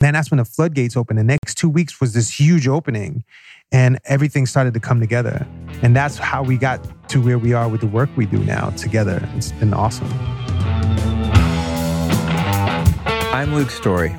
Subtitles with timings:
[0.00, 1.18] then that's when the floodgates opened.
[1.18, 3.22] The next two weeks was this huge opening
[3.70, 5.46] and everything started to come together.
[5.82, 8.70] And that's how we got to where we are with the work we do now
[8.70, 9.26] together.
[9.36, 10.08] It's been awesome.
[13.32, 14.10] I'm Luke Story.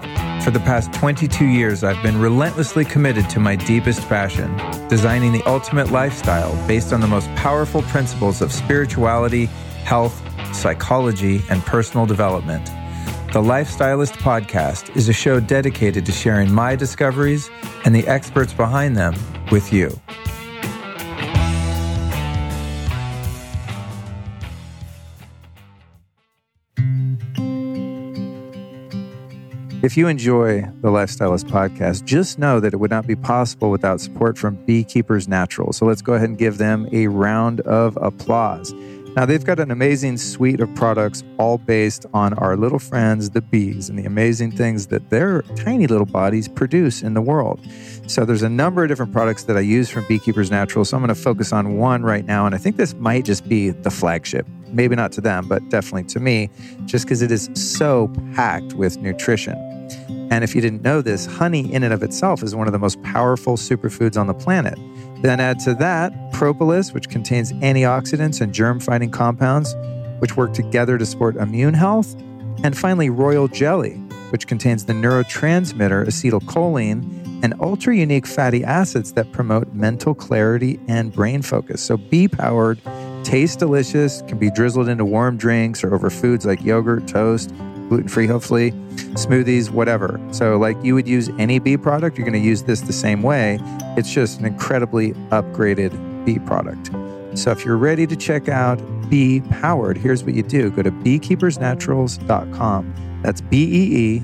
[0.44, 4.56] For the past 22 years, I've been relentlessly committed to my deepest passion,
[4.88, 9.46] designing the ultimate lifestyle based on the most powerful principles of spirituality,
[9.84, 10.20] health,
[10.56, 12.72] psychology, and personal development.
[13.32, 17.50] The Lifestylist Podcast is a show dedicated to sharing my discoveries
[17.86, 19.16] and the experts behind them
[19.54, 19.88] with you.
[29.82, 34.02] If you enjoy the Lifestylist podcast, just know that it would not be possible without
[34.02, 35.72] support from Beekeepers Natural.
[35.72, 38.74] So let's go ahead and give them a round of applause.
[39.14, 43.42] Now, they've got an amazing suite of products, all based on our little friends, the
[43.42, 47.60] bees, and the amazing things that their tiny little bodies produce in the world.
[48.08, 50.86] So, there's a number of different products that I use from Beekeepers Natural.
[50.86, 52.46] So, I'm going to focus on one right now.
[52.46, 54.48] And I think this might just be the flagship.
[54.68, 56.50] Maybe not to them, but definitely to me,
[56.86, 59.58] just because it is so packed with nutrition.
[60.32, 62.80] And if you didn't know this, honey in and of itself is one of the
[62.80, 64.80] most powerful superfoods on the planet.
[65.22, 69.76] Then add to that propolis, which contains antioxidants and germ fighting compounds,
[70.20, 72.16] which work together to support immune health.
[72.64, 73.94] And finally, royal jelly,
[74.30, 81.12] which contains the neurotransmitter acetylcholine and ultra unique fatty acids that promote mental clarity and
[81.12, 81.82] brain focus.
[81.82, 82.80] So, bee powered,
[83.24, 87.52] tastes delicious, can be drizzled into warm drinks or over foods like yogurt, toast,
[87.92, 88.72] gluten free, hopefully,
[89.16, 90.18] smoothies, whatever.
[90.32, 93.22] So, like you would use any bee product, you're going to use this the same
[93.22, 93.60] way.
[93.98, 95.92] It's just an incredibly upgraded
[96.24, 96.90] bee product.
[97.38, 98.78] So, if you're ready to check out
[99.10, 103.20] Bee Powered, here's what you do go to beekeepersnaturals.com.
[103.24, 104.24] That's B E E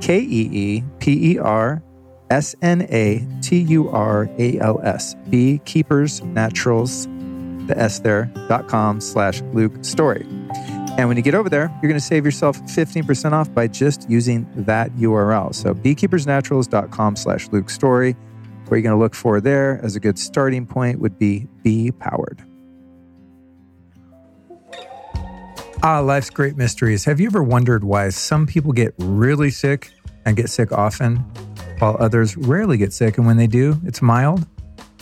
[0.00, 1.82] K E E P E R
[2.30, 5.16] S N A T U R A L S.
[5.28, 7.08] Beekeepers Naturals,
[7.66, 10.24] the S there, dot com slash Luke Story.
[10.98, 14.10] And when you get over there, you're going to save yourself 15% off by just
[14.10, 15.54] using that URL.
[15.54, 18.16] So beekeepersnaturals.com slash Luke Story.
[18.66, 21.92] What you're going to look for there as a good starting point would be Bee
[21.92, 22.44] Powered.
[25.84, 27.04] Ah, life's great mysteries.
[27.04, 29.92] Have you ever wondered why some people get really sick
[30.26, 31.18] and get sick often,
[31.78, 33.16] while others rarely get sick?
[33.16, 34.44] And when they do, it's mild?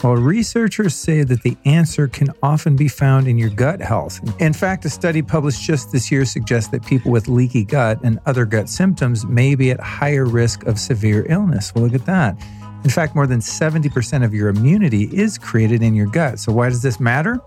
[0.07, 4.21] Well, researchers say that the answer can often be found in your gut health.
[4.41, 8.21] In fact, a study published just this year suggests that people with leaky gut and
[8.25, 11.75] other gut symptoms may be at higher risk of severe illness.
[11.75, 12.41] Well, look at that.
[12.85, 16.39] In fact, more than 70% of your immunity is created in your gut.
[16.39, 17.41] So, why does this matter?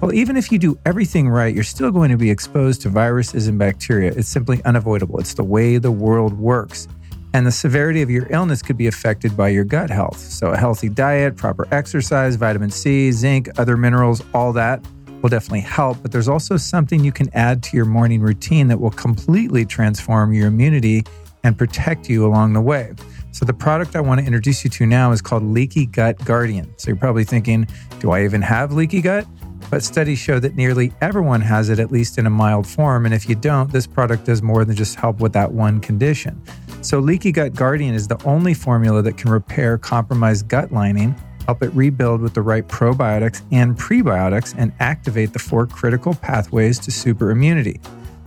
[0.00, 3.48] Well, even if you do everything right, you're still going to be exposed to viruses
[3.48, 4.12] and bacteria.
[4.16, 5.18] It's simply unavoidable.
[5.18, 6.88] It's the way the world works.
[7.34, 10.18] And the severity of your illness could be affected by your gut health.
[10.18, 14.84] So, a healthy diet, proper exercise, vitamin C, zinc, other minerals, all that
[15.22, 16.02] will definitely help.
[16.02, 20.34] But there's also something you can add to your morning routine that will completely transform
[20.34, 21.04] your immunity
[21.44, 22.92] and protect you along the way.
[23.30, 26.74] So, the product I want to introduce you to now is called Leaky Gut Guardian.
[26.76, 27.66] So, you're probably thinking,
[28.00, 29.26] do I even have leaky gut?
[29.70, 33.06] But studies show that nearly everyone has it, at least in a mild form.
[33.06, 36.40] And if you don't, this product does more than just help with that one condition.
[36.82, 41.14] So, Leaky Gut Guardian is the only formula that can repair compromised gut lining,
[41.46, 46.78] help it rebuild with the right probiotics and prebiotics, and activate the four critical pathways
[46.80, 47.80] to super immunity.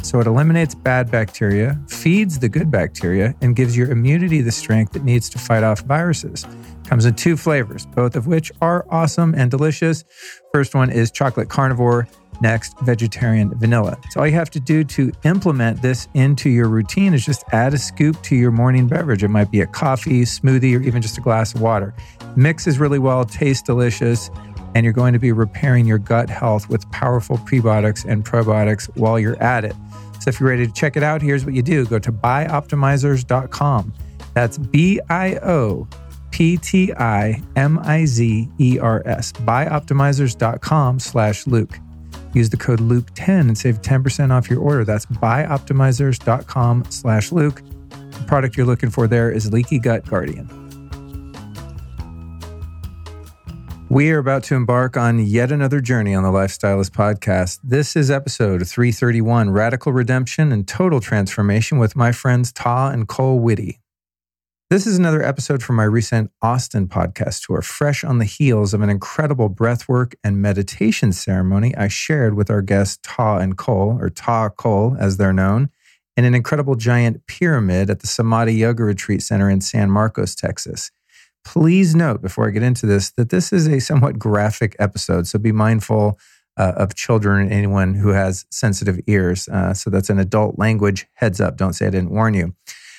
[0.06, 4.96] So, it eliminates bad bacteria, feeds the good bacteria, and gives your immunity the strength
[4.96, 6.46] it needs to fight off viruses.
[6.86, 10.06] Comes in two flavors, both of which are awesome and delicious.
[10.54, 12.08] First one is chocolate carnivore
[12.42, 13.98] Next, vegetarian vanilla.
[14.10, 17.74] So, all you have to do to implement this into your routine is just add
[17.74, 19.24] a scoop to your morning beverage.
[19.24, 21.94] It might be a coffee, smoothie, or even just a glass of water.
[22.36, 24.30] Mixes really well, tastes delicious,
[24.76, 29.18] and you're going to be repairing your gut health with powerful prebiotics and probiotics while
[29.18, 29.76] you're at it.
[30.26, 33.94] So, if you're ready to check it out, here's what you do go to bioptimizers.com.
[34.34, 35.88] That's B I O
[36.32, 41.78] P T I M I Z E R S, bioptimizers.com slash Luke.
[42.34, 44.84] Use the code Luke10 and save 10% off your order.
[44.84, 47.62] That's bioptimizers.com slash Luke.
[47.90, 50.65] The product you're looking for there is Leaky Gut Guardian.
[53.88, 57.60] We are about to embark on yet another journey on the Lifestylist podcast.
[57.64, 63.40] This is episode 331 Radical Redemption and Total Transformation with my friends Tah and Kole
[63.40, 63.80] Whitty.
[64.72, 68.82] This is another episode from my recent Austin podcast tour, fresh on the heels of
[68.82, 74.10] an incredible breathwork and meditation ceremony I shared with our guests Tah and Kole, or
[74.10, 75.70] Tah Kole as they're known,
[76.18, 80.90] in an incredible giant pyramid at the Samadhi Yoga Retreat Center in San Marcos, Texas.
[81.46, 85.40] Please note before I get into this that this is a somewhat graphic episode, so
[85.40, 86.20] be mindful
[86.58, 89.48] uh, of children and anyone who has sensitive ears.
[89.48, 91.06] Uh, so that's an adult language.
[91.14, 92.56] Heads up, don't say I didn't warn you.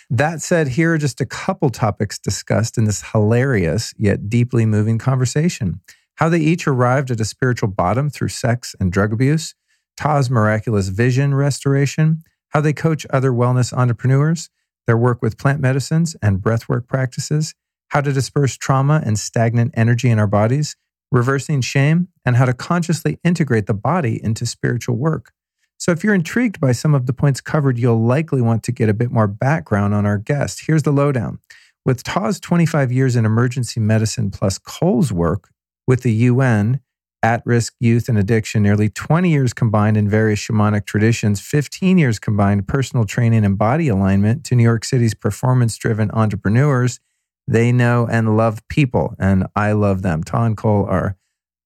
[0.08, 4.98] That said, here are just a couple topics discussed in this hilarious yet deeply moving
[4.98, 5.80] conversation.
[6.16, 9.54] How they each arrived at a spiritual bottom through sex and drug abuse,
[9.96, 14.48] Tah's miraculous vision restoration, how they coach other wellness entrepreneurs,
[14.86, 17.54] their work with plant medicines and breathwork practices,
[17.88, 20.76] how to disperse trauma and stagnant energy in our bodies,
[21.10, 25.32] reversing shame, and how to consciously integrate the body into spiritual work.
[25.78, 28.88] So, if you're intrigued by some of the points covered, you'll likely want to get
[28.88, 30.64] a bit more background on our guest.
[30.66, 31.38] Here's the lowdown.
[31.84, 35.50] With Tah's 25 years in emergency medicine plus Kole's work
[35.86, 36.80] with the UN,
[37.22, 42.18] at risk youth and addiction, nearly 20 years combined in various shamanic traditions, 15 years
[42.18, 47.00] combined personal training and body alignment to New York City's performance driven entrepreneurs.
[47.48, 50.22] They know and love people, and I love them.
[50.22, 51.16] Tah and Kole are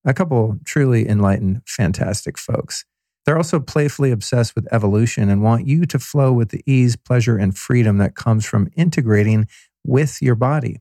[0.05, 2.85] a couple truly enlightened, fantastic folks.
[3.25, 7.37] They're also playfully obsessed with evolution and want you to flow with the ease, pleasure,
[7.37, 9.47] and freedom that comes from integrating
[9.85, 10.81] with your body.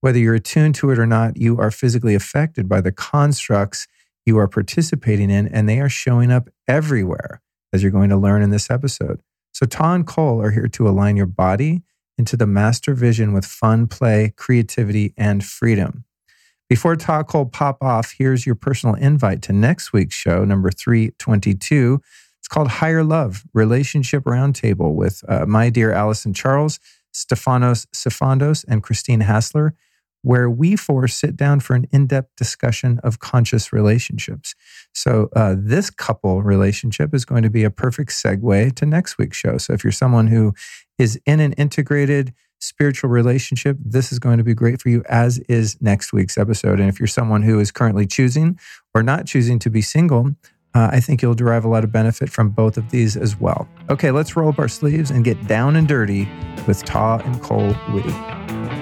[0.00, 3.86] Whether you're attuned to it or not, you are physically affected by the constructs
[4.24, 7.40] you are participating in, and they are showing up everywhere,
[7.72, 9.20] as you're going to learn in this episode.
[9.52, 11.82] So, Tah and Kole are here to align your body
[12.18, 16.04] into the master vision with fun, play, creativity, and freedom.
[16.68, 22.02] Before Tah Kole pop off, here's your personal invite to next week's show, number 322.
[22.38, 26.78] It's called Higher Love Relationship Roundtable with uh, my dear Allison Charles,
[27.14, 29.74] Stefanos Sifandos, and Christine Hassler
[30.22, 34.54] where we four sit down for an in depth discussion of conscious relationships.
[34.92, 39.36] So, uh, this couple relationship is going to be a perfect segue to next week's
[39.36, 39.58] show.
[39.58, 40.54] So, if you're someone who
[40.98, 45.38] is in an integrated spiritual relationship, this is going to be great for you, as
[45.48, 46.80] is next week's episode.
[46.80, 48.58] And if you're someone who is currently choosing
[48.94, 50.34] or not choosing to be single,
[50.74, 53.68] uh, I think you'll derive a lot of benefit from both of these as well.
[53.90, 56.28] Okay, let's roll up our sleeves and get down and dirty
[56.66, 58.77] with Tah and Kole Whitty.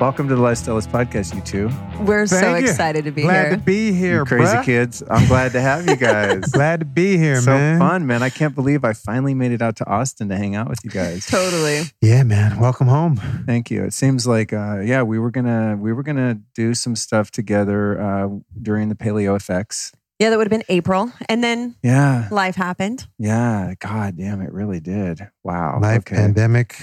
[0.00, 1.70] Welcome to the Lifestylist Podcast, you two.
[2.04, 2.66] We're so you.
[2.66, 3.50] excited to be Glad here.
[3.52, 4.64] to be here, you crazy bruh.
[4.64, 5.02] kids.
[5.08, 6.40] I'm glad to have you guys.
[6.52, 7.78] Glad to be here, so man.
[7.78, 8.22] fun, man.
[8.22, 10.90] I can't believe I finally made it out to Austin to hang out with you
[10.90, 11.26] guys.
[11.30, 11.82] totally.
[12.02, 12.58] Yeah, man.
[12.58, 13.16] Welcome home.
[13.46, 13.84] Thank you.
[13.84, 18.00] It seems like uh, yeah, we were gonna we were gonna do some stuff together
[18.00, 18.28] uh,
[18.60, 19.92] during the Paleo FX.
[20.18, 21.12] Yeah, that would have been April.
[21.28, 23.06] And then Yeah, life happened.
[23.18, 23.74] yeah.
[23.78, 25.28] God damn, it really did.
[25.44, 25.78] Wow.
[25.80, 26.16] Life, okay.
[26.16, 26.76] pandemic,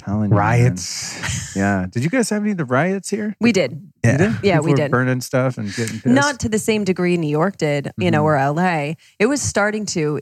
[0.00, 1.54] Telling you, riots.
[1.56, 1.86] Yeah.
[1.90, 3.34] Did you guys have any of the riots here?
[3.40, 3.90] We did.
[4.04, 4.16] Yeah.
[4.16, 4.32] did?
[4.42, 4.90] Yeah, People we did.
[4.90, 6.06] Burning stuff and getting pissed.
[6.06, 8.24] Not to the same degree New York did, you know, Mhm.
[8.24, 8.96] or LA.
[9.18, 10.18] It was starting to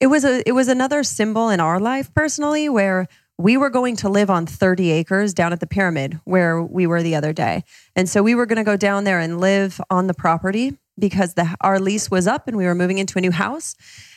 [0.00, 3.06] it was a it was another symbol in our life personally where
[3.36, 7.02] we were going to live on 30 acres down at the pyramid where we were
[7.02, 7.64] the other day.
[7.96, 11.34] And so we were going to go down there and live on the property because
[11.34, 13.74] the our lease was up and we were moving into a new house.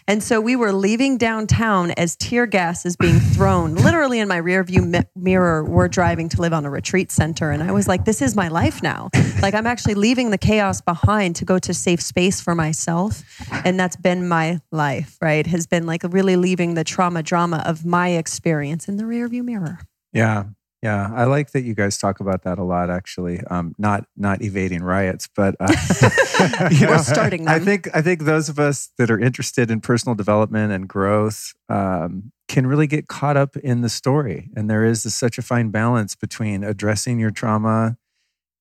[0.10, 4.38] And so we were leaving downtown as tear gas is being thrown literally in my
[4.38, 5.66] rear view mi- mirror.
[5.66, 7.52] We're driving to live on a retreat center.
[7.52, 9.10] And I was like, this is my life now.
[9.40, 13.24] Like, I'm actually leaving the chaos behind to go to safe space for myself.
[13.64, 15.46] And that's been my life, right?
[15.46, 19.44] Has been like really leaving the trauma drama of my experience in the rear view
[19.44, 19.78] mirror.
[20.12, 20.46] Yeah.
[20.84, 22.92] Yeah, I like that you guys talk about that a lot.
[22.92, 25.68] Actually, um, not not evading riots, but uh,
[26.72, 27.54] you We're starting them.
[27.54, 31.54] I think I think those of us that are interested in personal development and growth
[31.68, 35.72] um, can really get caught up in the story, and there is such a fine
[35.72, 37.98] balance between addressing your trauma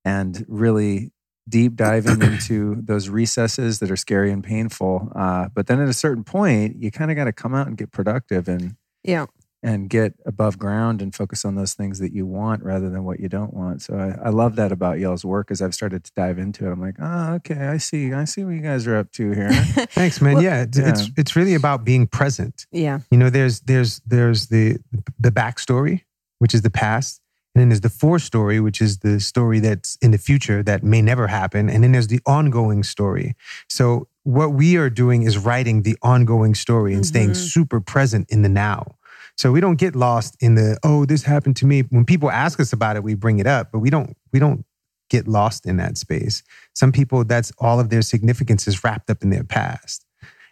[0.05, 1.13] and really
[1.49, 5.13] deep diving into those recesses that are scary and painful.
[5.15, 7.77] Uh, but then at a certain point, you kind of got to come out and
[7.77, 9.27] get productive and Yeah.
[9.67, 13.19] And get above ground and focus on those things that you want rather than what
[13.19, 13.83] you don't want.
[13.83, 16.71] So I, I love that about y'all's work as I've started to dive into it.
[16.73, 18.13] I'm like, oh, okay, I see.
[18.13, 19.51] I see what you guys are up to here.
[19.91, 20.35] Thanks, man.
[20.35, 20.89] Well- yeah, it's, Yeah.
[20.91, 22.67] it's it's really about being present.
[22.71, 23.01] Yeah.
[23.11, 24.79] You know, there's there's there's the
[25.19, 26.03] the backstory,
[26.39, 27.21] which is the past,
[27.55, 31.03] and then there's the forestory, which is the story that's in the future that may
[31.03, 33.35] never happen, and then there's the ongoing story.
[33.69, 37.37] So what we are doing is writing the ongoing story and staying Mhm.
[37.53, 38.95] super present in the now.
[39.37, 41.83] So we don't get lost in the oh this happened to me.
[41.83, 44.65] When people ask us about it, we bring it up, but we don't we don't
[45.09, 46.43] get lost in that space.
[46.75, 50.05] Some people that's all of their significance is wrapped up in their past.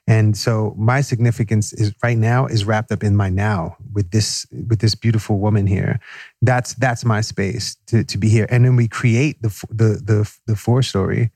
[0.07, 4.47] And so my significance is right now is wrapped up in my now with this
[4.69, 5.99] with this beautiful woman here.
[6.43, 8.47] That's that's my space to to be here.
[8.51, 10.03] And then we create the f- the
[10.47, 11.31] the four forestory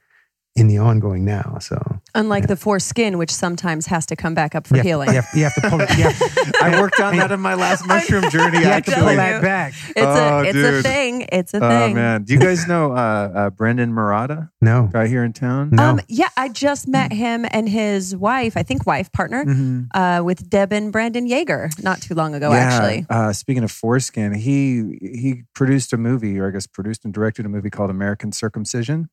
[0.59, 1.59] in the ongoing now.
[1.61, 1.81] So
[2.15, 5.09] Unlike the foreskin, which sometimes has to come back up for you have, healing.
[5.11, 5.91] you have, you have to pull it.
[5.97, 8.59] You have, I worked on that in my last mushroom journey.
[8.59, 9.73] you have to pull telling that back.
[9.91, 10.75] It's Oh, a it's dude.
[10.75, 11.27] a thing.
[11.31, 11.93] It's a oh thing.
[11.93, 12.97] Oh man, do you guys know uh,
[13.35, 15.71] uh, Brendan Marotta, No, guy here in town?
[15.73, 15.83] no.
[15.83, 19.89] Um, yeah, I just met him and his wife, I think wife partner, Mhm.
[19.95, 22.57] uh, with Deb and Brandon Yeager not too long ago, yeah.
[22.59, 23.07] actually.
[23.11, 27.45] Uh, speaking of foreskin, he he produced a movie, or I guess produced and directed
[27.47, 29.09] a movie called American Circumcision,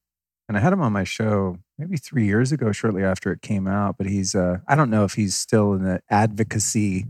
[0.47, 3.67] and I had him on my show maybe three years ago, shortly after it came
[3.67, 3.97] out.
[3.97, 7.05] But he's uh, I don't know if he's still in the advocacy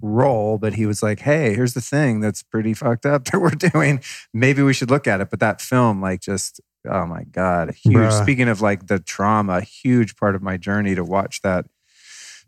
[0.00, 3.50] role, but he was like, "Hey, here's the thing that's pretty fucked up that we're
[3.50, 4.00] doing.
[4.32, 7.96] Maybe we should look at it." But that film, like, just oh my god, huge.
[7.96, 8.22] Bruh.
[8.22, 11.66] Speaking of like the trauma, huge part of my journey to watch that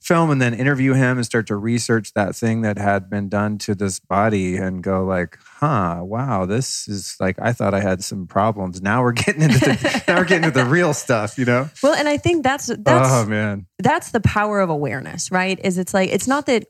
[0.03, 3.59] film and then interview him and start to research that thing that had been done
[3.59, 8.03] to this body and go like huh wow this is like i thought i had
[8.03, 11.45] some problems now we're getting into the now we're getting into the real stuff you
[11.45, 15.59] know Well, and I think that's that's oh man that's the power of awareness, right?
[15.63, 16.67] Is it's like it's not that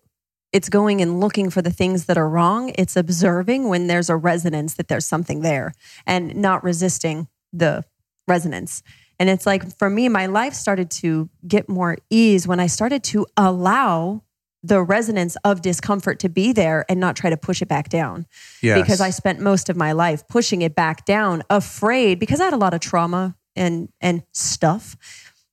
[0.53, 2.73] it's going and looking for the things that are wrong.
[2.77, 5.73] It's observing when there's a resonance that there's something there
[6.07, 7.85] and not resisting the
[8.29, 8.83] resonance.
[9.19, 13.05] And it's like for me, my life started to get more ease when I started
[13.05, 14.23] to allow
[14.63, 18.27] the resonance of discomfort to be there and not try to push it back down
[18.63, 18.81] yes.
[18.81, 22.53] because I spent most of my life pushing it back down, afraid because I had
[22.53, 24.97] a lot of trauma and and stuff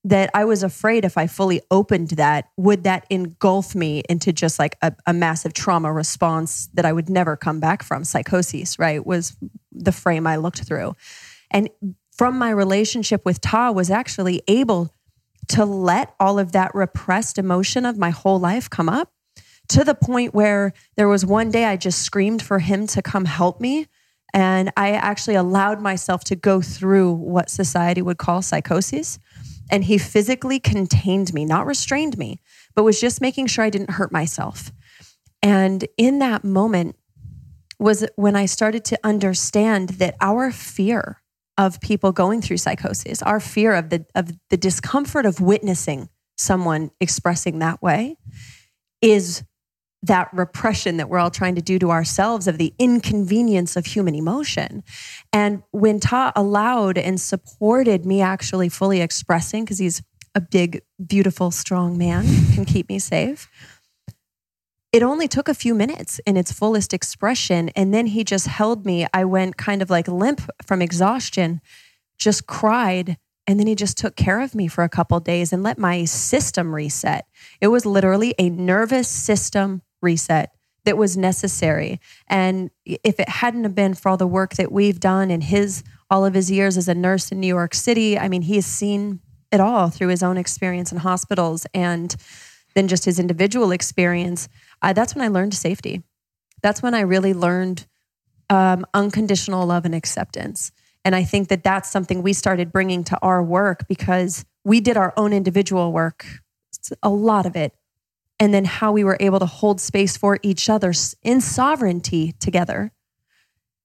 [0.05, 4.57] that I was afraid if I fully opened that, would that engulf me into just
[4.57, 8.05] like a, a massive trauma response that I would never come back from?
[8.05, 9.05] Psychosis, right?
[9.05, 9.35] Was
[9.71, 10.95] the frame I looked through.
[11.51, 11.69] And
[12.19, 14.93] from my relationship with Tah was actually able
[15.47, 19.13] to let all of that repressed emotion of my whole life come up
[19.69, 23.23] to the point where there was one day I just screamed for him to come
[23.23, 23.87] help me.
[24.33, 29.17] And I actually allowed myself to go through what society would call psychosis.
[29.71, 32.41] And he physically contained me, not restrained me,
[32.75, 34.73] but was just making sure I didn't hurt myself.
[35.41, 36.97] And in that moment
[37.79, 41.18] was when I started to understand that our fear
[41.59, 46.89] of people going through psychosis, our fear of the of the discomfort of witnessing someone
[47.01, 48.15] expressing that way
[49.01, 49.43] is
[50.01, 54.15] that repression that we're all trying to do to ourselves of the inconvenience of human
[54.15, 54.81] emotion.
[55.33, 60.01] And when Tah allowed and supported me actually fully expressing, because he's
[60.33, 62.23] a big, beautiful, strong man,
[62.53, 63.49] can keep me safe.
[64.91, 67.69] It only took a few minutes in its fullest expression.
[67.69, 69.05] And then he just held me.
[69.13, 71.61] I went kind of like limp from exhaustion,
[72.17, 73.17] just cried.
[73.45, 76.05] And then he just took care of me for a couple days and let my
[76.05, 77.25] system reset.
[77.61, 80.51] It was literally a nervous system reset
[80.85, 81.99] that was necessary.
[82.27, 85.83] And if it hadn't have been for all the work that we've done in his
[86.09, 88.65] all of his years as a nurse in New York City, I mean, he has
[88.65, 89.19] seen
[89.51, 92.15] it all through his own experience in hospitals and
[92.75, 94.47] then just his individual experience.
[94.81, 96.03] Uh, that's when I learned safety.
[96.61, 97.87] That's when I really learned
[98.49, 100.71] um, unconditional love and acceptance.
[101.05, 104.97] And I think that that's something we started bringing to our work because we did
[104.97, 106.25] our own individual work,
[107.01, 107.73] a lot of it.
[108.39, 112.91] And then how we were able to hold space for each other in sovereignty together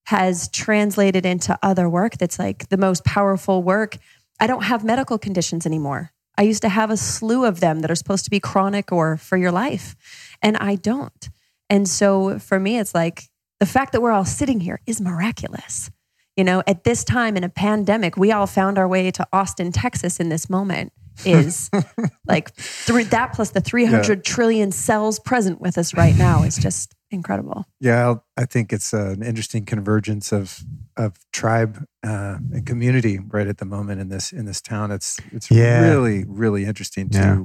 [0.06, 3.96] has translated into other work that's like the most powerful work.
[4.38, 6.12] I don't have medical conditions anymore.
[6.36, 9.16] I used to have a slew of them that are supposed to be chronic or
[9.16, 9.94] for your life,
[10.42, 11.30] and I don't.
[11.70, 13.24] And so for me, it's like
[13.60, 15.90] the fact that we're all sitting here is miraculous.
[16.36, 19.70] You know, at this time in a pandemic, we all found our way to Austin,
[19.70, 20.92] Texas in this moment
[21.24, 21.70] is
[22.26, 26.56] like three, that plus the three hundred trillion cells present with us right now is
[26.56, 27.66] just incredible.
[27.80, 30.60] Yeah, I think it's an interesting convergence of
[30.96, 34.90] of tribe uh, and community right at the moment in this in this town.
[34.90, 35.80] It's it's Yeah.
[35.88, 37.44] really really interesting to Yeah.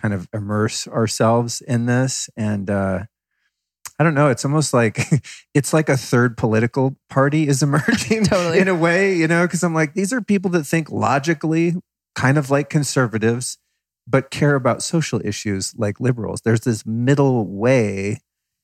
[0.00, 2.70] kind of immerse ourselves in this and.
[2.70, 3.04] uh
[3.96, 4.26] I don't know.
[4.28, 4.98] It's almost like
[5.54, 8.58] it's like a third political party is emerging Totally.
[8.58, 11.74] in a way, you know, because I'm like, these are people that think logically,
[12.16, 13.56] kind of like conservatives,
[14.04, 16.40] but care about social issues like liberals.
[16.40, 18.18] There's this middle way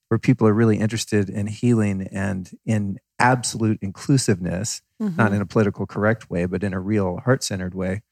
[0.08, 5.86] where people are really interested in healing and in absolute inclusiveness, not in a political
[5.86, 8.02] correct way, but in a real heart centered way.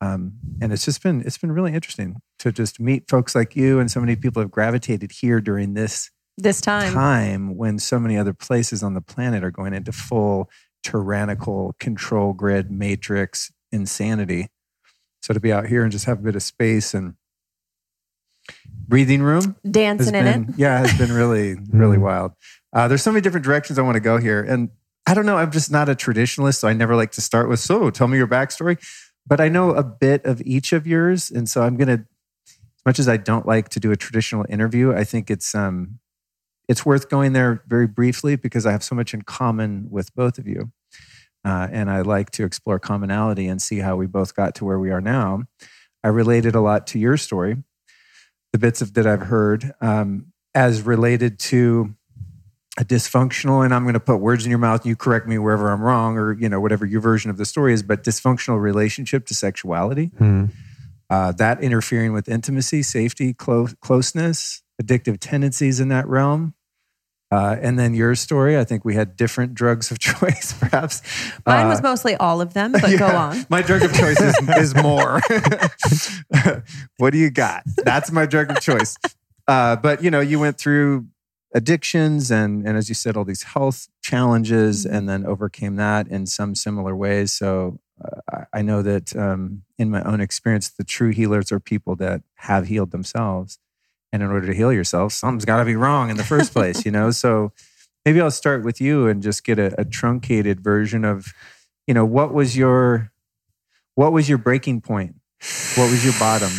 [0.00, 3.80] Um, and it's just been it's been really interesting to just meet folks like you
[3.80, 8.16] and so many people have gravitated here during this This time, time when so many
[8.16, 10.48] other places on the planet are going into full
[10.84, 14.48] tyrannical control grid matrix insanity.
[15.20, 17.14] So to be out here and just have a bit of space and
[18.86, 20.58] breathing room dancing in been, it.
[20.58, 22.32] yeah, has been really, really wild.
[22.72, 24.42] Uh, there's so many different directions I want to go here.
[24.42, 24.70] And
[25.06, 26.56] I don't know, I'm just not a traditionalist.
[26.56, 28.78] So I never like to start with, so tell me your backstory.
[29.28, 32.04] but I know a bit of each of yours, and so I'm gonna.
[32.46, 35.98] As much as I don't like to do a traditional interview, I think it's um,
[36.68, 40.38] it's worth going there very briefly because I have so much in common with both
[40.38, 40.72] of you,
[41.44, 44.78] uh, and I like to explore commonality and see how we both got to where
[44.78, 45.42] we are now.
[46.02, 47.56] I related a lot to your story,
[48.52, 51.94] the bits of that I've heard, um, as related to
[52.84, 55.70] dysfunctional and i'm going to put words in your mouth and you correct me wherever
[55.70, 59.26] i'm wrong or you know whatever your version of the story is but dysfunctional relationship
[59.26, 60.44] to sexuality Hmm.
[61.10, 66.54] uh, that interfering with intimacy safety clo- closeness addictive tendencies in that realm
[67.30, 71.02] uh, and then your story i think we had different drugs of choice perhaps
[71.46, 73.44] Mine Uh, was mostly all of them, but go on.
[73.50, 75.20] My drug of choice is, is more.
[76.98, 77.62] what do you got?
[77.76, 78.96] That's my drug of choice.
[79.46, 81.06] Uh, but you know, you went through
[81.54, 86.26] addictions and and as you said, all these health challenges, and then overcame that in
[86.26, 87.32] some similar ways.
[87.32, 91.60] So uh, I- I know that um, in my own experience, the true healers are
[91.60, 93.58] people that have healed themselves.
[94.12, 96.86] And in order to heal yourself, something's got to be wrong in the first place,
[96.86, 97.10] you know.
[97.10, 97.52] So
[98.06, 101.34] maybe I'll start with you and just get a, a truncated version of,
[101.86, 103.10] you know, what was your
[103.96, 105.16] what was your breaking point?
[105.74, 106.50] What was your bottom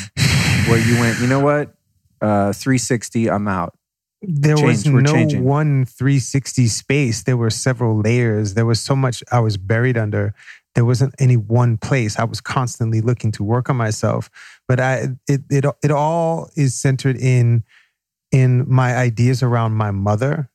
[0.68, 1.74] where you went, you know what?
[2.22, 3.74] Uh, 360, I'm out.
[4.22, 5.44] There was no changing.
[5.44, 7.24] one 360 space.
[7.24, 8.54] There were several layers.
[8.54, 10.34] There was so much I was buried under.
[10.76, 12.20] There wasn't any one place.
[12.20, 14.30] I was constantly looking to work on myself,
[14.68, 17.64] but I it it it all is centered in
[18.32, 20.50] in my ideas around my mother,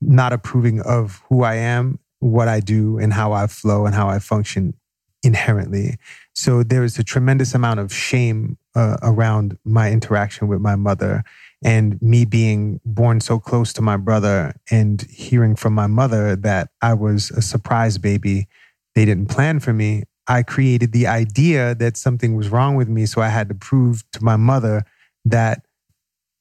[0.00, 4.08] not approving of who I am, what I do, and how I flow and how
[4.08, 4.74] I function
[5.22, 5.96] inherently.
[6.34, 11.24] So there is a tremendous amount of shame uh, around my interaction with my mother
[11.64, 16.70] and me being born so close to my brother and hearing from my mother that
[16.82, 18.46] I was a surprise baby.
[18.94, 20.04] They didn't plan for me.
[20.28, 23.06] I created the idea that something was wrong with me.
[23.06, 24.84] So I had to prove to my mother
[25.24, 25.62] that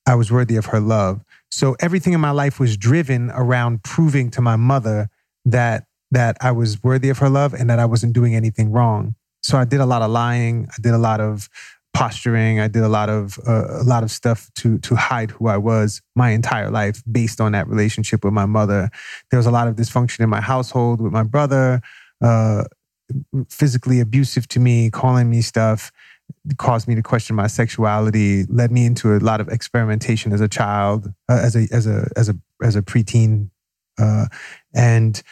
[0.07, 1.23] I was worthy of her love.
[1.49, 5.09] So everything in my life was driven around proving to my mother
[5.45, 9.15] that that I was worthy of her love and that I wasn't doing anything wrong.
[9.41, 10.67] So I did a lot of lying.
[10.71, 11.49] I did a lot of
[11.95, 12.59] posturing.
[12.59, 15.57] I did a lot of uh, a lot of stuff to to hide who I
[15.57, 18.89] was my entire life based on that relationship with my mother.
[19.31, 21.81] There was a lot of dysfunction in my household with my brother,
[22.21, 22.65] uh,
[23.49, 25.91] physically abusive to me, calling me stuff,
[26.57, 30.49] caused me to question my sexuality, led me into a lot of experimentation as a
[30.49, 33.49] child, uh, as a as a as a as a preteen,
[33.97, 34.25] uh,
[34.73, 35.23] and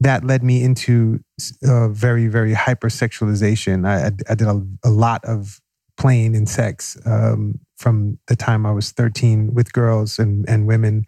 [0.00, 1.20] that led me into
[1.66, 3.86] uh, very very hypersexualization.
[3.88, 5.62] I, I, I did a, a lot of
[5.96, 11.06] playing in sex um, from the time I was 13 with girls and, and women.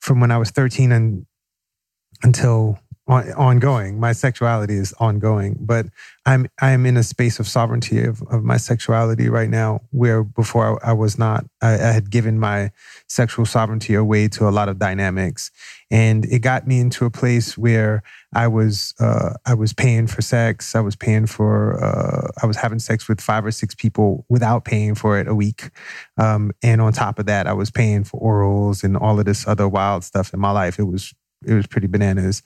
[0.00, 1.26] From when I was 13 and
[2.22, 4.00] until on, ongoing.
[4.00, 5.86] My sexuality is ongoing, but
[6.24, 10.84] I'm I'm in a space of sovereignty of, of my sexuality right now, where before
[10.84, 11.44] I, I was not.
[11.62, 12.72] I, I had given my
[13.06, 15.50] sexual sovereignty away to a lot of dynamics,
[15.90, 18.02] and it got me into a place where
[18.34, 20.74] I was uh, I was paying for sex.
[20.74, 24.64] I was paying for uh, I was having sex with five or six people without
[24.64, 25.70] paying for it a week,
[26.18, 29.46] um, and on top of that, I was paying for orals and all of this
[29.46, 30.80] other wild stuff in my life.
[30.80, 31.14] It was
[31.46, 32.42] it was pretty bananas.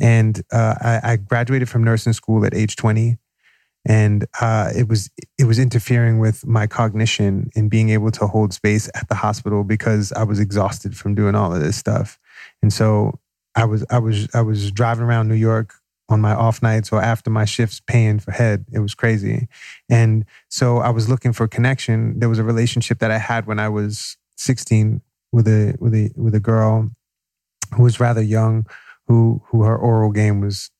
[0.00, 3.18] And uh, I, I graduated from nursing school at age 20
[3.86, 8.54] and uh, it was it was interfering with my cognition and being able to hold
[8.54, 12.18] space at the hospital because I was exhausted from doing all of this stuff.
[12.62, 13.20] And so
[13.54, 15.74] I was I was I was driving around New York
[16.08, 18.64] on my off nights or after my shifts paying for head.
[18.72, 19.48] It was crazy.
[19.88, 22.18] And so I was looking for connection.
[22.18, 25.02] There was a relationship that I had when I was 16
[25.32, 26.90] with a with a with a girl
[27.74, 28.66] who was rather young,
[29.06, 30.70] who who her oral game was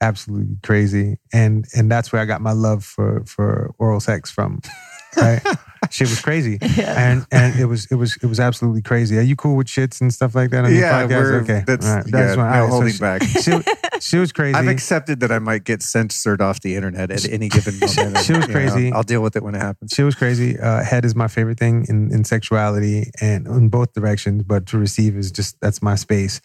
[0.00, 1.18] absolutely crazy.
[1.32, 4.60] And and that's where I got my love for for oral sex from.
[5.18, 5.40] Right?
[5.88, 6.58] she was crazy.
[6.76, 6.92] Yeah.
[7.10, 9.16] And and it was it was it was absolutely crazy.
[9.16, 11.22] Are you cool with shits and stuff like that on Yeah, the podcast?
[11.22, 11.64] we're- okay.
[11.66, 12.04] that's- right.
[12.06, 13.22] yeah, That's why- no right, so holding she- back.
[13.22, 14.54] She, she was crazy.
[14.54, 17.94] I've accepted that I might get censored off the internet at any given moment.
[17.96, 18.92] She was You know, crazy.
[18.92, 19.92] I'll deal with it when it happens.
[19.94, 20.58] She was crazy.
[20.58, 24.78] Uh, head is my favorite thing in, in sexuality and in both directions, but to
[24.78, 26.40] receive is just that's my space.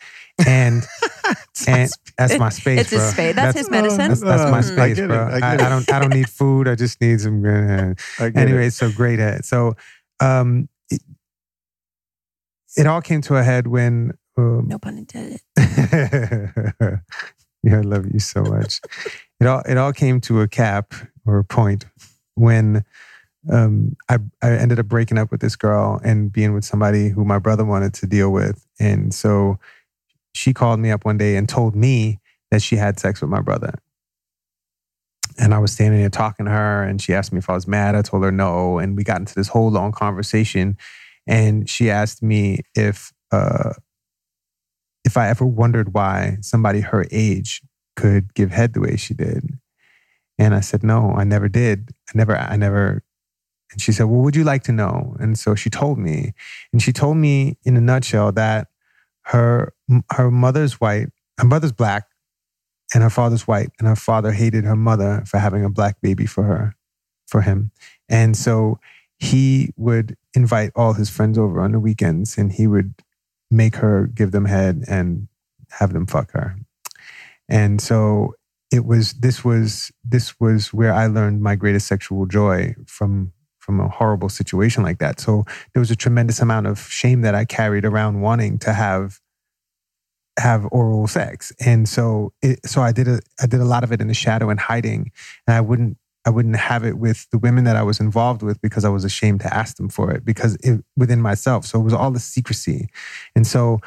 [0.48, 0.84] And
[1.68, 2.82] and that's my space.
[2.82, 3.10] It's his bro.
[3.12, 3.36] space.
[3.36, 3.98] That's his medicine.
[4.10, 5.18] That's, that's my Uh, I space, get bro.
[5.18, 6.68] I I, I, don't I don't need food.
[6.68, 7.46] I just need some.
[7.46, 8.72] Uh, I anyway, it.
[8.74, 9.76] so great at so.
[10.20, 11.02] Um, it,
[12.78, 14.14] it all came to a head when.
[14.38, 15.42] Um, No pun intended.
[17.64, 18.82] yeah, I love you so much.
[19.40, 20.94] it all it all came to a cap
[21.26, 21.86] or a point
[22.36, 22.84] when
[23.52, 27.26] um, I I ended up breaking up with this girl and being with somebody who
[27.26, 29.60] my brother wanted to deal with, and so
[30.34, 32.20] she called me up one day and told me
[32.52, 33.76] that she had sex with my brother.
[35.38, 37.68] and I was standing there talking to her, and she asked me if I was
[37.68, 37.96] mad.
[37.96, 40.78] I told her no, and we got into this whole long conversation.
[41.28, 43.74] And she asked me if uh,
[45.04, 47.62] if I ever wondered why somebody her age
[47.96, 49.58] could give head the way she did.
[50.38, 51.92] And I said, no, I never did.
[52.10, 53.04] I never, I never.
[53.72, 55.16] And she said, well, would you like to know?
[55.20, 56.34] And so she told me,
[56.74, 58.68] and she told me in a nutshell that
[59.26, 59.74] her
[60.12, 62.08] her mother's white, her mother's black,
[62.94, 66.26] and her father's white, and her father hated her mother for having a black baby
[66.26, 66.76] for her,
[67.28, 67.72] for him.
[68.10, 68.80] And so
[69.20, 72.96] he would invite all his friends over on the weekends, and he would
[73.52, 75.28] make her give them head and
[75.72, 76.56] have them fuck her.
[77.50, 78.34] And so
[78.72, 83.80] it was this was this was where I learned my greatest sexual joy from from
[83.80, 85.20] a horrible situation like that.
[85.20, 89.20] So there was a tremendous amount of shame that I carried around wanting to have
[90.40, 91.52] have oral sex.
[91.60, 94.14] And so it, so I did a I did a lot of it in the
[94.14, 95.12] shadow and hiding.
[95.46, 98.62] And I wouldn't I wouldn't have it with the women that I was involved with
[98.62, 101.66] because I was ashamed to ask them for it because it, within myself.
[101.66, 102.90] So it was all the secrecy.
[103.36, 103.80] And so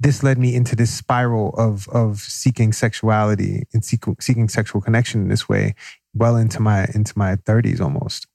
[0.00, 5.22] this led me into this spiral of of seeking sexuality and seek, seeking sexual connection
[5.22, 5.74] in this way
[6.14, 8.26] well into my into my 30s almost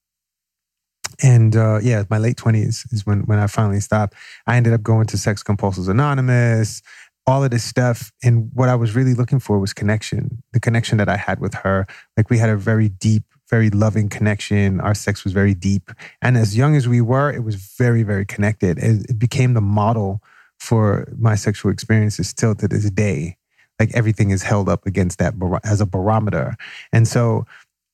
[1.21, 4.13] and uh, yeah my late 20s is when when i finally stopped
[4.47, 6.81] i ended up going to sex compulsives anonymous
[7.25, 10.97] all of this stuff and what i was really looking for was connection the connection
[10.97, 14.95] that i had with her like we had a very deep very loving connection our
[14.95, 15.85] sex was very deep
[16.21, 19.67] and as young as we were it was very very connected it, it became the
[19.81, 20.21] model
[20.63, 23.35] for my sexual experiences still to this day.
[23.79, 26.55] Like everything is held up against that bar- as a barometer.
[26.93, 27.45] And so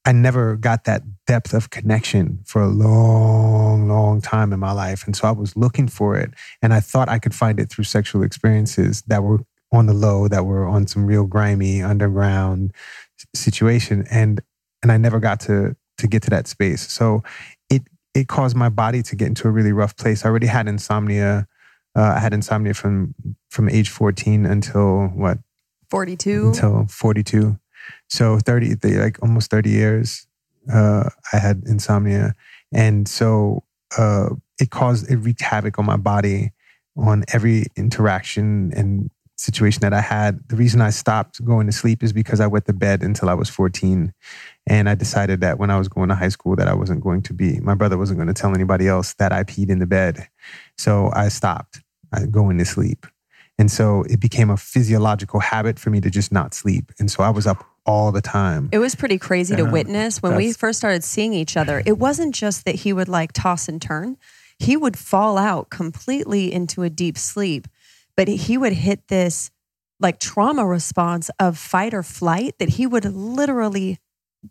[0.05, 5.05] I never got that depth of connection for a long, long time in my life.
[5.05, 6.31] And so I was looking for it.
[6.61, 9.39] And I thought I could find it through sexual experiences that were
[9.71, 12.71] on the low, that were on some real grimy underground
[13.33, 14.05] situation.
[14.11, 14.41] And
[14.81, 16.89] and I never got to to get to that space.
[16.91, 17.23] So
[17.69, 20.25] it it caused my body to get into a really rough place.
[20.25, 21.47] I already had insomnia
[21.95, 23.15] uh, I had insomnia from
[23.49, 25.39] from age 14 until what?
[25.89, 26.47] 42.
[26.47, 27.57] Until 42.
[28.09, 30.27] So 30, like almost 30 years,
[30.71, 32.35] uh, I had insomnia.
[32.71, 33.63] And so
[33.97, 36.51] uh, it caused, it wreaked havoc on my body,
[36.95, 40.47] on every interaction and situation that I had.
[40.49, 43.33] The reason I stopped going to sleep is because I went to bed until I
[43.33, 44.13] was 14.
[44.67, 47.21] And I decided that when I was going to high school that I wasn't going
[47.23, 49.87] to be, my brother wasn't going to tell anybody else that I peed in the
[49.87, 50.27] bed.
[50.77, 53.07] So I stopped uh, going to sleep.
[53.57, 56.91] And so it became a physiological habit for me to just not sleep.
[56.99, 58.69] And so I was up all the time.
[58.71, 61.81] It was pretty crazy to uh, witness when we first started seeing each other.
[61.85, 64.17] It wasn't just that he would like toss and turn,
[64.59, 67.67] he would fall out completely into a deep sleep,
[68.19, 69.49] but he would hit this
[70.01, 73.97] like trauma response of fight or flight that he would literally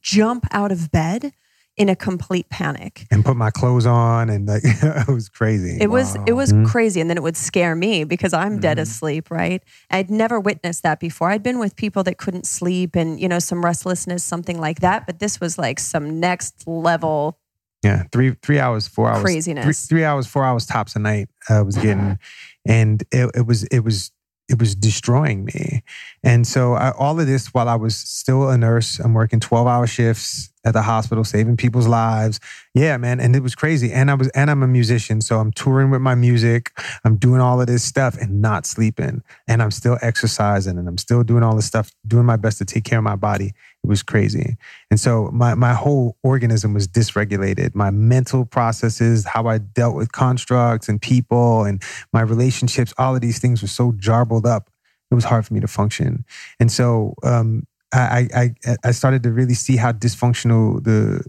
[0.00, 1.32] jump out of bed
[1.76, 5.88] in a complete panic and put my clothes on and like it was crazy it
[5.88, 5.96] wow.
[5.96, 6.64] was it was mm-hmm.
[6.64, 8.60] crazy and then it would scare me because i'm mm-hmm.
[8.60, 12.96] dead asleep right i'd never witnessed that before i'd been with people that couldn't sleep
[12.96, 17.38] and you know some restlessness something like that but this was like some next level
[17.82, 21.28] yeah three three hours four hours craziness three, three hours four hours tops a night
[21.48, 21.86] i was uh-huh.
[21.86, 22.18] getting
[22.66, 24.12] and it, it was it was
[24.48, 25.82] it was destroying me.
[26.22, 29.66] And so I, all of this while I was still a nurse, I'm working 12
[29.66, 32.38] hour shifts at the hospital, saving people's lives.
[32.74, 33.18] Yeah, man.
[33.18, 33.92] And it was crazy.
[33.92, 35.20] And I was, and I'm a musician.
[35.20, 36.70] So I'm touring with my music.
[37.04, 39.22] I'm doing all of this stuff and not sleeping.
[39.48, 42.64] And I'm still exercising and I'm still doing all this stuff, doing my best to
[42.64, 43.46] take care of my body.
[43.46, 44.56] It was crazy.
[44.90, 47.74] And so my, my whole organism was dysregulated.
[47.74, 53.22] My mental processes, how I dealt with constructs and people and my relationships, all of
[53.22, 54.70] these things were so jarbled up.
[55.10, 56.26] It was hard for me to function.
[56.60, 58.28] And so um, I,
[58.66, 61.24] I, I started to really see how dysfunctional the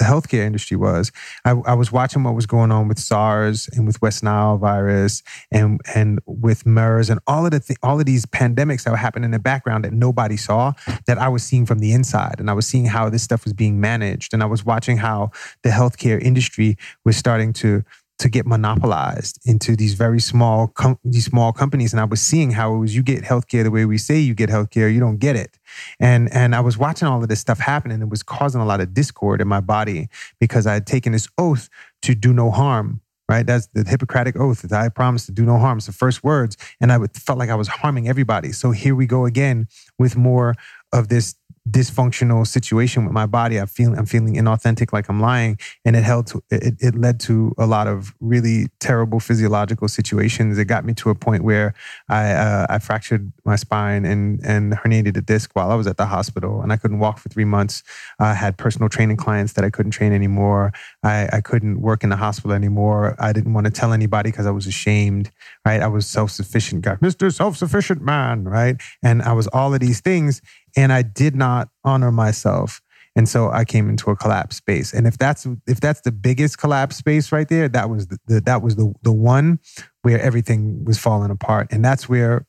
[0.00, 1.12] the healthcare industry was.
[1.44, 5.22] I, I, was watching what was going on with SARS and with West Nile virus
[5.52, 8.96] and and with MERS and all of the th- all of these pandemics that were
[8.96, 10.72] happening in the background that nobody saw
[11.06, 13.52] that I was seeing from the inside, and I was seeing how this stuff was
[13.52, 15.30] being managed, and I was watching how
[15.62, 17.84] the healthcare industry was starting to
[18.20, 21.92] to get monopolized into these very small com- these small companies.
[21.92, 24.34] And i was seeing how it was you get healthcare the way we say you
[24.34, 25.58] get healthcare you don't get it
[25.98, 28.66] and and i was watching all of this stuff happen and it was causing a
[28.66, 31.68] lot of discord in my body because i had taken this oath
[32.02, 33.46] to do no harm right?
[33.46, 35.78] That's the hippocratic oath that i promised to do no harm.
[35.78, 38.50] It's the first words and i felt like i was harming everybody.
[38.50, 40.56] So here we go again with more
[40.92, 41.36] of this
[41.70, 43.58] dysfunctional situation with my body.
[43.58, 47.20] I'm feeling I'm feeling inauthentic, like I'm lying, and it held to it, it led
[47.20, 50.58] to a lot of really terrible physiological situations.
[50.58, 51.74] It got me to a point where
[52.08, 55.96] I uh, I fractured my spine and and herniated a disc while I was at
[55.96, 57.82] the hospital, and I couldn't walk for three months.
[58.18, 60.72] I had personal training clients that I couldn't train anymore.
[61.02, 63.16] I, I couldn't work in the hospital anymore.
[63.18, 65.30] I didn't want to tell anybody because I was ashamed.
[65.64, 68.44] Right, I was self sufficient guy, Mister Self Sufficient Man.
[68.44, 70.42] Right, and I was all of these things
[70.76, 72.80] and I did not honor myself.
[73.16, 74.92] And so I came into a collapse space.
[74.92, 78.40] And if that's if that's the biggest collapse space right there, that was the, the
[78.42, 79.58] that was the the one
[80.02, 81.68] where everything was falling apart.
[81.70, 82.46] And that's where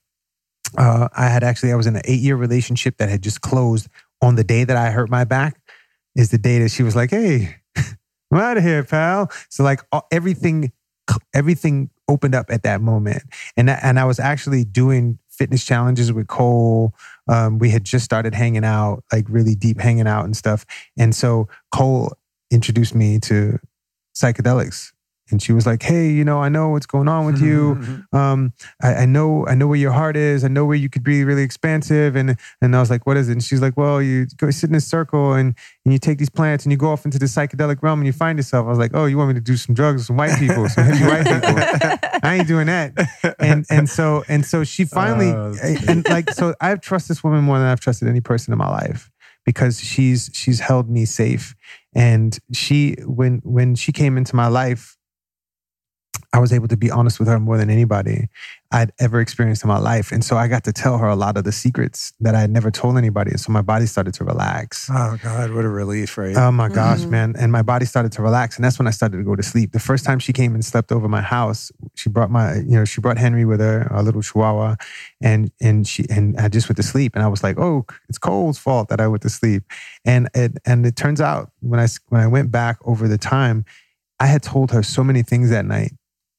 [0.77, 3.87] uh, I had actually I was in an eight year relationship that had just closed
[4.21, 5.59] on the day that I hurt my back.
[6.15, 9.81] Is the day that she was like, "Hey, I'm out of here, pal." So like
[10.11, 10.71] everything
[11.33, 13.23] everything opened up at that moment,
[13.57, 16.91] and and I was actually doing fitness challenges with Kole.
[17.27, 20.65] Um, we had just started hanging out, like really deep hanging out and stuff.
[20.97, 22.11] And so Kole
[22.51, 23.59] introduced me to
[24.15, 24.91] psychedelics
[25.31, 27.79] and she was like, "Hey, you know, I know what's going on with you.
[28.13, 30.43] Um, I, I, know, I know where your heart is.
[30.43, 33.29] I know where you could be really expansive." And and I was like, "What is
[33.29, 36.17] it?" And she's like, "Well, you go sit in a circle and and you take
[36.17, 38.69] these plants and you go off into the psychedelic realm and you find yourself." I
[38.69, 40.85] was like, "Oh, you want me to do some drugs with some white people, some
[40.85, 42.19] hippie white people?
[42.23, 42.93] I ain't doing that."
[43.39, 45.53] And and so and so she finally uh,
[45.87, 48.69] and like so I've trusted this woman more than I've trusted any person in my
[48.69, 49.09] life
[49.45, 51.55] because she's she's held me safe
[51.95, 54.97] and she when when she came into my life
[56.33, 58.29] I was able to be honest with her more than anybody
[58.71, 60.13] I'd ever experienced in my life.
[60.13, 62.49] And so I got to tell her a lot of the secrets that I had
[62.49, 63.31] never told anybody.
[63.31, 64.89] And so my body started to relax.
[64.89, 66.35] Oh, God, what a relief, right?
[66.37, 67.11] Oh, my gosh, mm-hmm.
[67.11, 67.35] man.
[67.37, 68.55] And my body started to relax.
[68.55, 69.73] And that's when I started to go to sleep.
[69.73, 72.85] The first time she came and slept over my house, she brought my, you know,
[72.85, 74.77] she brought Henry with her, a little chihuahua.
[75.21, 77.13] And, and she, and I just went to sleep.
[77.13, 79.63] And I was like, oh, it's Kole's fault that I went to sleep.
[80.05, 83.65] And it, and it turns out when I, when I went back over the time,
[84.21, 85.91] I had told her so many things that night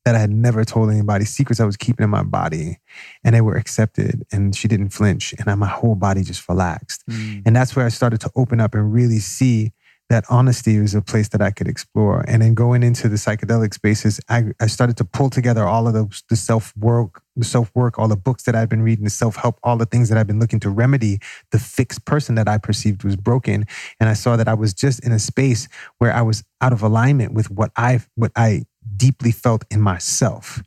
[0.04, 2.78] that I had never told anybody, secrets I was keeping in my body,
[3.24, 4.24] and they were accepted.
[4.32, 7.02] And she didn't flinch, and my whole body just relaxed.
[7.08, 7.42] Mm.
[7.46, 9.72] And that's where I started to open up and really see
[10.12, 12.22] that honesty was a place that I could explore.
[12.28, 15.94] And then going into the psychedelic spaces, I, I started to pull together all of
[15.94, 19.10] the, the self work, the self work, all the books that I've been reading, the
[19.10, 21.18] self help, all the things that I've been looking to remedy
[21.50, 23.64] the fixed person that I perceived was broken.
[24.00, 26.82] And I saw that I was just in a space where I was out of
[26.82, 28.64] alignment with what I what I
[29.02, 30.62] deeply felt in myself.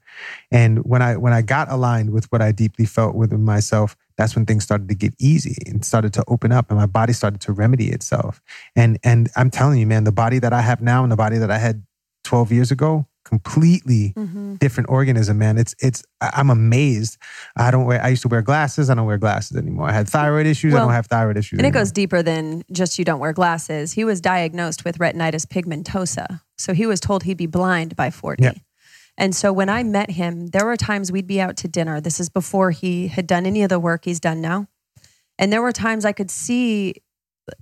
[0.52, 4.36] And when I when I got aligned with what I deeply felt within myself, that's
[4.36, 7.40] when things started to get easy and started to open up and my body started
[7.42, 8.42] to remedy itself.
[8.76, 11.38] And and I'm telling you, man, the body that I have now and the body
[11.38, 11.86] that I had
[12.26, 14.56] 12 years ago, completely mm-hmm.
[14.56, 15.58] different organism, man.
[15.58, 17.18] It's it's I'm amazed.
[17.56, 18.90] I don't wear I used to wear glasses.
[18.90, 19.88] I don't wear glasses anymore.
[19.88, 20.74] I had thyroid issues.
[20.74, 21.54] Well, I don't have thyroid issues.
[21.54, 21.80] And anymore.
[21.80, 23.94] it goes deeper than just you don't wear glasses.
[23.94, 26.42] He was diagnosed with retinitis pigmentosa.
[26.58, 28.44] So he was told he'd be blind by 40.
[28.44, 28.54] Yeah.
[29.18, 32.02] And so when I met him, there were times we'd be out to dinner.
[32.02, 34.68] This is before he had done any of the work he's done now.
[35.38, 36.96] And there were times I could see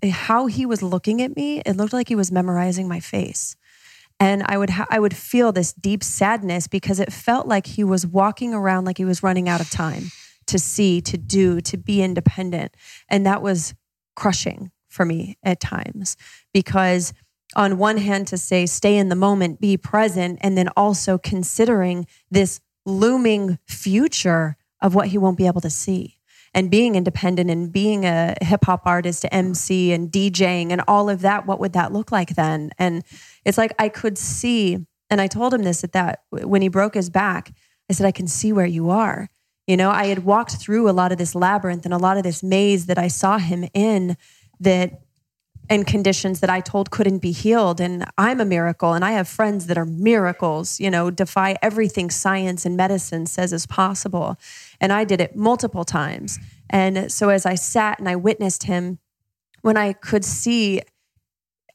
[0.03, 1.61] how he was looking at me.
[1.65, 3.55] It looked like he was memorizing my face
[4.19, 7.83] and I would ha- I would feel this deep sadness because it felt like he
[7.83, 10.11] was walking around like he was running out of time
[10.47, 12.75] to see, to do, to be independent,
[13.09, 13.73] and that was
[14.15, 16.15] crushing for me at times
[16.53, 17.13] because
[17.55, 22.07] on one hand to say stay in the moment, be present, and then also considering
[22.29, 26.17] this looming future of what he won't be able to see
[26.53, 31.21] and being independent and being a hip hop artist, MC and DJing and all of
[31.21, 32.71] that, what would that look like then?
[32.77, 33.03] And
[33.43, 36.93] it's like I could see, and I told him this at that when he broke
[36.93, 37.51] his back.
[37.89, 39.29] I said, I can see where you are.
[39.67, 42.23] You know, I had walked through a lot of this labyrinth and a lot of
[42.23, 44.17] this maze that I saw him in
[44.59, 45.02] that
[45.69, 47.79] and conditions that I told couldn't be healed.
[47.79, 52.09] And I'm a miracle, and I have friends that are miracles, you know, defy everything
[52.09, 54.37] science and medicine says is possible.
[54.81, 56.39] And I did it multiple times.
[56.69, 58.99] And so as I sat and I witnessed him,
[59.61, 60.81] when I could see,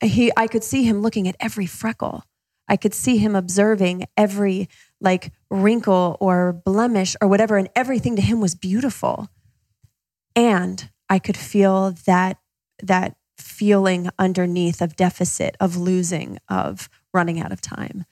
[0.02, 2.24] he, I could see him looking at every freckle.
[2.68, 4.68] I could see him observing every
[5.00, 9.28] like wrinkle or blemish or whatever, and everything to him was beautiful.
[10.36, 12.38] And I could feel that
[12.82, 18.04] that feeling underneath of deficit, of losing, of running out of time.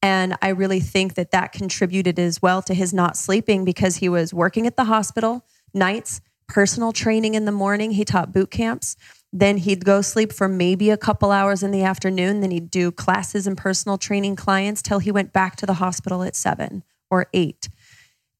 [0.00, 4.08] And I really think that that contributed as well to his not sleeping because he
[4.08, 7.90] was working at the hospital nights, personal training in the morning.
[7.92, 8.96] He taught boot camps.
[9.32, 12.40] Then he'd go sleep for maybe a couple hours in the afternoon.
[12.40, 16.22] Then he'd do classes and personal training clients till he went back to the hospital
[16.22, 17.68] at seven or eight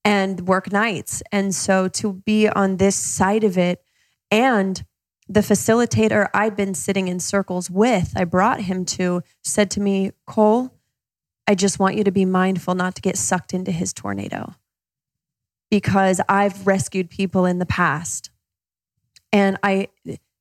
[0.05, 1.23] and work nights.
[1.33, 3.83] And so to be on this side of it
[4.31, 4.83] and
[5.29, 10.13] the facilitator I'd been sitting in circles with, I brought him to, said to me,
[10.27, 10.71] Kole,
[11.47, 14.55] I just want you to be mindful not to get sucked into his tornado
[15.71, 18.31] because I've rescued people in the past.
[19.33, 19.89] And I,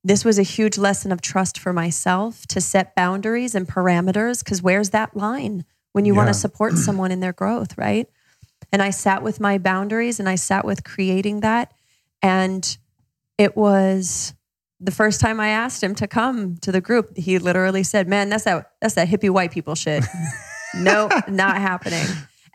[0.04, 4.62] this was a huge lesson of trust for myself to set boundaries and parameters because
[4.62, 8.10] where's that line when you want to support someone in their growth, right?
[8.72, 11.74] And I sat with my boundaries and I sat with creating that.
[12.22, 12.78] And
[13.38, 14.34] it was
[14.80, 18.30] the first time I asked him to come to the group, he literally said, Man,
[18.30, 20.04] that's that that's that hippie white people shit.
[20.76, 22.06] no, not happening.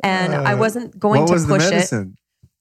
[0.02, 1.70] And I Uh, wasn't going what to was the push it.
[1.70, 2.16] medicine?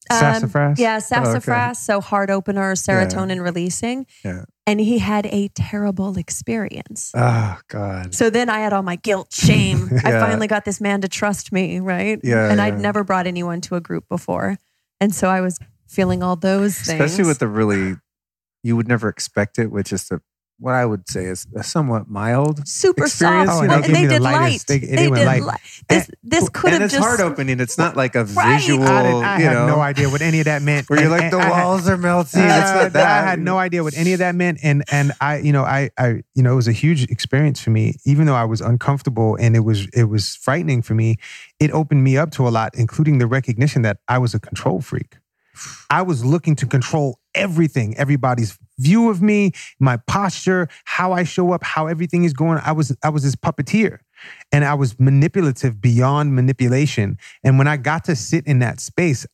[0.10, 0.80] Um, Sassafras?
[0.80, 1.00] Yeah, okay.
[1.02, 1.80] sassafras.
[1.80, 4.08] So heart opener, serotonin releasing.
[4.26, 4.44] Yeah.
[4.68, 7.12] And he had a terrible experience.
[7.16, 8.14] Oh God.
[8.14, 9.90] So then I had all my guilt, shame.
[10.04, 12.20] I finally got this man to trust me, right?
[12.24, 14.58] Yeah, And I'd never brought anyone to a group before.
[15.00, 17.00] And so I was feeling all those things.
[17.02, 17.96] Especially with the really,
[18.64, 20.22] you would never expect it with just a
[20.60, 22.68] what I would say is a somewhat mild.
[22.68, 23.64] super experience, soft.
[23.64, 24.80] you know, and give they me the did lightest- light.
[24.80, 25.42] they- They, they did light.
[25.42, 25.60] light.
[25.90, 27.60] This, this could and have it's just heart opening.
[27.60, 28.60] It's not like a Right.
[28.62, 30.88] visual, I, didn't, I you had know, no idea what any of that meant.
[30.88, 32.42] where you're And- like and the I had- walls are melting.
[32.44, 33.24] Uh, it's not that.
[33.26, 35.90] I had no idea what any of that meant, and and I, you know, I,
[35.98, 37.96] I, you know, it was a huge experience for me.
[38.06, 41.18] Even though I was uncomfortable and it was, it was frightening for me.
[41.60, 44.80] It opened me up to a lot, including the recognition that I was a control
[44.80, 45.18] freak.
[45.90, 51.52] I was looking to control everything, everybody's view of me, my posture, how I show
[51.54, 52.60] up, how everything is going.
[52.64, 54.00] I was, I was this puppeteer,
[54.52, 57.18] and I was manipulative beyond manipulation.
[57.44, 59.26] And when I got to sit in that space,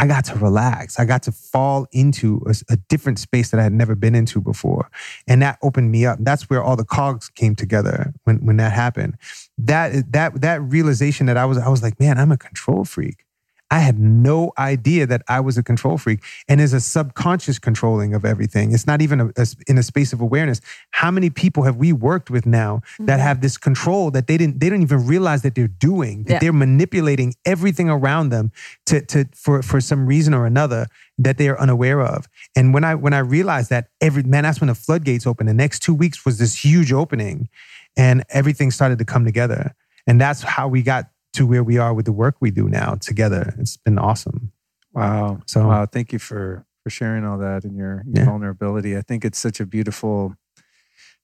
[0.00, 1.00] I got to relax.
[1.00, 4.40] I got to fall into a, a different space that I had never been into
[4.40, 4.90] before.
[5.26, 6.18] And that opened me up.
[6.20, 9.16] That's where all the cogs came together when, when that happened.
[9.58, 13.24] That, that, that realization that I was, I was like, man, I'm a control freak.
[13.70, 16.22] I had no idea that I was a control freak.
[16.48, 18.72] And is a subconscious controlling of everything.
[18.72, 20.60] It's not even a, a- in a space of awareness.
[20.92, 23.22] How many people have we worked with now that Mhm.
[23.22, 26.38] have this control that they didn't they don't even realize that they're doing, that Yeah.
[26.38, 28.52] they're manipulating everything around them
[28.86, 30.86] to, to for, for some reason or another
[31.18, 32.26] that they are unaware of.
[32.56, 35.48] And when I when I realized that every man, that's when the floodgates opened.
[35.48, 37.48] The next two weeks was this huge opening
[37.96, 39.74] and everything started to come together.
[40.06, 42.94] And that's how we got to where we are with the work we do now
[43.00, 43.54] together.
[43.58, 44.52] It's been awesome.
[44.92, 45.40] Wow.
[45.46, 45.86] So- wow.
[45.86, 48.24] Thank you for for sharing all that and your, your Yeah.
[48.24, 48.96] vulnerability.
[48.96, 50.34] I think it's such a beautiful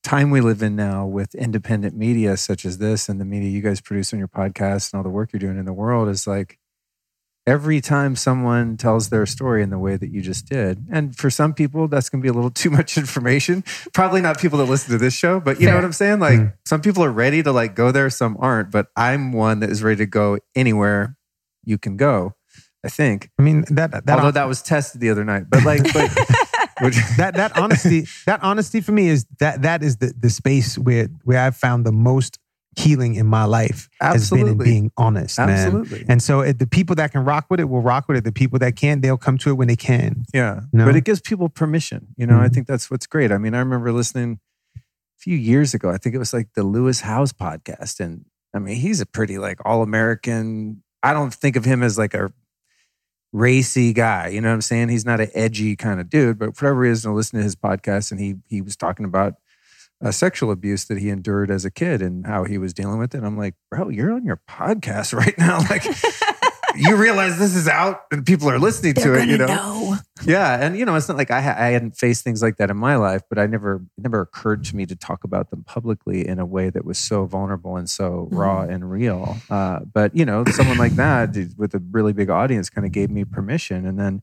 [0.03, 3.63] time we live in now with independent media such as this and the media you
[3.63, 6.27] guys produce on your podcast and all the work you're doing in the world is
[6.27, 6.59] like
[7.47, 10.87] every time someone tells their story in the way that you just did.
[10.91, 13.65] And for some people, that's going to be a little too much information.
[13.93, 16.21] Probably not people that listen to this show, but you know what I'm saying?
[16.21, 16.53] Like Mm.
[16.65, 19.83] some people are ready to like go there, some aren't, but I'm one that is
[19.83, 21.17] ready to go anywhere
[21.65, 22.35] you can go.
[22.85, 23.31] I think.
[23.39, 26.11] I mean that that Although that was tested the other night, but like, but
[26.83, 30.77] which, that that honesty that honesty for me is that that is the the space
[30.77, 32.39] where where I've found the most
[32.77, 35.87] healing in my life has been in being honest, man.
[36.09, 38.25] And so it, the people that can rock with it will rock with it.
[38.25, 40.25] The people that can't, they'll come to it when they can.
[40.35, 40.61] yeah.
[40.73, 40.85] You know?
[40.87, 42.09] But it gives people permission.
[42.17, 42.55] You know, I Mhm.
[42.55, 43.31] think that's what's great.
[43.33, 44.41] I mean, I remember listening
[44.77, 44.81] a
[45.19, 45.91] few years ago.
[45.91, 49.39] I think it was like the Lewis Howes podcast, and I mean, he's a pretty
[49.39, 50.83] like all American.
[51.03, 52.33] I don't think of him as like a
[53.33, 54.29] racy guy.
[54.29, 54.89] You know what I'm saying?
[54.91, 57.57] He's not an edgy kind of dude, but for whatever reason, I listened to his
[57.57, 59.35] podcast and he he was talking about
[60.05, 63.15] uh, sexual abuse that he endured as a kid and how he was dealing with
[63.15, 63.19] it.
[63.19, 65.59] And I'm like, bro, you're on your podcast right now.
[65.71, 65.85] Like,
[66.77, 69.29] you realize this is out and people are listening They're to it.
[69.29, 69.47] You know?
[69.47, 69.97] know.
[70.27, 72.71] Yeah, and you know, it's not like I, ha- I hadn't faced things like that
[72.71, 75.65] in my life, but I never it never occurred to me to talk about them
[75.65, 79.37] publicly in a way that was so vulnerable and so raw and real.
[79.51, 83.11] Uh, but you know, someone like that with a really big audience kind of gave
[83.11, 84.23] me permission, and then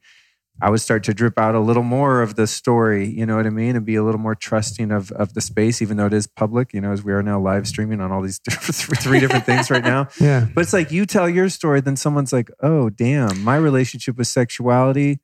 [0.62, 3.10] I would start to drip out a little more of the story.
[3.10, 5.82] You know what I mean, and be a little more trusting of of the space,
[5.82, 6.74] even though it is public.
[6.74, 9.72] You know, as we are now live streaming on all these different, three different things
[9.72, 10.08] right now.
[10.20, 10.48] Yeah.
[10.54, 14.28] But it's like you tell your story, then someone's like, "Oh, damn, my relationship with
[14.28, 15.20] sexuality."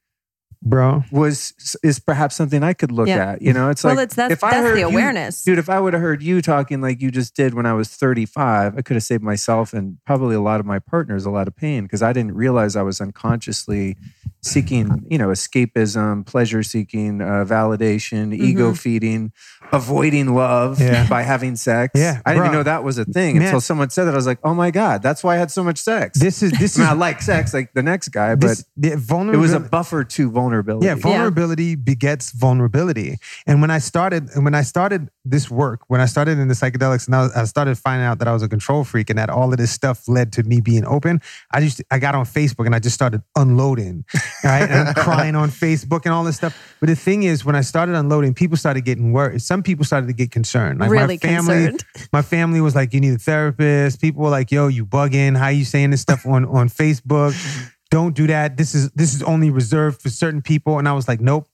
[0.70, 1.04] Bro.
[1.12, 1.54] was
[1.84, 3.32] is perhaps something I could look Yeah.
[3.32, 3.42] at.
[3.42, 5.60] You know, it's well, like it's that's if I heard the you- dude.
[5.60, 8.78] If I would have heard you talking like you just did when I was 35,
[8.78, 11.56] I could have saved myself and probably a lot of my partners a lot of
[11.56, 13.98] pain because I didn't realize I was unconsciously
[14.44, 19.32] seeking, you know, escapism, pleasure seeking, uh, validation, ego feeding,
[19.72, 21.08] avoiding love Yeah.
[21.08, 21.92] by having sex.
[21.96, 23.46] Yeah, I didn't even know that was a thing Man.
[23.48, 24.14] until someone said that.
[24.14, 26.20] I was like, oh my god, that's why I had so much sex.
[26.20, 28.92] This is this I, mean, I like sex like the next guy, but this the
[29.34, 30.57] it was a buffer to vulnerability.
[30.62, 30.86] Vulnerability.
[30.86, 33.18] Yeah, vulnerability begets vulnerability.
[33.46, 37.08] And when I started, when I started this work, when I started in the psychedelics,
[37.08, 39.30] and I, was, I, started finding out that I was a control freak, and that
[39.30, 41.22] all of this stuff led to me being open.
[41.52, 44.06] I just, I got on Facebook and I just started unloading,
[44.44, 46.76] right, and crying on Facebook and all this stuff.
[46.80, 49.42] But the thing is, when I started unloading, people started getting worried.
[49.42, 50.80] Some people started to get concerned.
[50.80, 51.86] Like really my family, concerned.
[52.14, 55.38] my family was like, "You need a therapist." People were like, "Yo, you bugging?
[55.38, 57.36] How are you saying this stuff on on Facebook?"
[57.90, 58.58] don't do that.
[58.58, 60.80] This is this is only reserved for certain people.
[60.80, 61.48] And I was like, nope.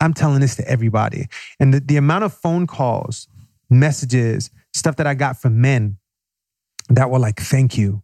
[0.00, 1.28] I'm telling this to everybody.
[1.58, 3.28] And the, the amount of phone calls,
[3.70, 5.98] messages, stuff that I got from men
[6.90, 8.02] that were like, thank you.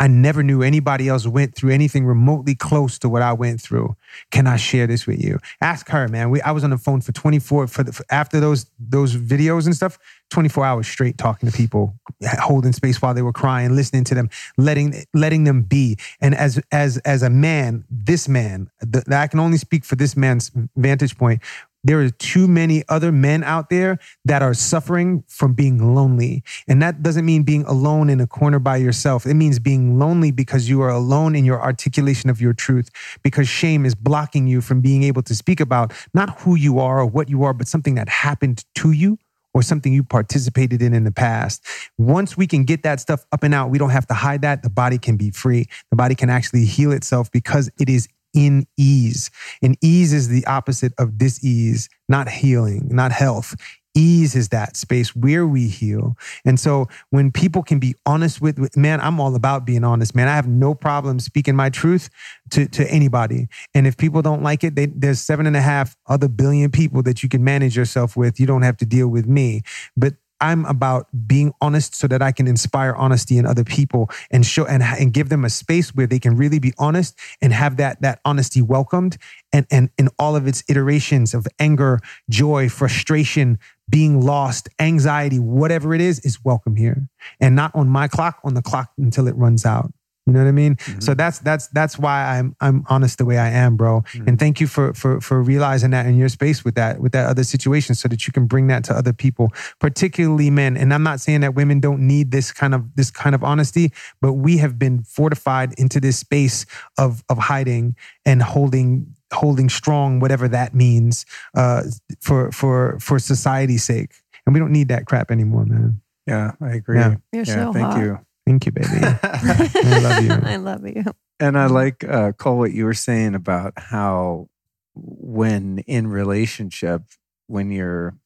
[0.00, 3.96] I never knew anybody else went through anything remotely close to what I went through.
[4.30, 5.38] Can I share this with you?
[5.60, 6.30] Ask her, man.
[6.30, 9.66] We, I was on the phone for 24 for, the, for after those those videos
[9.66, 9.98] and stuff,
[10.30, 11.94] 24 hours straight talking to people,
[12.40, 15.96] holding space while they were crying, listening to them, letting letting them be.
[16.20, 20.16] And as as as a man, this man, the, I can only speak for this
[20.16, 21.42] man's vantage point
[21.84, 26.42] there are too many other men out there that are suffering from being lonely.
[26.66, 29.26] And that doesn't mean being alone in a corner by yourself.
[29.26, 32.90] It means being lonely because you are alone in your articulation of your truth,
[33.22, 36.98] because shame is blocking you from being able to speak about not who you are
[36.98, 39.18] or what you are, but something that happened to you
[39.58, 41.66] or something you participated in in the past.
[41.98, 44.62] Once we can get that stuff up and out, we don't have to hide that.
[44.62, 45.66] The body can be free.
[45.90, 49.30] The body can actually heal itself because it is in ease.
[49.60, 53.56] And ease is the opposite of dis-ease, not healing, not health.
[53.98, 56.16] Ease is that space where we heal.
[56.44, 60.28] And so when people can be honest with, man, I'm all about being honest, man.
[60.28, 62.08] I have no problem speaking my truth
[62.50, 63.48] to, to anybody.
[63.74, 67.02] And if people don't like it, they, there's seven and a half other billion people
[67.02, 68.38] that you can manage yourself with.
[68.38, 69.62] You don't have to deal with me.
[69.96, 74.44] But I'm about being honest so that I can inspire honesty in other people and
[74.44, 77.76] show and, and give them a space where they can really be honest and have
[77.78, 79.18] that that honesty welcomed
[79.52, 83.58] and and in all of its iterations of anger, joy, frustration,
[83.88, 87.08] being lost, anxiety, whatever it is, is welcome here.
[87.40, 89.92] And not on my clock, on the clock until it runs out.
[90.28, 90.76] You know what I mean?
[90.76, 91.00] Mm-hmm.
[91.00, 94.02] So that's that's that's why I'm I'm honest the way I am, bro.
[94.02, 94.28] Mm-hmm.
[94.28, 97.30] And thank you for for for realizing that in your space with that with that
[97.30, 100.76] other situation, so that you can bring that to other people, particularly men.
[100.76, 103.90] And I'm not saying that women don't need this kind of this kind of honesty,
[104.20, 106.66] but we have been fortified into this space
[106.98, 111.24] of of hiding and holding holding strong, whatever that means,
[111.54, 111.84] uh,
[112.20, 114.12] for for for society's sake.
[114.44, 116.02] And we don't need that crap anymore, man.
[116.26, 116.98] Yeah, I agree.
[116.98, 117.16] Yeah.
[117.32, 118.00] You're yeah, so thank hot.
[118.00, 118.18] you.
[118.48, 118.88] Thank you, baby.
[119.22, 120.32] I love you.
[120.32, 121.04] I love you.
[121.38, 124.48] And I like uh, Kole what you were saying about how
[124.94, 127.02] when in relationship,
[127.46, 128.16] when you're,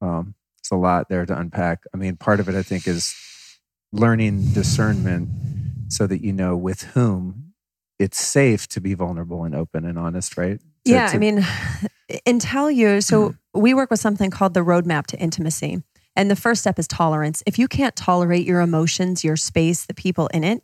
[0.00, 1.82] um, it's a lot there to unpack.
[1.92, 3.12] I mean, part of it I think is
[3.92, 5.30] learning discernment
[5.88, 7.52] so that you know with whom
[7.98, 10.60] it's safe to be vulnerable and open and honest, right?
[10.60, 11.44] To, yeah, to, I mean,
[12.26, 13.00] and tell you.
[13.00, 15.82] So we work with something called the roadmap to intimacy.
[16.16, 17.42] And the first step is tolerance.
[17.46, 20.62] If you can't tolerate your emotions, your space, the people in it,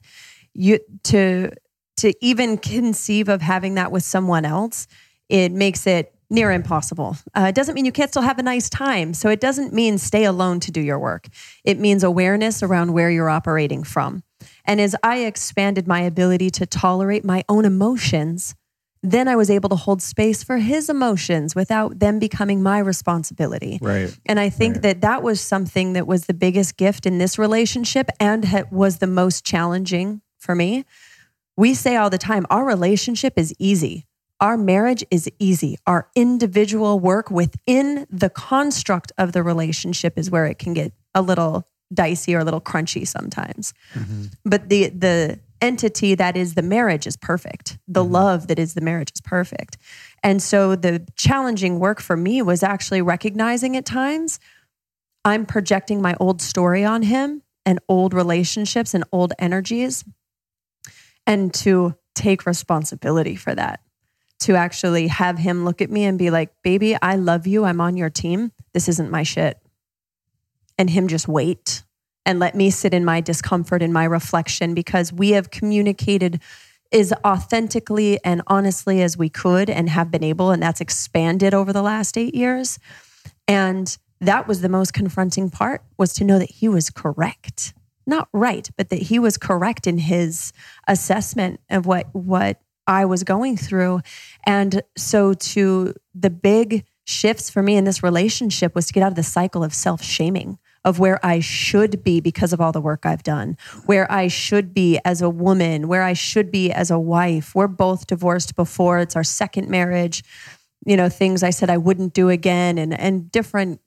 [0.55, 1.51] you to
[1.99, 4.89] to even conceive of having that with someone else,
[5.29, 7.17] it makes it near impossible.
[7.37, 9.13] Uh, it doesn't mean you can't still have a nice time.
[9.13, 11.29] So it doesn't mean stay alone to do your work.
[11.63, 14.23] It means awareness around where you're operating from.
[14.65, 18.55] And as I expanded my ability to tolerate my own emotions,
[19.03, 23.79] then I was able to hold space for his emotions without them becoming my responsibility.
[23.83, 24.17] Right.
[24.27, 24.83] And I think right.
[24.83, 28.99] that that was something that was the biggest gift in this relationship and ha- was
[28.99, 30.85] the most challenging for me.
[31.57, 34.07] We say all the time our relationship is easy.
[34.41, 35.79] Our marriage is easy.
[35.87, 41.23] Our individual work within the construct of the relationship is where it can get a
[41.23, 43.75] little dicey or a little crunchy sometimes.
[43.95, 44.25] Mm-hmm.
[44.45, 47.79] But the the entity that is the marriage is perfect.
[47.89, 48.13] The mm-hmm.
[48.13, 49.79] love that is the marriage is perfect.
[50.23, 54.39] And so the challenging work for me was actually recognizing at times
[55.25, 60.05] I'm projecting my old story on him and old relationships and old energies
[61.27, 63.81] and to take responsibility for that.
[64.41, 67.65] To actually have him look at me and be like, baby, I love you.
[67.65, 68.51] I'm on your team.
[68.75, 69.57] This isn't my shit.
[70.77, 71.85] And him just wait
[72.25, 76.41] and let me sit in my discomfort and my reflection because we have communicated
[76.93, 80.51] as authentically and honestly as we could and have been able.
[80.51, 82.79] And that's expanded over the last eight years.
[83.49, 87.75] And that was the most confronting part was to know that he was correct.
[88.07, 90.53] Not right, but that he was correct in his
[90.87, 94.01] assessment of what what I was going through.
[94.45, 99.13] And so to the big shifts for me in this relationship was to get out
[99.13, 103.07] of the cycle of self-shaming of where I should be because of all the work
[103.07, 103.57] I've done,
[103.87, 107.55] where I should be as a woman, where I should be as a wife.
[107.55, 108.99] We're both divorced before.
[108.99, 110.25] It's our second marriage.
[110.85, 113.81] You know, things I said I wouldn't do again and and different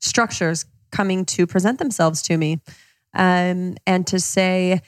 [0.00, 2.60] structures coming to present themselves to me.
[3.14, 4.82] Um, and to say,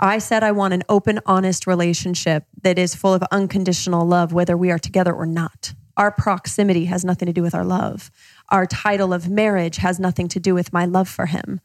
[0.00, 4.56] I said I want an open, honest relationship that is full of unconditional love, whether
[4.56, 5.74] we are together or not.
[5.96, 8.10] Our proximity has nothing to do with our love.
[8.50, 11.60] Our title of marriage has nothing to do with my love for him.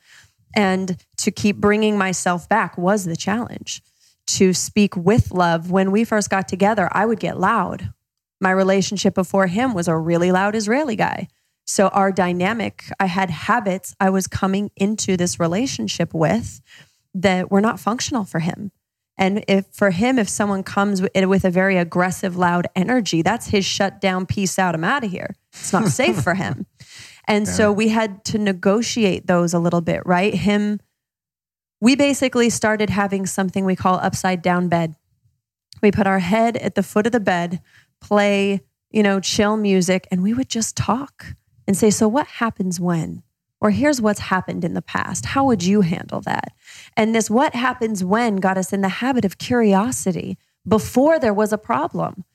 [0.56, 3.82] And to keep bringing myself back was the challenge.
[4.28, 5.70] To speak with love.
[5.70, 7.94] When we first got together, I would get loud.
[8.40, 11.28] My relationship before him was a really loud Israeli guy.
[11.68, 16.62] So, our dynamic, I had habits I was coming into this relationship with
[17.16, 18.72] that were not functional for him.
[19.18, 23.48] And if for him, if someone comes eh, with a very aggressive, loud energy, that's
[23.48, 25.36] his shut down, peace out, I'm out of here.
[25.60, 26.66] It's not safe for him.
[27.28, 27.54] And yeah.
[27.54, 30.32] so we had to negotiate those a little bit, right?
[30.32, 30.80] Him,
[31.82, 34.96] we basically started having something we call upside down bed.
[35.82, 37.62] We put our head at the foot of the bed,
[38.00, 41.36] play, you know, chill music, and we would just talk
[41.68, 43.24] and say, So what happens when?
[43.60, 45.26] Or here's what's happened in the past.
[45.26, 46.54] How would you handle that?
[46.96, 50.38] And this what happens when got us in the habit of curiosity
[50.68, 52.26] before there was a problem.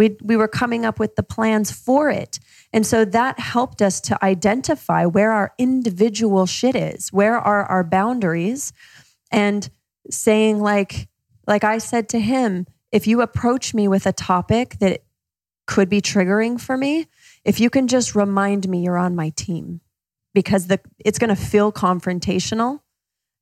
[0.00, 2.38] We, we were coming up with the plans for it.
[2.72, 7.84] And so that helped us to identify where our individual shit is, where are our
[7.84, 8.72] boundaries,
[9.30, 9.68] and
[10.10, 11.06] saying, like,
[11.46, 15.02] like I said to him, if you approach me with a topic that
[15.66, 17.06] could be triggering for me,
[17.44, 19.82] if you can just remind me you're on my team
[20.32, 22.80] because the it's going to feel confrontational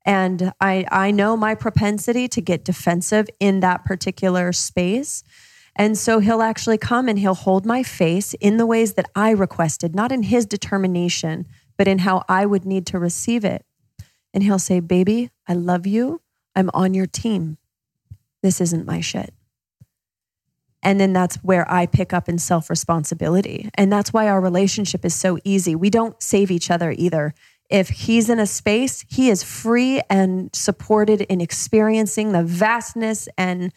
[0.04, 5.22] and I I know my propensity to get defensive in that particular space.
[5.79, 9.31] And so he'll actually come and he'll hold my face in the ways that I
[9.31, 13.64] requested, not in his determination, but in how I would need to receive it.
[14.35, 16.20] And he'll say, Baby, I love you.
[16.57, 17.59] I'm on your team.
[18.43, 19.33] This isn't my shit.
[20.83, 23.70] And then that's where I pick up in self responsibility.
[23.74, 25.76] And that's why our relationship is so easy.
[25.76, 27.35] We don't save each other either.
[27.70, 33.72] If he's in a space, he is free and supported in experiencing the vastness and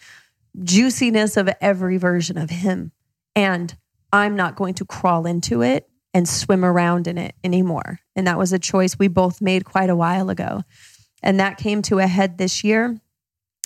[0.64, 2.91] juiciness of every version of him.
[3.36, 3.76] And
[4.12, 7.99] I'm not going to crawl into it and swim around in it anymore.
[8.16, 10.64] And that was a choice we both made quite a while ago.
[11.24, 12.99] And that came to a head this year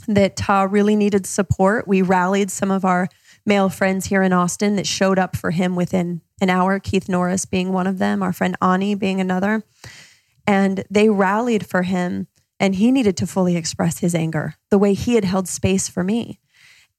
[0.07, 1.87] that Tah really needed support.
[1.87, 3.07] We rallied some of our
[3.45, 7.45] male friends here in Austin that showed up for him within an hour, Keith Norris
[7.45, 9.63] being one of them, our friend Ani being another.
[10.45, 12.27] And they rallied for him,
[12.59, 16.03] and he needed to fully express his anger the way he had held space for
[16.03, 16.39] me.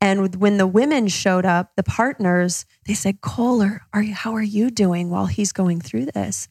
[0.00, 4.42] And when the women showed up, the partners, they said, Kole, are you, how are
[4.42, 6.48] you doing while he's going through this?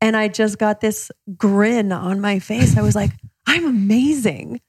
[0.00, 2.76] And I just got this grin on my face.
[2.76, 3.12] I was like,
[3.46, 4.60] I'm amazing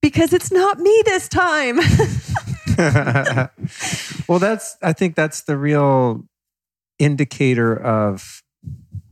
[0.00, 1.76] because it's not me this time.
[4.28, 6.24] well, that's, I think that's the real
[6.98, 8.42] indicator of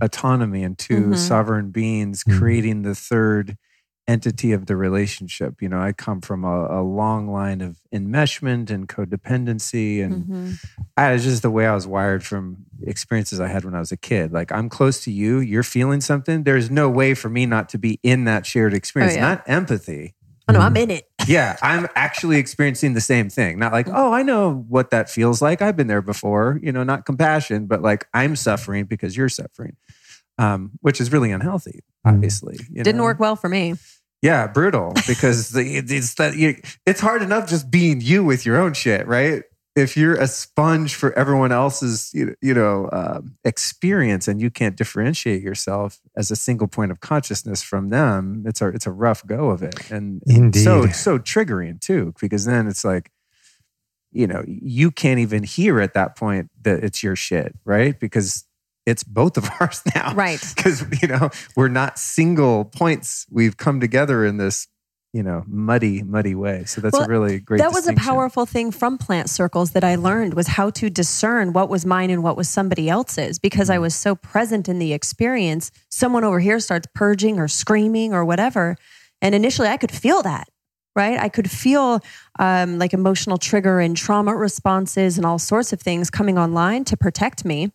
[0.00, 1.14] autonomy and 2 mm-hmm.
[1.14, 2.38] sovereign beings mm-hmm.
[2.38, 3.56] creating the third
[4.10, 5.62] entity of the relationship.
[5.62, 10.50] You know, I come from a, a long line of enmeshment and codependency, and mm-hmm.
[10.96, 13.92] I, it's just the way I was wired from experiences I had when I was
[13.92, 14.32] a kid.
[14.32, 16.42] Like, I'm close to you, you're feeling something.
[16.42, 19.28] There's no way for me not to be in that shared experience, oh, yeah.
[19.28, 20.14] not empathy.
[20.48, 21.08] Oh no, I'm in it.
[21.28, 23.60] yeah, I'm actually experiencing the same thing.
[23.60, 25.62] Not like, oh, I know what that feels like.
[25.62, 26.58] I've been there before.
[26.60, 29.76] You know, not compassion, but like I'm suffering because you're suffering,
[30.38, 31.84] um, which is really unhealthy.
[32.04, 32.14] Mm.
[32.14, 33.04] Obviously, didn't know?
[33.04, 33.74] work well for me.
[34.22, 38.58] Yeah, brutal because the, it's that you, it's hard enough just being you with your
[38.58, 39.44] own shit, right?
[39.76, 45.42] if you're a sponge for everyone else's you know uh, experience and you can't differentiate
[45.42, 49.50] yourself as a single point of consciousness from them it's a it's a rough go
[49.50, 50.62] of it and Indeed.
[50.62, 53.10] so so triggering too because then it's like
[54.12, 58.44] you know you can't even hear at that point that it's your shit right because
[58.86, 60.14] it's both of ours now.
[60.14, 60.42] Right.
[60.54, 63.26] Because you know we're not single points.
[63.30, 64.68] We've come together in this
[65.12, 66.64] you know muddy muddy way.
[66.64, 69.82] So that's well, a really great that was a powerful thing from plant circles that
[69.82, 73.38] i learned was how to discern what was mine and what was somebody else's.
[73.38, 78.12] Because i was so present in the experience someone over here starts purging or screaming
[78.12, 78.76] or whatever.
[79.22, 80.48] And initially i could feel that
[80.96, 81.20] right?
[81.20, 82.00] I could feel
[82.40, 86.96] um, like emotional trigger and trauma responses and all sorts of things coming online to
[86.96, 87.70] protect me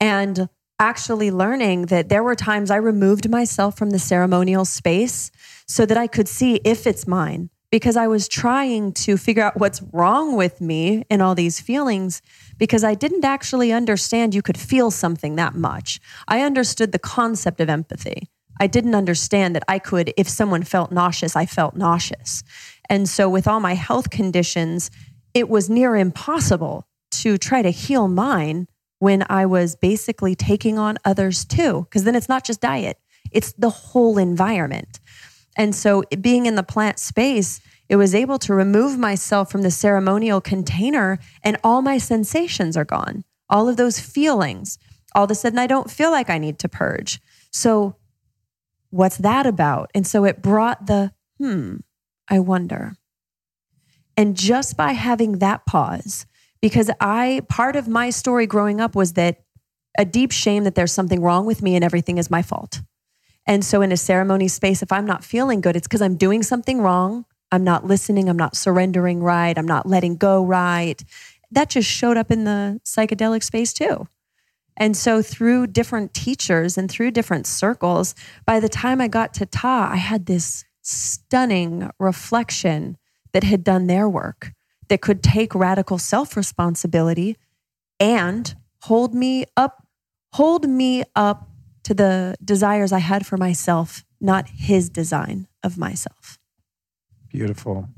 [0.00, 5.30] and actually learning that there were times i removed myself from the ceremonial space
[5.66, 7.50] so that I could see if it's mine.
[7.68, 12.22] because I was trying to figure out what's wrong with me and all these feelings
[12.58, 16.00] because I didn't actually understand you could feel something that much.
[16.28, 18.28] I understood the concept of empathy.
[18.60, 22.44] I didn't understand that I could, if someone felt nauseous, I felt nauseous.
[22.88, 24.90] And so, with all my health conditions,
[25.34, 26.86] it was near impossible
[27.22, 28.68] to try to heal mine
[28.98, 31.86] when I was basically taking on others too.
[31.88, 32.98] Because then it's not just diet,
[33.32, 35.00] it's the whole environment.
[35.56, 39.70] And so, being in the plant space, it was able to remove myself from the
[39.70, 43.24] ceremonial container, and all my sensations are gone.
[43.48, 44.78] All of those feelings.
[45.14, 47.20] All of a sudden, I don't feel like I need to purge.
[47.50, 47.96] So,
[48.90, 49.90] what's that about?
[49.94, 51.76] And so it brought the, hmm,
[52.28, 52.96] I wonder.
[54.16, 56.26] And just by having that pause,
[56.60, 59.42] because I, part of my story growing up was that
[59.98, 62.82] a deep shame that there's something wrong with me and everything is my fault.
[63.46, 66.42] And so in a ceremony space, if I'm not feeling good, it's because I'm doing
[66.42, 67.24] something wrong.
[67.52, 68.28] I'm not listening.
[68.28, 69.56] I'm not surrendering right.
[69.56, 71.02] I'm not letting go right.
[71.52, 74.08] That just showed up in the psychedelic space too.
[74.76, 79.46] And so through different teachers and through different circles, by the time I got to
[79.46, 82.98] Tah, I had this stunning reflection
[83.32, 84.52] that had done their work
[84.88, 87.36] that could take radical self responsibility
[87.98, 89.86] and hold me up,
[90.32, 91.48] hold me up
[91.84, 96.38] to the desires I had for myself, not his design of myself.
[97.28, 97.88] Beautiful.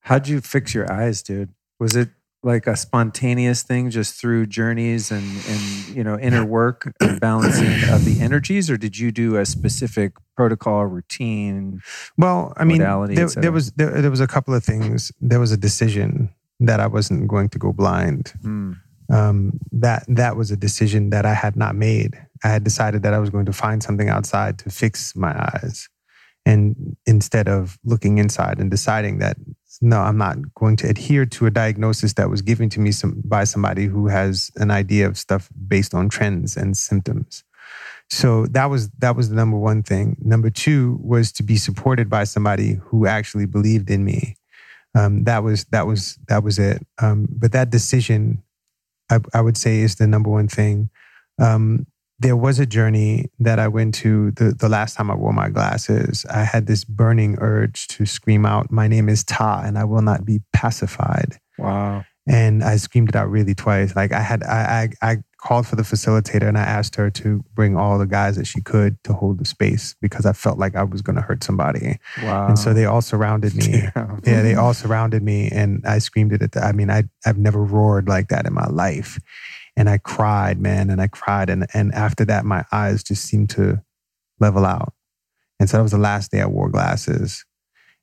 [0.00, 1.50] How'd you fix your eyes, dude?
[1.78, 2.10] Was it
[2.42, 7.66] like a spontaneous thing just through journeys and and you know inner work and balancing
[7.90, 11.80] of the energies or did you do a specific protocol routine
[12.16, 15.12] well i mean there, there, was there, there, was a couple of things.
[15.20, 16.30] There was a decision
[16.60, 18.32] that i wasn't going to go blind.
[18.42, 18.76] Mm.
[19.12, 22.18] um, that that was a decision that i had not made.
[22.42, 25.88] I had decided that i was going to find something outside to fix my eyes.
[26.46, 29.36] And instead of looking inside and deciding that
[29.80, 33.22] no, I'm not going to adhere to a diagnosis that was given to me some,
[33.24, 37.44] by somebody who has an idea of stuff based on trends and symptoms.
[38.10, 40.16] So that was that was the number one thing.
[40.20, 44.36] Number two was to be supported by somebody who actually believed in me.
[44.96, 46.84] Um, that was that was that was it.
[47.00, 48.42] Um, but that decision,
[49.10, 50.90] I, I, would say, is the number one thing.
[51.38, 51.86] Um,
[52.20, 55.48] there was a journey that I went to the, the last time I wore my
[55.48, 56.26] glasses.
[56.30, 60.02] I had this burning urge to scream out, My name is Tah, and I will
[60.02, 61.40] not be pacified.
[61.58, 62.04] Wow.
[62.28, 63.96] And I screamed it out really twice.
[63.96, 67.42] Like I had, I, I, I called for the facilitator and I asked her to
[67.54, 70.76] bring all the guys that she could to hold the space because I felt like
[70.76, 71.98] I was going to hurt somebody.
[72.22, 72.48] Wow.
[72.48, 73.88] And so they all surrounded me.
[73.94, 74.20] Damn.
[74.24, 77.38] Yeah, they all surrounded me and I screamed it at the, I mean, I, I've
[77.38, 79.18] never roared like that in my life
[79.76, 83.50] and I cried, man, and I cried, and and after that, my eyes just seemed
[83.50, 83.82] to
[84.38, 84.94] level out,
[85.58, 87.44] and so that was the last day I wore glasses,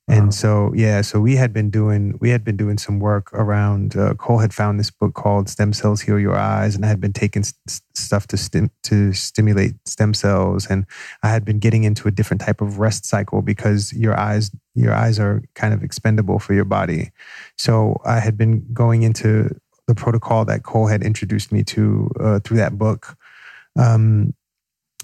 [0.10, 0.32] and wow.
[0.32, 3.98] so yeah, so we had been doing we had been doing some work around.
[3.98, 7.02] Uh, Kole had found this book called "Stem Cells Heal Your Eyes," and I had
[7.02, 10.86] been taking st- stuff to stim- to stimulate stem cells, and
[11.24, 14.94] I had been getting into a different type of rest cycle because your eyes your
[14.94, 17.12] eyes are kind of expendable for your body.
[17.58, 22.40] So I had been going into the protocol that Kole had introduced me to uh,
[22.40, 23.18] through that book.
[23.78, 24.34] Um,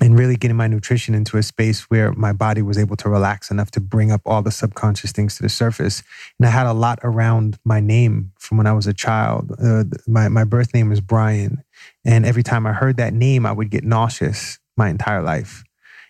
[0.02, 3.52] and really getting my nutrition into a space where my body was able to relax
[3.52, 6.02] enough to bring up all the subconscious things to the surface.
[6.40, 9.56] And I had a lot around my name from when I was a child.
[9.64, 11.64] Uh, my, my birth name was Brian.
[12.04, 15.64] And every time I heard that name, I would get nauseous my entire life.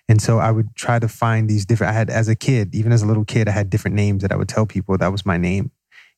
[0.07, 2.91] And so I would try to find these different, I had, as a kid, even
[2.91, 5.25] as a little kid, I had different names that I would tell people that was
[5.25, 5.71] my name.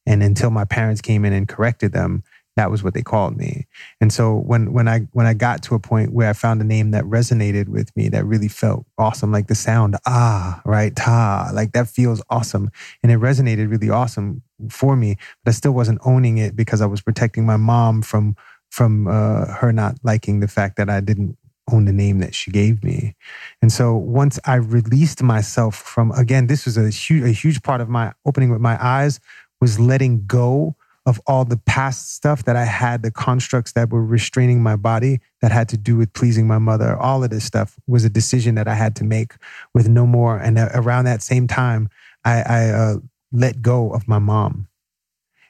[0.06, 2.24] And until my parents came in and corrected them,
[2.56, 3.68] that was what they called me.
[4.00, 6.66] And so when when I when I got to a point where I found a
[6.66, 11.52] name that resonated with me, that really felt awesome, like the sound ah, right, ta,
[11.54, 12.70] like that feels awesome,
[13.04, 15.18] and it resonated really awesome for me.
[15.44, 18.36] But I still wasn't owning it because I was protecting my mom from
[18.72, 21.38] from uh, her not liking the fact that I didn't
[21.72, 23.16] own the name that she gave me.
[23.62, 27.82] And so once I released myself from again, this was a huge a huge part
[27.82, 29.20] of my opening with my eyes
[29.60, 30.76] was letting go
[31.06, 35.20] of all the past stuff that I had, the constructs that were restraining my body
[35.42, 36.98] that had to do with pleasing my mother.
[36.98, 39.34] All of this stuff was a decision that I had to make
[39.74, 40.38] with no more.
[40.38, 41.90] And around that same time,
[42.24, 42.96] I, I uh,
[43.32, 44.68] let go of my mom.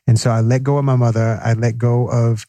[0.08, 1.40] And so I let go of my mother.
[1.42, 2.46] I let go of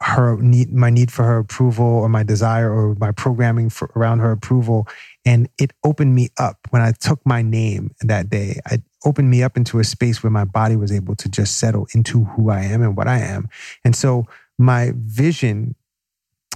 [0.00, 4.20] her need, my need for her approval or my desire or my programming for, around
[4.20, 4.86] her approval.
[5.24, 8.60] And it opened me up when I took my name that day.
[8.66, 11.86] I opened me up into a space where my body was able to just settle
[11.94, 13.48] into who I am and what I am.
[13.84, 14.26] And so
[14.58, 15.74] my vision,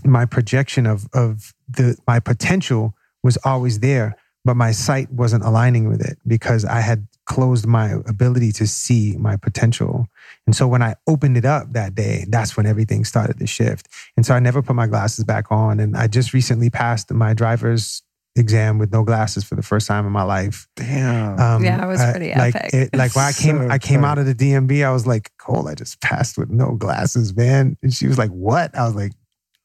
[0.05, 5.88] my projection of, of the, my potential was always there, but my sight wasn't aligning
[5.88, 10.07] with it because I had closed my ability to see my potential.
[10.46, 13.88] And so when I opened it up that day, that's when everything started to shift.
[14.16, 15.78] And so I never put my glasses back on.
[15.78, 18.03] And I just recently passed my driver's
[18.39, 20.68] exam with no glasses for the first time in my life.
[20.76, 21.39] Damn.
[21.39, 22.74] Um, Yeah, it was I- pretty like, epic.
[22.74, 25.32] It, like when I came, So I came out of the DMV, I was like,
[25.39, 27.76] Kole, I just passed with no glasses, man.
[27.82, 28.76] And she was like, what?
[28.76, 29.12] I was like,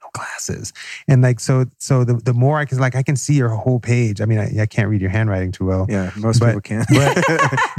[0.01, 0.73] no glasses.
[1.07, 3.79] And like, so, so the, the more I can, like, I can see your whole
[3.79, 4.21] page.
[4.21, 6.85] I mean, I, I can't read your handwriting too well, yeah, most but- people can.
[6.89, 7.23] but-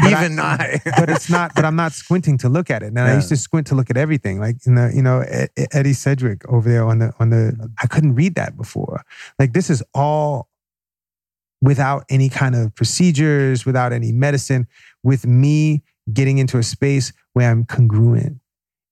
[0.06, 0.80] Even I.
[0.98, 2.86] but it's not, but I'm not squinting to look at it.
[2.88, 4.38] And I used to squint to look at everything.
[4.38, 5.24] Like, you know, you know,
[5.72, 9.04] Edie Sedgwick over there on the, on the, I couldn't read that before.
[9.38, 10.48] Like, this is all
[11.64, 14.66] without any kind of procedures, without any medicine,
[15.02, 18.38] with me getting into a space where I'm congruent.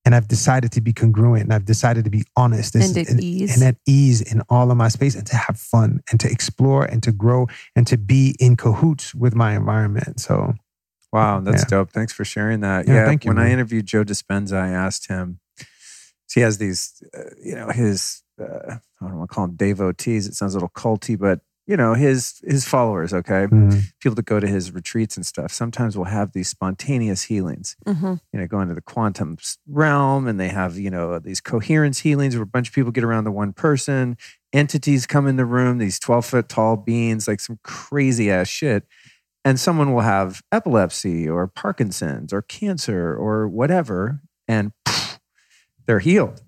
[0.05, 3.55] And I've decided to be congruent and I've decided to be honest And at ease.
[3.55, 6.85] and at ease in all of my space and to have fun and to explore
[6.85, 7.47] and to grow
[7.77, 10.19] and to be in cahoots with my environment.
[10.21, 10.55] So,
[11.13, 11.69] Wow, that's Yeah.
[11.69, 11.93] dope.
[11.93, 12.89] Thanks for sharing that.
[12.89, 15.41] Yeah, Yeah, thank you, When I interviewed Joe Dispenza, I asked him.
[16.35, 20.27] He has these, uh, you know, his uh, I don't want to call them devotees.
[20.27, 23.13] It sounds a little culty, but you know, his his followers.
[23.13, 25.53] Okay, mm, people that go to his retreats and stuff.
[25.53, 27.77] Sometimes will have these spontaneous healings.
[27.87, 28.21] Mhm.
[28.33, 29.39] You know, go into the quantum
[29.69, 33.05] realm, and they have you know these coherence healings where a bunch of people get
[33.05, 34.17] around the one person.
[34.53, 35.79] Entities come in the room.
[35.79, 38.85] These twelve foot tall beings, like some crazy ass shit
[39.45, 45.19] and someone will have epilepsy or Parkinson's or cancer or whatever, and pff,
[45.87, 46.41] they're healed,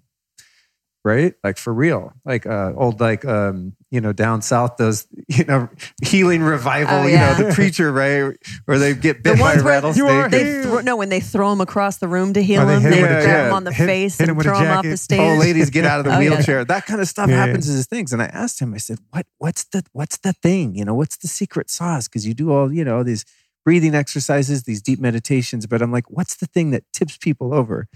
[1.04, 1.34] right?
[1.42, 5.68] Like for real, like uh, old like um, you know down south those you know
[6.04, 8.36] healing revival, Oh, you know the preacher, right?
[8.66, 10.30] Where they get The bit by a ones where rattlesnake.
[10.32, 12.82] they throw, no when they throw him across the room to heal Oh, they him,
[12.82, 13.48] hit they him would with a grab jacket.
[13.48, 14.96] him on the Hit- face hit him and with a throw him off the jacket.
[14.98, 15.20] stage.
[15.20, 16.30] Old ladies get out of the Oh, yeah.
[16.30, 16.64] wheelchair.
[16.64, 18.12] That kind of stuff Yeah, happens as things.
[18.12, 19.26] And I asked him, I said, "What?
[19.38, 20.74] What's the What's the thing?
[20.74, 22.08] You know, what's the secret sauce?
[22.08, 23.24] Because you do all you know these
[23.64, 25.66] breathing exercises, these deep meditations.
[25.66, 27.86] But I'm like, what's the thing that tips people over?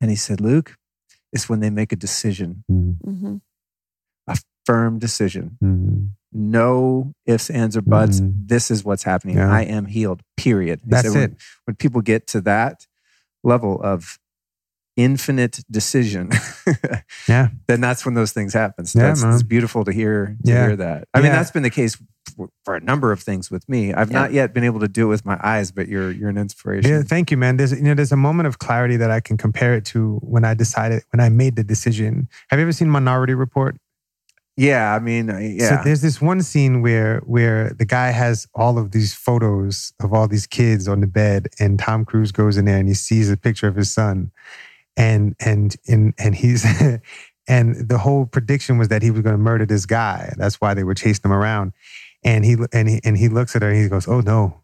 [0.00, 0.76] And he said, Luke,
[1.32, 3.36] it's when they make a decision, mm, Mhm.
[3.36, 3.40] a
[4.66, 5.56] firm decision.
[5.62, 6.10] mm.
[6.32, 8.20] No ifs, ands, or buts.
[8.20, 8.48] Mhm.
[8.48, 9.36] This is what's happening.
[9.36, 9.50] Yeah.
[9.50, 10.20] I am healed.
[10.36, 10.80] Period.
[10.84, 11.36] That's when- it.
[11.64, 12.86] when people get to that
[13.42, 14.18] level of
[14.96, 16.30] infinite decision,
[17.28, 17.48] Yeah.
[17.68, 18.86] then that's when those things happen.
[18.86, 20.66] So Yeah, that's, it's beautiful to hear to Yeah.
[20.68, 21.08] hear that.
[21.14, 21.96] I mean, that's been the case
[22.36, 23.92] for, for a number of things with me.
[23.94, 24.20] I've Yeah.
[24.20, 26.90] not yet been able to do it with my eyes, but you're you're an inspiration.
[26.90, 27.56] Yeah, thank you, man.
[27.58, 30.44] There's you know, there's a moment of clarity that I can compare it to when
[30.44, 32.28] I decided when I made the decision.
[32.48, 33.76] Have you ever seen Minority Report?
[34.56, 35.68] Yeah, I mean, uh, yeah.
[35.68, 40.14] So there's this one scene where where the guy has all of these photos of
[40.14, 43.30] all these kids on the bed, and Tom Cruise goes in there and he sees
[43.30, 44.32] a picture of his son,
[44.96, 46.64] and and and and he's
[47.48, 50.32] and the whole prediction was that he was going to murder this guy.
[50.38, 51.72] That's why they were chasing him around,
[52.24, 54.62] and he and he and he looks at her and he goes, "Oh no."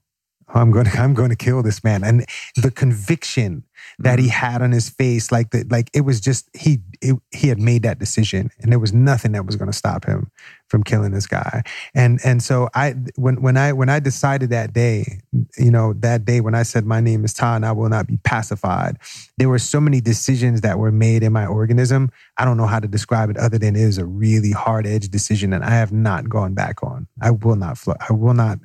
[0.54, 2.26] I'm going to I'm going to kill this man, and
[2.56, 3.64] the conviction
[4.00, 4.24] that Mm-hmm.
[4.24, 7.58] he had on his face, like the like it was just he it, he had
[7.58, 10.30] made that decision, and there was nothing that was going to stop him
[10.68, 11.62] from killing this guy.
[11.94, 15.20] And and so I when when I when I decided that day,
[15.58, 18.06] you know, that day when I said my name is Tah and I will not
[18.06, 18.96] be pacified,
[19.38, 22.10] there were so many decisions that were made in my organism.
[22.38, 25.08] I don't know how to describe it other than it is a really hard edge
[25.10, 27.06] decision, and I have not gone back on.
[27.20, 27.78] I will not.
[27.78, 28.58] fl- I will not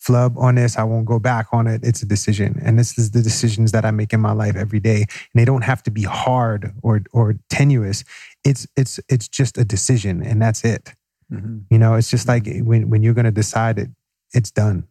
[0.00, 0.76] flub on this.
[0.78, 1.82] I won't go back on it.
[1.84, 2.58] It's a decision.
[2.64, 5.02] And this is the decisions that I make in my life every day.
[5.02, 8.02] And they don't have to be hard or or tenuous.
[8.44, 10.94] It's it's it's just a decision and that's it.
[11.32, 11.64] Mhm.
[11.70, 13.90] You know, it's just like when when you're gonna decide it,
[14.34, 14.84] it's done.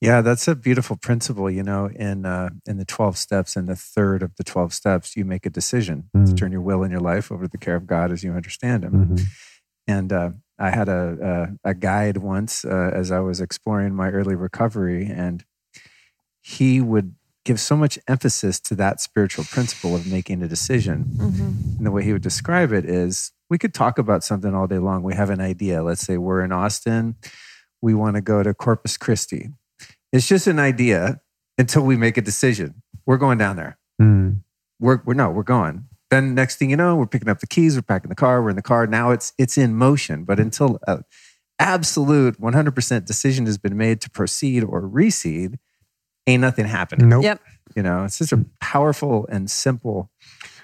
[0.00, 1.48] Yeah, that's a beautiful principle.
[1.50, 5.16] You know, in uh, in the twelve steps, in the third of the twelve steps,
[5.16, 6.36] you make a decision to Mm.
[6.36, 8.82] turn your will and your life over to the care of God as you understand
[8.84, 8.92] Him.
[8.92, 9.20] Mhm.
[9.86, 10.30] And uh,
[10.62, 15.06] I had a a, a guide once uh, as I was exploring my early recovery,
[15.06, 15.44] and
[16.40, 21.04] he would give so much emphasis to that spiritual principle of making a decision.
[21.16, 21.78] Mhm.
[21.78, 24.78] And the way he would describe it is we could talk about something all day
[24.78, 25.02] long.
[25.02, 25.82] We have an idea.
[25.82, 27.16] Let's say we're in Austin.
[27.80, 29.50] We want to go to Corpus Christi.
[30.12, 31.20] It's just an idea
[31.58, 32.82] until we make a decision.
[33.06, 33.76] We're going down there.
[34.00, 34.42] Mm.
[34.78, 35.86] We're, we're no, we're going.
[36.12, 38.50] Then next thing you know, we're picking up the keys, we're packing the car, we're
[38.50, 38.86] in the car.
[38.86, 40.24] Now it's it's in motion.
[40.24, 41.04] But until a
[41.58, 45.58] absolute 100% decision has been made to proceed or recede,
[46.26, 47.08] ain't nothing happening.
[47.08, 47.24] Nope.
[47.24, 47.40] Yep.
[47.74, 50.10] You know, it's just a powerful and simple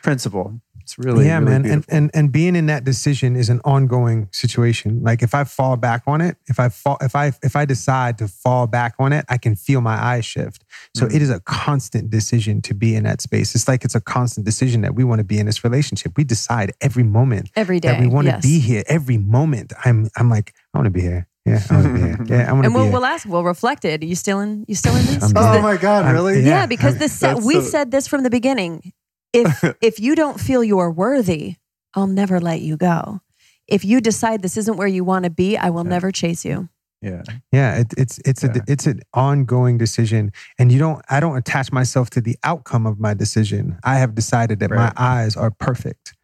[0.02, 0.60] principle.
[0.88, 1.54] It's really, yeah, really man.
[1.56, 1.96] And, beautiful.
[1.98, 5.02] and and being in that decision is an ongoing situation.
[5.02, 8.16] Like if I fall back on it, if I fall, if I if I decide
[8.18, 10.64] to fall back on it, I can feel my eyes shift.
[10.96, 11.14] So Mhm.
[11.16, 13.54] it is a constant decision to be in that space.
[13.54, 16.12] It's like it's a constant decision that we want to be in this relationship.
[16.16, 17.88] We decide every moment Every day.
[17.88, 18.82] that we want to be here.
[18.88, 21.28] Every moment, I'm I'm like I want to be here.
[21.44, 22.04] Yeah, I wanna be a-
[22.36, 22.48] yeah.
[22.48, 24.02] I want to and we'll, a- we'll ask, we'll reflect it.
[24.02, 24.64] Are you still in?
[24.68, 25.22] You still in this?
[25.22, 26.40] I'm 'Cause still- the- Oh my God, really?
[26.40, 28.92] yeah, yeah, because I'm- the sa- we so- said this from the beginning.
[29.32, 31.56] If if you don't feel you're worthy,
[31.94, 33.20] I'll never let you go.
[33.66, 35.90] If you decide this isn't where you want to be, I will Yeah.
[35.90, 36.68] never chase you.
[37.02, 37.22] Yeah.
[37.52, 38.54] Yeah, it, it's it's Yeah.
[38.56, 41.00] a it's an ongoing decision, and you don't.
[41.08, 43.78] I don't attach myself to the outcome of my decision.
[43.84, 44.92] I have decided that Right.
[44.96, 46.14] my eyes are perfect,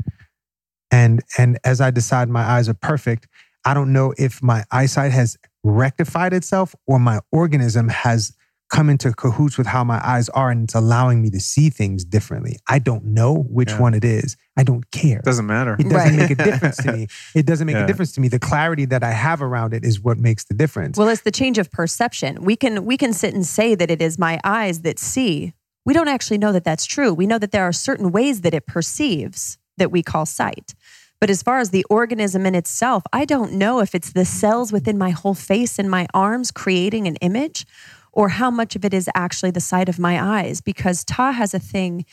[0.91, 3.29] and and as I decide my eyes are perfect,
[3.65, 8.33] I don't know if my eyesight has rectified itself or my organism has
[8.71, 12.05] come into cahoots with how my eyes are, and it's allowing me to see things
[12.05, 12.59] differently.
[12.69, 13.81] I don't know which Yeah.
[13.81, 14.37] one it is.
[14.57, 15.19] I don't care.
[15.19, 15.77] It doesn't matter.
[15.79, 16.31] It doesn't Right.
[16.31, 17.07] make a difference to me.
[17.35, 17.85] It doesn't make Yeah.
[17.85, 18.29] a difference to me.
[18.29, 20.97] The clarity that I have around it is what makes the difference.
[20.99, 22.43] Well, it's the change of perception.
[22.43, 25.53] We can we can sit and say that it is my eyes that see.
[25.87, 27.13] We don't actually know that that's true.
[27.13, 30.75] We know that there are certain ways that it perceives that we call sight.
[31.21, 34.73] But as far as the organism in itself, I don't know if it's the cells
[34.73, 37.67] within my whole face and my arms creating an image
[38.15, 41.53] or how much of it is actually the sight of my eyes because Tah has
[41.53, 42.05] a thing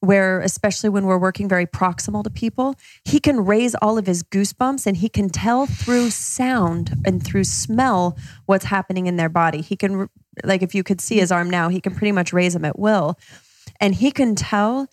[0.00, 4.22] where especially when we're working very proximal to people, he can raise all of his
[4.22, 9.60] goosebumps and he can tell through sound and through smell what's happening in their body.
[9.60, 10.08] He can
[10.44, 12.78] like if you could see his arm now, he can pretty much raise them at
[12.78, 13.18] will.
[13.80, 14.88] And he can tell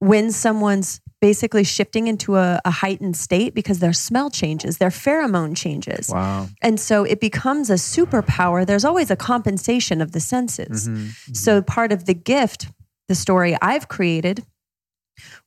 [0.00, 5.56] when someone's basically shifting into a, a heightened state because their smell changes, their pheromone
[5.56, 6.10] changes.
[6.10, 6.48] Wow.
[6.62, 8.64] And so it becomes a superpower.
[8.64, 10.88] There's always a compensation of the senses.
[10.88, 11.36] Mhm.
[11.36, 12.68] So part of the gift,
[13.08, 14.44] the story I've created,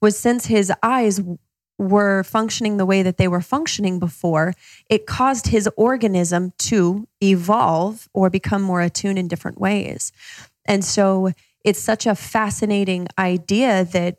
[0.01, 1.21] was since his eyes
[1.77, 4.53] were functioning the way that they were functioning before,
[4.89, 10.11] it caused his organism to evolve or become more attuned in different ways.
[10.65, 11.31] And so
[11.63, 14.17] it's such a fascinating idea that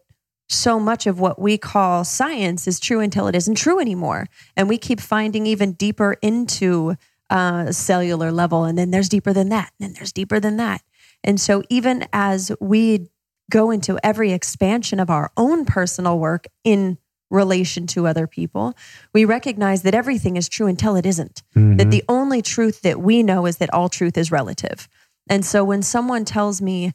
[0.52, 4.26] so much of what we call science is true until it isn't true anymore.
[4.56, 6.96] And we keep finding even deeper into
[7.30, 8.64] uh, cellular level.
[8.64, 9.72] And then there's deeper than that.
[9.78, 10.82] And then there's deeper than that.
[11.24, 13.08] And so even as we
[13.50, 16.98] go into every expansion of our own personal work in
[17.30, 18.74] relation to other people,
[19.14, 21.42] we recognize that everything is true until it isn't.
[21.78, 24.88] That the only truth that we know is that all truth is relative.
[25.30, 26.92] And so when someone tells me,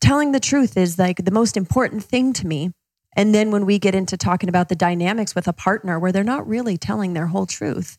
[0.00, 2.72] telling the truth is like the most important thing to me.
[3.16, 6.22] And then when we get into talking about the dynamics with a partner where they're
[6.22, 7.98] not really telling their whole truth,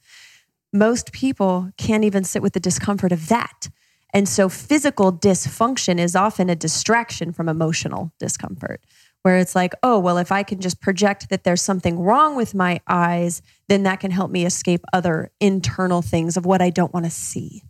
[0.74, 3.70] most people can't even sit with the discomfort of that.
[4.14, 8.82] And so physical dysfunction is often a distraction from emotional discomfort,
[9.22, 12.54] where it's like, oh, well, if I can just project that there's something wrong with
[12.54, 16.94] my eyes, then that can help me escape other internal things of what I don't
[16.94, 17.64] want to see.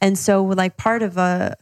[0.00, 1.56] And so, like, part of a,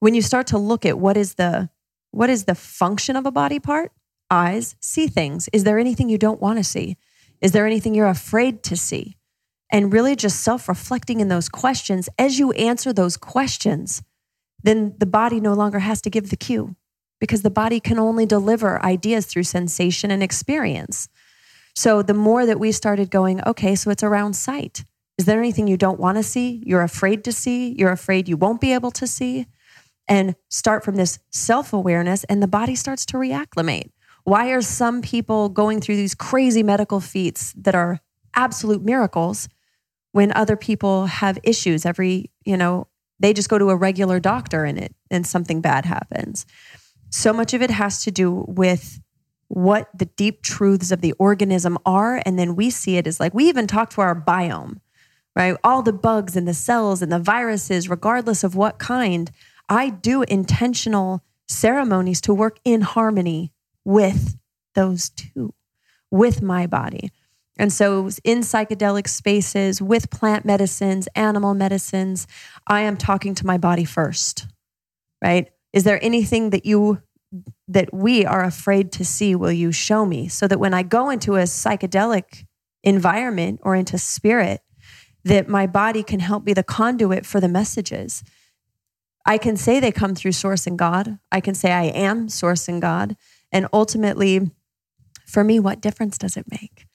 [0.00, 1.70] when you start to look at what is the,
[2.10, 3.92] what is the function of a body part?
[4.30, 5.48] Eyes see things.
[5.52, 6.96] Is there anything you don't want to see?
[7.40, 9.16] Is there anything you're afraid to see?
[9.74, 14.04] and really just self reflecting in those questions, as you answer those questions,
[14.62, 16.76] then the body no longer has to give the cue
[17.18, 21.08] because the body can only deliver ideas through sensation and experience.
[21.74, 24.84] So the more that we started going, okay, so it's around sight.
[25.18, 26.62] Is there anything you don't want to see?
[26.64, 27.74] You're afraid to see?
[27.76, 29.46] You're afraid you won't be able to see?
[30.06, 33.90] And start from this self awareness, and the body starts to reacclimate.
[34.24, 38.00] Why are some people going through these crazy medical feats that are
[38.34, 39.48] absolute miracles
[40.12, 41.86] when other people have issues?
[41.86, 42.86] Every you know
[43.20, 46.46] they just go to a regular doctor and it and something bad happens.
[47.10, 49.00] So much of it has to do with
[49.48, 53.34] what the deep truths of the organism are and then we see it as like
[53.34, 54.80] we even talk to our biome
[55.36, 55.56] right?
[55.64, 59.30] All the bugs and the cells and the viruses regardless of what kind
[59.68, 63.52] i do intentional ceremonies to work in harmony
[63.84, 64.36] with
[64.74, 65.52] those two
[66.10, 67.10] with my body
[67.58, 72.26] and so, in psychedelic spaces with plant medicines, animal medicines,
[72.66, 74.48] I am talking to my body first,
[75.22, 75.48] right?
[75.72, 77.00] Is there anything that you,
[77.68, 79.36] that we are afraid to see?
[79.36, 80.26] Will you show me?
[80.26, 82.44] So that when I go into a psychedelic
[82.82, 84.60] environment or into spirit,
[85.24, 88.24] that my body can help be the conduit for the messages.
[89.26, 91.18] I can say they come through source and God.
[91.32, 93.16] I can say I am source and God.
[93.50, 94.50] And ultimately,
[95.26, 96.86] for me, what difference does it make?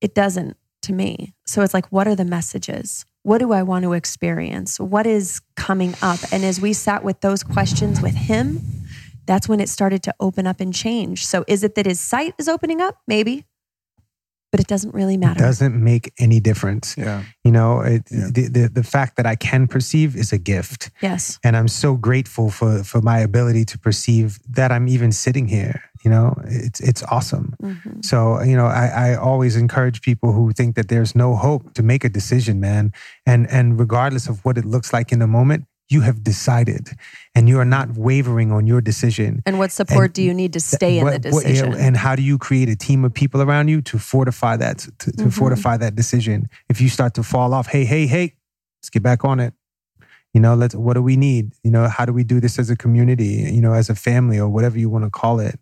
[0.00, 1.34] it doesn't to me.
[1.46, 3.04] So it's like, what are the messages?
[3.22, 4.78] What do I want to experience?
[4.78, 6.20] What is coming up?
[6.32, 8.60] And as we sat with those questions with him,
[9.26, 11.26] that's when it started to open up and change.
[11.26, 12.96] So is it that his sight is opening up?
[13.06, 13.44] Maybe.
[14.50, 15.42] But it doesn't really matter.
[15.42, 16.94] It doesn't make any difference.
[16.96, 17.22] Yeah.
[17.44, 18.30] You know, it, Yeah.
[18.32, 21.38] the, the the fact that I can perceive is a gift, Yes.
[21.44, 25.82] and I'm so grateful for for my ability to perceive that I'm even sitting here.
[26.04, 27.54] You know, it's it's awesome.
[27.62, 28.04] Mhm.
[28.04, 31.82] So, you know, I, I always encourage people who think that there's no hope to
[31.82, 32.92] make a decision, man.
[33.26, 36.90] And and regardless of what it looks like in the moment, you have decided
[37.34, 39.42] and you are not wavering on your decision.
[39.46, 41.74] And what support And do you need to stay in What- the what- decision?
[41.74, 45.12] and how do you create a team of people around you to fortify that to,
[45.12, 45.32] to Mhm.
[45.32, 46.48] fortify that decision?
[46.68, 48.34] If you start to fall off, hey, hey, hey,
[48.80, 49.54] let's get back on it.
[50.34, 51.52] You know, let's what do we need?
[51.64, 54.38] You know, how do we do this as a community, you know, as a family
[54.38, 55.58] or whatever you want to call it?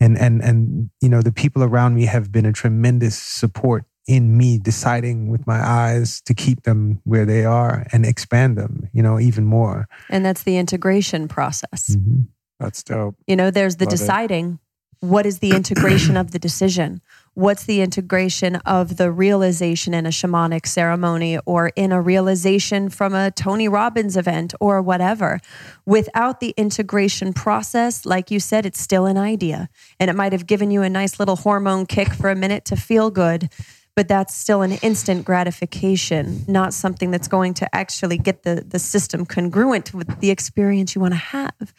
[0.00, 4.36] And and and you know, the people around me have been a tremendous support in
[4.36, 9.02] me deciding with my eyes to keep them where they are and expand them, you
[9.02, 9.86] know, even more.
[10.10, 11.96] and that's the integration process.
[11.96, 12.26] Mhm.
[12.58, 13.16] That's dope.
[13.26, 13.96] You know, there's the Love it.
[13.98, 14.58] deciding.
[15.00, 17.00] What is the integration of the decision?
[17.34, 23.12] What's the integration of the realization in a shamanic ceremony or in a realization from
[23.12, 25.40] a Tony Robbins event or whatever?
[25.84, 29.68] Without the integration process, like you said, it's still an idea.
[29.98, 32.76] And it might have given you a nice little hormone kick for a minute to
[32.76, 33.48] feel good,
[33.94, 38.78] but that's still an instant gratification, not something that's going to actually get the, the
[38.78, 41.74] system congruent with the experience you want to have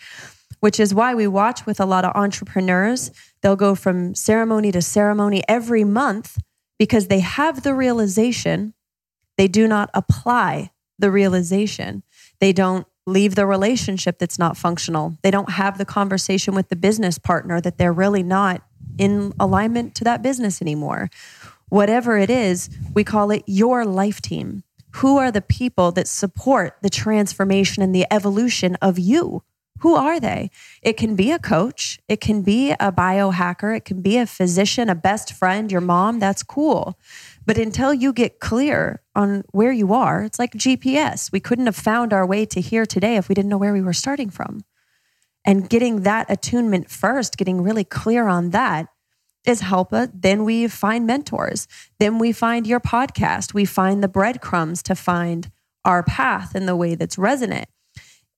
[0.63, 3.11] which is why we watch with a lot of entrepreneurs.
[3.41, 6.41] They'll go from ceremony to ceremony every month
[6.79, 8.73] because they have the realization.
[9.37, 12.03] They do not apply the realization.
[12.39, 15.17] They don't leave the relationship that's not functional.
[15.21, 18.61] They don't have the conversation with the business partner that they're really not
[18.97, 21.09] in alignment to that business anymore.
[21.73, 24.63] Whatever it is, we call it your life team.
[24.97, 29.41] Who are the people that support the transformation and the evolution of you?
[29.79, 30.51] Who are they?
[30.83, 34.87] It can be a coach, it can be a biohacker, it can be a physician,
[34.87, 36.19] a best friend, your mom.
[36.19, 36.95] That's cool.
[37.43, 41.31] But until you get clear on where you are, it's like GPS.
[41.31, 43.81] We couldn't have found our way to here today if we didn't know where we
[43.81, 44.61] were starting from.
[45.43, 48.89] And getting that attunement first, getting really clear on that
[49.45, 50.07] is helpful.
[50.13, 51.67] Then we find mentors.
[51.99, 53.53] Then we find your podcast.
[53.53, 55.51] We find the breadcrumbs to find
[55.85, 57.67] our path in the way that's resonant.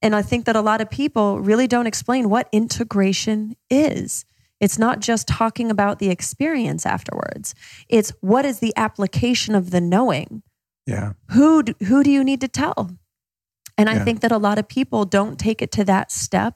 [0.01, 4.25] And I think that a lot of people really don't explain what integration is.
[4.59, 7.55] It's not just talking about the experience afterwards.
[7.89, 10.43] It's what is the application of the knowing?
[10.85, 11.13] Yeah.
[11.31, 12.91] Who do, who do you need to tell?
[13.77, 16.55] And I think that a lot of people don't take it to that step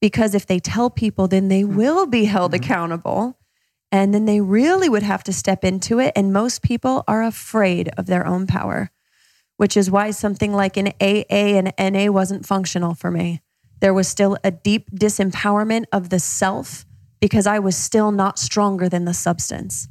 [0.00, 1.76] because if they tell people, then they hmm.
[1.76, 2.56] will be held hmm.
[2.56, 3.38] accountable.
[3.92, 6.12] And then they really would have to step into it.
[6.14, 8.90] And most people are afraid of their own power,
[9.56, 13.40] which is why something like an AA and NA wasn't functional for me.
[13.80, 16.84] There was still a deep disempowerment of the self
[17.20, 19.88] because I was still not stronger than the substance.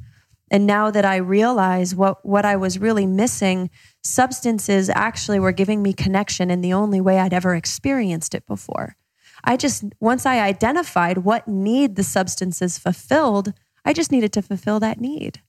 [0.52, 3.70] And now that I realize what, what I was really missing,
[4.04, 8.96] substances actually were giving me connection in the only way I'd ever experienced it before.
[9.44, 13.54] I just, once I identified what need the substances fulfilled,
[13.90, 15.42] I just needed to fulfill that need.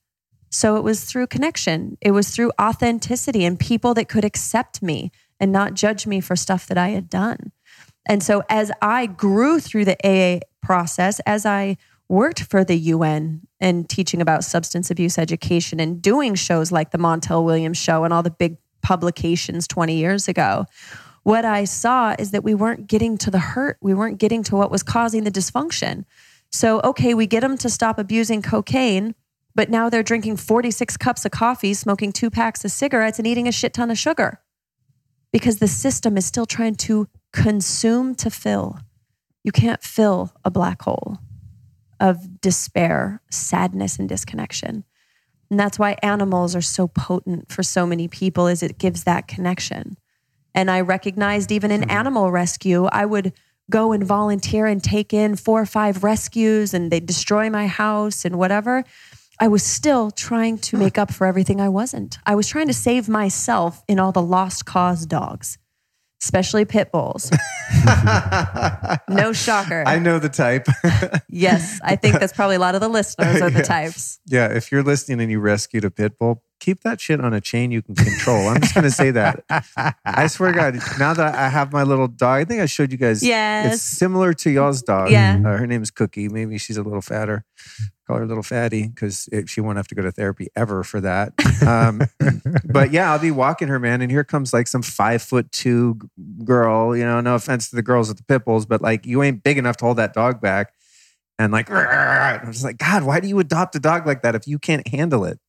[0.49, 5.11] So it was through connection, it was through authenticity and people that could accept me
[5.39, 7.51] and not judge me for stuff that I had done.
[8.07, 11.77] And so as I grew through the AA process, as I
[12.09, 16.97] worked for the UN and teaching about substance abuse education and doing shows like the
[16.97, 20.65] Montel Williams show and all the big publications 20 years ago,
[21.21, 23.77] what I saw is that we weren't getting to the hurt.
[23.81, 26.05] We weren't getting to what was causing the dysfunction.
[26.51, 29.15] So, okay, we get them to stop abusing cocaine,
[29.55, 33.47] but now they're drinking 46 cups of coffee, smoking two packs of cigarettes, and eating
[33.47, 34.41] a shit ton of sugar
[35.31, 38.79] because the system is still trying to consume to fill.
[39.43, 41.17] You can't fill a black hole
[41.99, 44.83] of despair, sadness, and disconnection.
[45.49, 49.27] And that's why animals are so potent for so many people is it gives that
[49.27, 49.97] connection.
[50.53, 51.91] And I recognized even in hmm.
[51.91, 53.33] animal rescue, I would
[53.71, 58.23] go and volunteer and take in four or five rescues and they'd destroy my house
[58.25, 58.83] and whatever.
[59.39, 62.19] I was still trying to make up for everything I wasn't.
[62.27, 65.57] I was trying to save myself in all the lost cause dogs,
[66.21, 67.31] especially pit bulls.
[69.09, 69.83] no shocker.
[69.87, 70.67] I know the type.
[71.29, 73.63] yes, I think that's probably a lot of the listeners are the Yeah.
[73.63, 74.19] types.
[74.27, 74.47] yeah.
[74.53, 77.71] If you're listening and you rescued a pit bull, keep that shit on a chain
[77.71, 78.47] you can control.
[78.47, 79.43] I'm just going to say that.
[80.05, 82.91] I swear to God, now that I have my little dog, I think I showed
[82.91, 83.21] you guys.
[83.21, 83.73] Yes.
[83.73, 85.09] It's similar to y'all's dog.
[85.09, 85.39] Yeah.
[85.43, 86.29] Uh, her name is Cookie.
[86.29, 87.43] Maybe she's a little fatter.
[88.07, 91.33] Call her little fatty because she won't have to go to therapy ever for that.
[91.65, 92.01] Um,
[92.65, 95.99] but yeah, I'll be walking her, man, and here comes like some five foot two
[96.43, 96.95] girl.
[96.95, 99.43] You know, no offense to the girls with the pit bulls, but like you ain't
[99.43, 100.73] big enough to hold that dog back.
[101.39, 104.47] and like, I'm just like, God, why do you adopt a dog like that if
[104.47, 105.39] you can't handle it?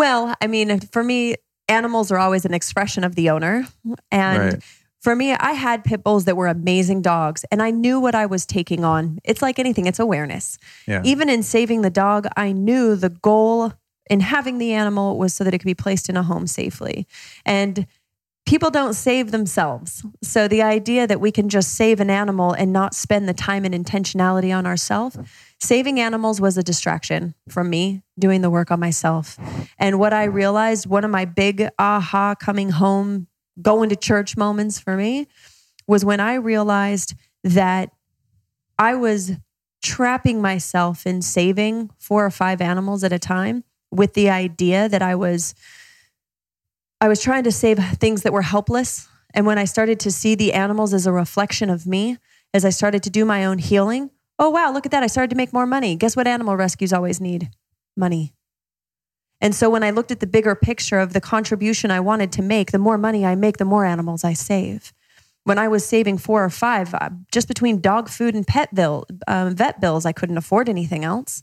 [0.00, 1.34] Well, I mean, for me,
[1.68, 3.66] animals are always an expression of the owner.
[4.10, 4.62] And Right.
[5.02, 8.24] for me, I had pit bulls that were amazing dogs and I knew what I
[8.24, 9.18] was taking on.
[9.24, 10.56] It's like anything, it's awareness.
[10.86, 11.02] Yeah.
[11.04, 13.74] Even in saving the dog, I knew the goal
[14.08, 17.06] in having the animal was so that it could be placed in a home safely.
[17.44, 17.86] And
[18.46, 20.02] people don't save themselves.
[20.22, 23.66] So the idea that we can just save an animal and not spend the time
[23.66, 25.18] and intentionality on ourselves,
[25.60, 29.38] saving animals was a distraction from me doing the work on myself.
[29.78, 33.26] And what I realized, one of my big aha coming home,
[33.60, 35.26] going to church moments for me
[35.86, 37.90] was when I realized that
[38.78, 39.32] I was
[39.82, 45.02] trapping myself in saving four or five animals at a time with the idea that
[45.02, 45.54] I was
[47.02, 49.08] I was trying to save things that were helpless.
[49.32, 52.18] And when I started to see the animals as a reflection of me,
[52.52, 54.10] as I started to do my own healing,
[54.40, 55.04] oh wow, look at that.
[55.04, 55.94] I started to make more money.
[55.94, 57.50] Guess what animal rescues always need?
[57.96, 58.32] Money.
[59.40, 62.42] And so when I looked at the bigger picture of the contribution I wanted to
[62.42, 64.92] make, the more money I make, the more animals I save.
[65.44, 69.06] When I was saving four or five, uh, just between dog food and pet bill,
[69.28, 71.42] um, vet bills, I couldn't afford anything else.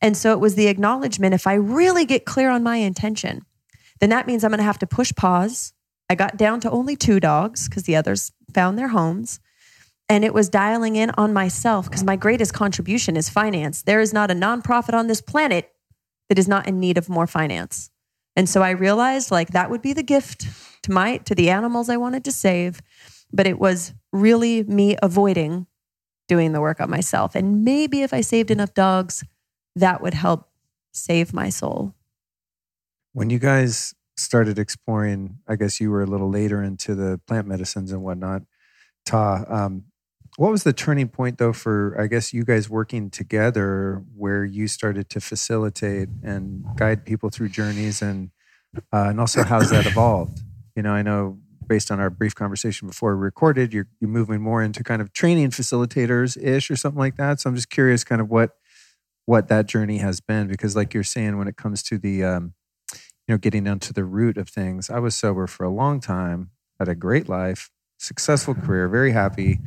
[0.00, 3.44] And so it was the acknowledgement if I really get clear on my intention,
[4.00, 5.72] then that means I'm going to have to push pause.
[6.08, 9.40] I got down to only two dogs because the others found their homes.
[10.12, 13.80] And it was dialing in on myself because my greatest contribution is finance.
[13.80, 15.72] There is not a nonprofit on this planet
[16.28, 17.90] that is not in need of more finance.
[18.36, 20.46] And so I realized like that would be the gift
[20.82, 22.82] to my to the animals I wanted to save,
[23.32, 25.66] but it was really me avoiding
[26.28, 27.34] doing the work on myself.
[27.34, 29.24] And maybe if I saved enough dogs,
[29.76, 30.50] that would help
[30.92, 31.94] save my soul.
[33.14, 37.46] When you guys started exploring, I guess you were a little later into the plant
[37.46, 38.42] medicines and whatnot.
[39.06, 39.84] Tah, um,
[40.36, 44.66] what was the turning point though for I guess you guys working together, where you
[44.68, 48.30] started to facilitate and guide people through journeys, and
[48.92, 50.40] uh, and also how's that evolved?
[50.76, 54.40] You know, I know based on our brief conversation before we recorded, you're you're moving
[54.40, 57.40] more into kind of training facilitators ish or something like that.
[57.40, 58.56] So I'm just curious, kind of what
[59.26, 62.54] what that journey has been, because like you're saying, when it comes to the um,
[63.28, 64.90] you know, getting down to the root of things.
[64.90, 69.60] I was sober for a long time, had a great life, successful career, very happy.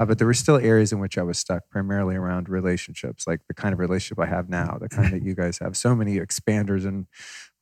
[0.00, 3.40] Uh, but there were still areas in which I was stuck, primarily around relationships, like
[3.46, 5.76] the kind of relationship I have now, the kind that you guys have.
[5.76, 7.06] So many expanders in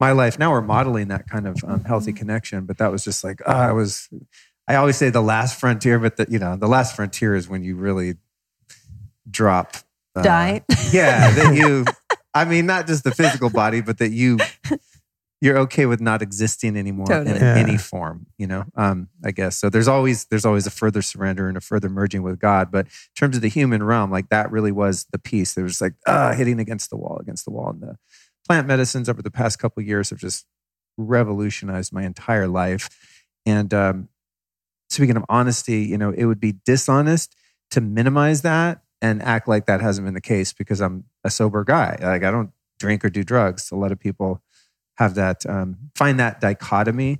[0.00, 0.38] my life.
[0.38, 3.68] Now we're modeling that kind of um, healthy connection, but that was just like, ah,
[3.68, 4.08] I was.
[4.68, 7.64] I always say the last frontier, but the, you know, the last frontier is when
[7.64, 8.14] you really
[9.28, 9.76] drop.
[10.14, 10.64] uh, Die.
[10.92, 11.84] Yeah, that you.
[12.32, 14.38] I mean, not just the physical body, but that you
[15.42, 17.36] you're okay with not existing anymore Totally.
[17.36, 17.56] in Yeah.
[17.56, 18.64] any form you know?
[18.76, 19.58] Um i guess.
[19.58, 22.86] So there's always there's always a further surrender and a further merging with god but
[22.86, 25.54] in terms of the human realm like that really was the piece.
[25.54, 27.70] There was like uh hitting against the wall against the wall.
[27.70, 27.96] And the
[28.46, 30.46] plant medicines over the past couple of years have just
[30.96, 32.88] revolutionized my entire life.
[33.44, 34.08] And um
[34.90, 37.34] speaking of honesty you know it would be dishonest
[37.70, 41.64] to minimize that and act like that hasn't been the case because i'm a sober
[41.64, 41.96] guy.
[42.00, 43.70] Like i don't drink or do drugs.
[43.70, 44.42] A lot of people
[44.98, 47.18] have that um, find that dichotomy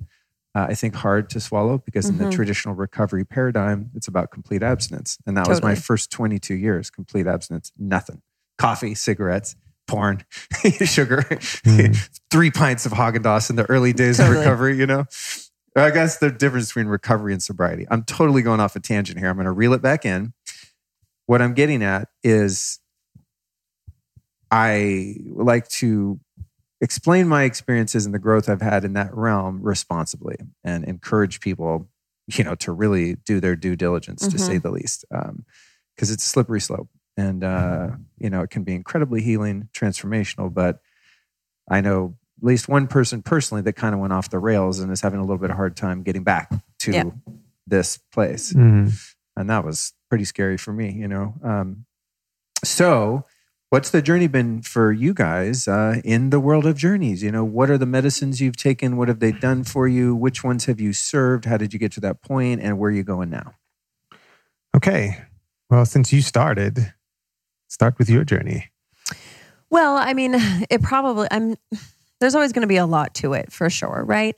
[0.55, 2.31] uh, i think hard to swallow because in the Mhm.
[2.31, 5.17] traditional recovery paradigm it's about complete abstinence.
[5.25, 8.21] And that was my first 22 years complete abstinence nothing.
[8.57, 9.55] Coffee cigarettes
[9.87, 10.23] porn
[10.85, 11.23] sugar
[11.65, 12.19] Mm.
[12.31, 14.37] three pints of Haagen-Dazs in the early days Totally.
[14.37, 15.05] of recovery you know?
[15.75, 17.87] I guess the difference between recovery and sobriety.
[17.89, 19.27] I'm totally going off a tangent here.
[19.27, 20.33] I'm going to reel it back in.
[21.25, 22.79] What i'm getting at is
[24.51, 26.19] i like to
[26.83, 31.87] explain my experiences and the growth I've had in that realm responsibly and encourage people,
[32.27, 36.29] you know, to really do their due diligence, to say the least, because it's a
[36.29, 36.89] slippery slope.
[37.15, 40.53] And, uh, you know, it can be incredibly healing, transformational.
[40.53, 40.81] But
[41.69, 44.91] I know at least one person personally that kind of went off the rails and
[44.91, 47.03] is having a little bit of hard time getting back to Yeah.
[47.65, 48.91] this place Mhm.
[49.37, 51.85] and that was pretty scary for me you know um,
[52.65, 53.25] so
[53.73, 57.43] what's the journey been for you guys uh, in the world of journeys you know
[57.43, 60.79] what are the medicines you've taken what have they done for you which ones have
[60.79, 62.59] you served how did you get to that point?
[62.59, 63.55] point and where are you going now
[64.75, 65.23] Okay.
[65.69, 66.93] Well, since you started,
[67.67, 68.71] start with your journey.
[69.69, 70.35] Well, I mean,
[70.69, 71.55] it probably I'm
[72.19, 74.35] there's always going to be a lot to it for sure, right?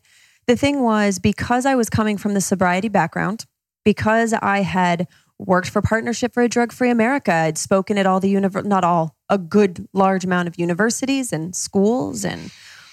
[0.48, 3.46] The thing was because I was coming from the sobriety background,
[3.84, 5.08] because I had
[5.40, 9.16] worked for Partnership for a Drug-Free America, I'd spoken at all the univer- not all,
[9.30, 12.52] a good large amount of universities and schools and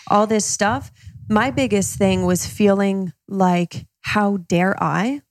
[0.09, 0.91] all this stuff.
[1.29, 5.23] My biggest thing was feeling like how dare I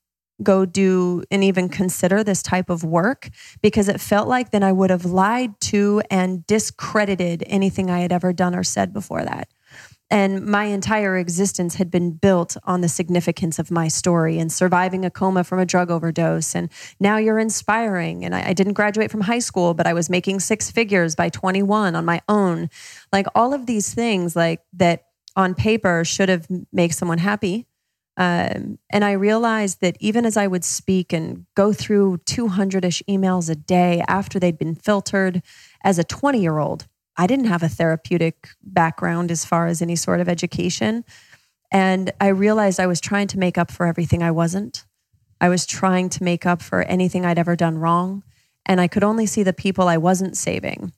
[0.42, 3.30] go do and even consider this type of work
[3.62, 8.12] because it felt like then I would have lied to and discredited anything I had
[8.12, 9.50] ever done or said before that.
[10.12, 15.06] And my entire existence had been built on the significance of my story and surviving
[15.06, 16.54] a coma from a drug overdose.
[16.54, 16.70] And
[17.00, 18.26] now you're inspiring.
[18.26, 21.30] And I, I, didn't graduate from high school, but I was making six figures by
[21.30, 22.70] 21 on my own.
[23.14, 25.06] Like all of these things, like that
[25.38, 27.68] on paper should have made someone happy.
[28.18, 33.02] Um, and I realized that even as I would speak and go through 200 ish
[33.10, 35.42] emails a day after they'd been filtered
[35.86, 39.96] as a 20 year old, I didn't have a therapeutic background as far as any
[39.96, 41.04] sort of education.
[41.72, 44.86] And I realized I was trying to make up for everything I wasn't.
[45.40, 48.24] I was trying to make up for anything I'd ever done wrong.
[48.66, 50.94] And I could only see the people I wasn't saving.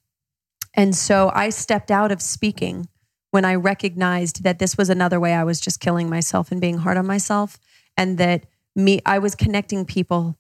[0.74, 2.88] And so I stepped out of speaking
[3.32, 6.80] when I recognized that this was another way I was just killing myself and being
[6.80, 7.60] hard on myself
[7.98, 8.46] and that
[8.76, 10.38] me I was connecting people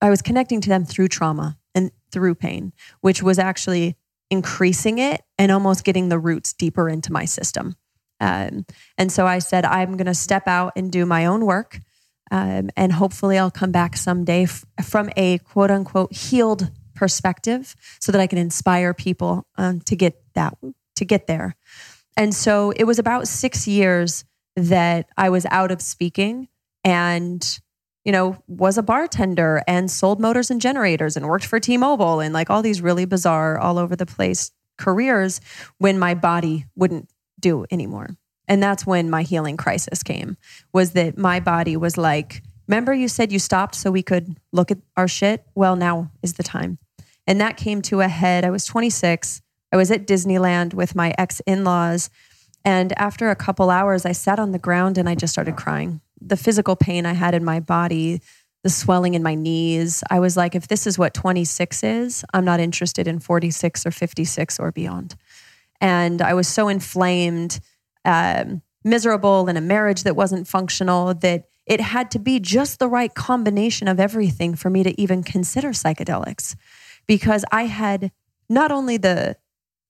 [0.00, 3.96] I was connecting to them through trauma and through pain, which was actually
[4.30, 7.76] increasing it and almost getting the roots deeper into my system.
[8.20, 8.64] Um,
[8.96, 11.80] and so I said, I'm going to step out and do my own work.
[12.30, 18.10] Um, and hopefully I'll come back someday f- from a quote unquote healed perspective so
[18.10, 20.56] that I can inspire people um, to get that,
[20.96, 21.54] to get there.
[22.16, 24.24] And so it was about six years
[24.56, 26.48] that I was out of speaking
[26.82, 27.60] and,
[28.06, 32.20] you know, was a bartender and sold motors and generators and worked for T Mobile
[32.20, 35.40] and like all these really bizarre, all over the place careers
[35.78, 37.10] when my body wouldn't
[37.40, 38.10] do anymore.
[38.46, 40.36] And that's when my healing crisis came
[40.72, 44.70] was that my body was like, remember you said you stopped so we could look
[44.70, 45.44] at our shit?
[45.56, 46.78] Well, now is the time.
[47.26, 48.44] And that came to a head.
[48.44, 49.42] I was 26.
[49.72, 52.08] I was at Disneyland with my ex in laws.
[52.64, 56.00] And after a couple hours, I sat on the ground and I just started crying.
[56.20, 58.20] The physical pain I had in my body,
[58.62, 60.02] the swelling in my knees.
[60.10, 63.90] I was like, if this is what 26 is, I'm not interested in 46 or
[63.90, 65.14] 56 or beyond.
[65.80, 67.60] And I was so inflamed,
[68.04, 72.88] um, miserable in a marriage that wasn't functional that it had to be just the
[72.88, 76.54] right combination of everything for me to even consider psychedelics
[77.06, 78.12] because I had
[78.48, 79.36] not only the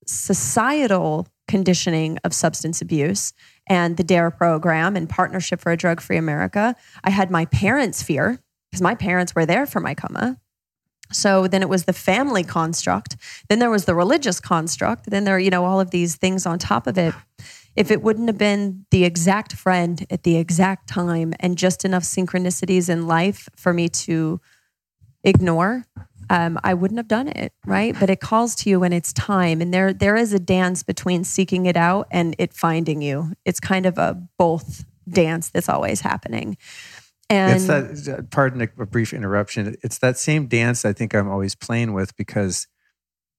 [0.06, 3.32] societal conditioning of substance abuse
[3.66, 6.74] and the DARE program and Partnership for a Drug Free America.
[7.02, 8.38] I had my parents' fear
[8.70, 10.38] because my parents were there for my coma.
[11.12, 13.16] So then it was the family construct.
[13.48, 15.10] Then there was the religious construct.
[15.10, 17.14] Then there, you know, all of these things on top of it.
[17.76, 22.02] If it wouldn't have been the exact friend at the exact time and just enough
[22.02, 24.40] synchronicities in life for me to
[25.22, 25.84] ignore,
[26.30, 27.94] um, I wouldn't have done it, right?
[27.98, 31.24] But it calls to you when it's time, and there there is a dance between
[31.24, 33.32] seeking it out and it finding you.
[33.44, 36.56] It's kind of a both dance that's always happening.
[37.28, 37.66] And it's
[38.06, 38.30] that.
[38.30, 39.76] Pardon a brief interruption.
[39.82, 42.68] It's that same dance I think I'm always playing with because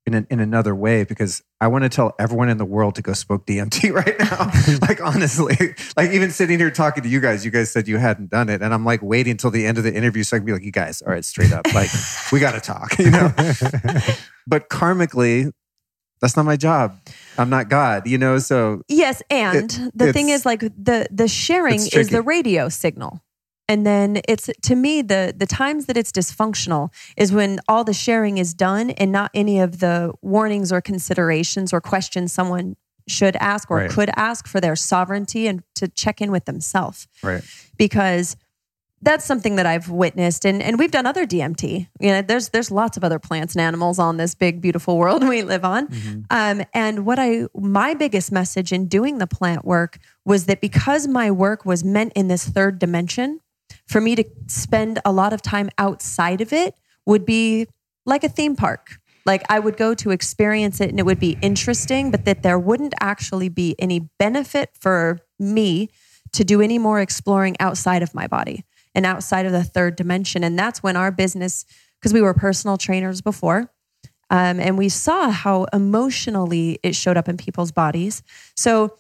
[0.08, 3.02] in an, in another way because I want to tell everyone in the world to
[3.02, 4.50] go smoke DMT right now.
[4.88, 8.30] like honestly, like even sitting here talking to you guys, you guys said you hadn't
[8.30, 10.46] done it, and I'm like waiting until the end of the interview so I can
[10.46, 11.90] be like, you guys, all right, straight up, like
[12.32, 13.34] we got to talk, you know.
[14.48, 15.52] but karmically,
[16.22, 16.98] that's not my job.
[17.38, 18.40] I'm not God, you know.
[18.40, 23.22] So yes, and it, the thing is, like the the sharing is the radio signal
[23.68, 27.94] and then it's to me the the times that it's dysfunctional is when all the
[27.94, 32.76] sharing is done and not any of the warnings or considerations or questions someone
[33.07, 33.89] should ask or right.
[33.89, 37.44] could ask for their sovereignty and to check in with themselves right
[37.77, 38.35] because
[39.02, 41.88] that's something that I've witnessed and, and we've done other DMT.
[41.99, 45.23] You know, there's there's lots of other plants and animals on this big, beautiful world
[45.27, 45.88] we live on.
[45.88, 46.22] Mm-hmm.
[46.30, 51.07] Um, and what I my biggest message in doing the plant work was that because
[51.07, 53.39] my work was meant in this third dimension,
[53.88, 57.68] for me to spend a lot of time outside of it would be
[58.05, 58.99] like a theme park.
[59.26, 62.59] Like I would go to experience it and it would be interesting, but that there
[62.59, 65.89] wouldn't actually be any benefit for me
[66.34, 68.64] to do any more exploring outside of my body
[68.95, 70.43] and outside of the third dimension.
[70.43, 71.65] And that's when our business,
[71.99, 73.72] because we were personal trainers before,
[74.30, 78.23] um, and we saw how emotionally it showed up in people's bodies.
[78.55, 78.97] So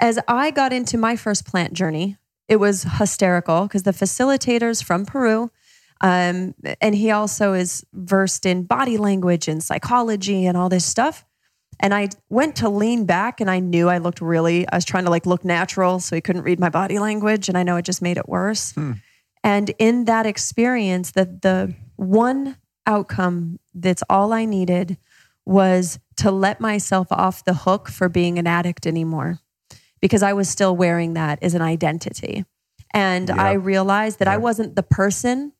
[0.00, 2.16] as I got into my first plant journey,
[2.48, 5.50] it was hysterical because the facilitators from Peru,
[6.00, 11.24] um, and he also is versed in body language and psychology and all this stuff.
[11.80, 15.04] And I went to lean back and I knew I looked really, I was trying
[15.04, 17.48] to like look natural so he couldn't read my body language.
[17.48, 18.72] And I know it just made it worse.
[18.72, 18.92] Hmm.
[19.44, 22.56] And in that experience, the, the one
[22.86, 24.96] outcome that's all I needed
[25.44, 29.40] was to let myself off the hook for being an addict anymore
[30.00, 32.44] because I was still wearing that as an identity.
[32.92, 33.30] And.
[33.30, 35.52] I realized that I wasn't the person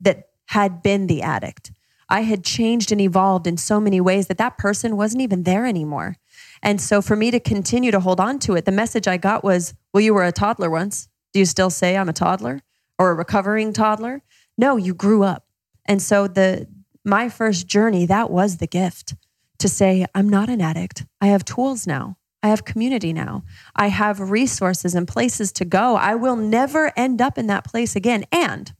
[0.00, 1.72] that had been the addict.
[2.08, 5.66] I had changed and evolved in so many ways that that person wasn't even there
[5.66, 6.16] anymore.
[6.62, 9.42] And so for me to continue to hold on to it, the message I got
[9.42, 11.08] was, well, you were a toddler once.
[11.32, 12.60] Do you still say I'm a toddler
[12.98, 14.22] or a recovering toddler?
[14.56, 15.46] No, you grew up.
[15.86, 16.66] And so the
[17.04, 19.14] my first journey, that was the gift
[19.58, 21.04] to say, I'm not an addict.
[21.20, 22.16] I have tools now.
[22.44, 23.42] I have community now.
[23.74, 25.96] I have resources and places to go.
[25.96, 28.26] I will never end up in that place again.
[28.30, 28.70] And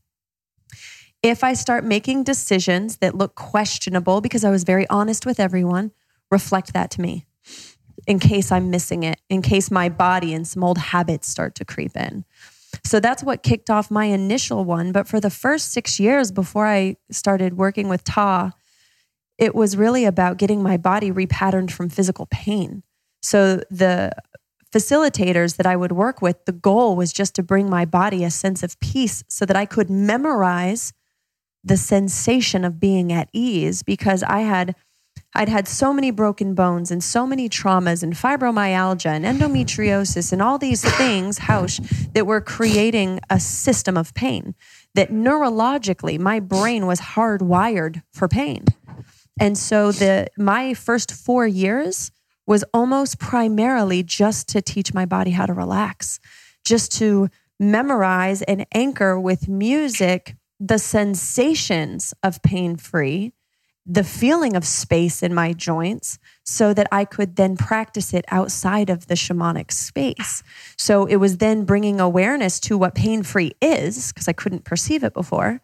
[1.22, 5.92] if I start making decisions that look questionable, because I was very honest with everyone,
[6.30, 7.24] reflect that to me
[8.06, 11.64] in case I'm missing it, in case my body and some old habits start to
[11.64, 12.26] creep in.
[12.84, 14.92] So that's what kicked off my initial one.
[14.92, 18.50] But for the first six years before I started working with Tah,
[19.38, 22.82] it was really about getting my body repatterned from physical pain.
[23.24, 24.12] So the
[24.70, 28.30] facilitators that I would work with, the goal was just to bring my body a
[28.30, 30.92] sense of peace so that I could memorize
[31.62, 34.74] the sensation of being at ease because I had
[35.36, 40.40] I'd had so many broken bones and so many traumas and fibromyalgia and endometriosis and
[40.40, 41.80] all these things, Hausch,
[42.12, 44.54] that were creating a system of pain.
[44.94, 48.64] That neurologically, my brain was hardwired for pain.
[49.40, 52.12] And so the my first four years
[52.46, 56.20] was almost primarily just to teach my body how to relax,
[56.64, 63.32] just to memorize and anchor with music the sensations of pain free,
[63.86, 68.88] the feeling of space in my joints, so that I could then practice it outside
[68.88, 70.42] of the shamanic space.
[70.78, 75.04] So it was then bringing awareness to what pain free is, because I couldn't perceive
[75.04, 75.60] it before.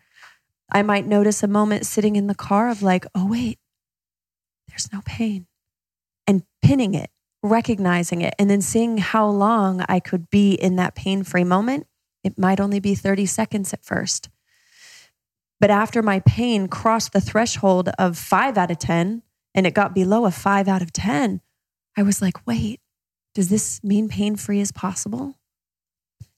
[0.73, 3.59] I might notice a moment sitting in the car of like, oh, wait,
[4.69, 5.47] there's no pain,
[6.31, 7.11] and pinning it,
[7.43, 11.87] recognizing it, and then seeing how long I could be in that pain free moment.
[12.23, 14.29] It might only be 30 seconds at first.
[15.59, 19.23] But after my pain crossed the threshold of five out of 10
[19.55, 21.41] and it got below a five out of 10,
[21.97, 22.81] I was like, wait,
[23.35, 25.37] does this mean pain free is possible?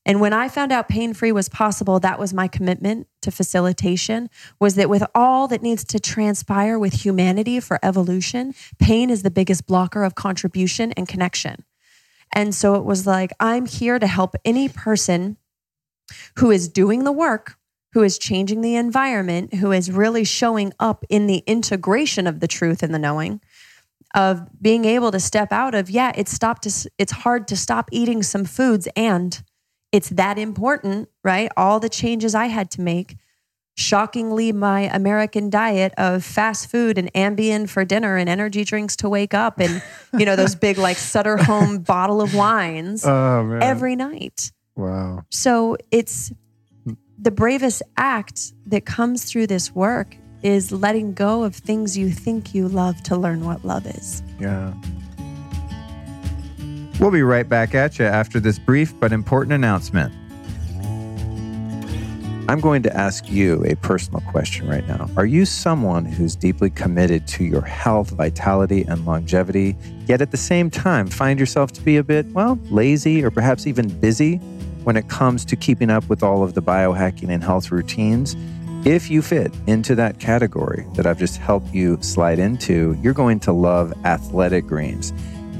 [0.05, 4.29] And when I found out pain free was possible, that was my commitment to facilitation
[4.59, 9.31] was that with all that needs to transpire with humanity for evolution, pain is the
[9.31, 11.65] biggest blocker of contribution and connection.
[12.35, 15.37] And so it was like, I'm here to help any person
[16.39, 17.57] who is doing the work,
[17.93, 22.49] who is changing the environment, who is really showing up in the integration of the
[22.49, 23.41] truth and the knowing
[24.15, 27.89] of being able to step out of, yeah, it's stopped to, it's hard to stop
[27.93, 29.43] eating some foods and
[29.93, 31.51] it's that important, right?
[31.56, 33.16] All the changes I had to make.
[33.74, 39.09] Shockingly, my American diet of fast food and Ambien for dinner and energy drinks to
[39.09, 39.82] wake up and,
[40.19, 44.52] you know, those big like Sutter Home bottle of wines Oh every night.
[44.77, 45.23] wow.
[45.31, 46.32] So it's
[47.19, 52.55] the bravest act that comes through this work is letting go of things you think
[52.55, 54.23] you love to learn what love is.
[54.39, 54.74] Yeah.
[57.01, 60.12] We'll be right back at you after this brief but important announcement.
[62.48, 65.09] I'm going to ask you a personal question right now.
[65.16, 70.36] Are you someone who's deeply committed to your health, vitality, and longevity, yet at the
[70.36, 74.36] same time find yourself to be a bit, well, lazy or perhaps even busy
[74.85, 78.36] when it comes to keeping up with all of the biohacking and health routines?
[78.85, 83.39] If you fit into that category that I've just helped you slide into, you're going
[83.40, 85.12] to love Athletic Greens.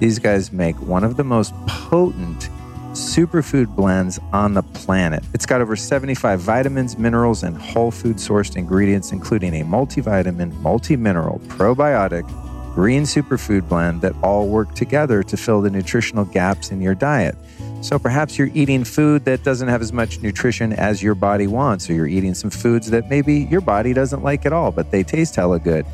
[0.03, 2.51] These guys make one of the most potent
[2.91, 5.23] superfood blends on the planet.
[5.33, 10.97] It's got over 75 vitamins, minerals, and whole food sourced ingredients, including a multivitamin, multi
[10.97, 12.27] mineral, probiotic,
[12.75, 17.37] green superfood blend that all work together to fill the nutritional gaps in your diet.
[17.81, 21.89] So perhaps you're eating food that doesn't have as much nutrition as your body wants,
[21.89, 25.05] or you're eating some foods that maybe your body doesn't like at all, but they
[25.05, 25.87] taste hella good.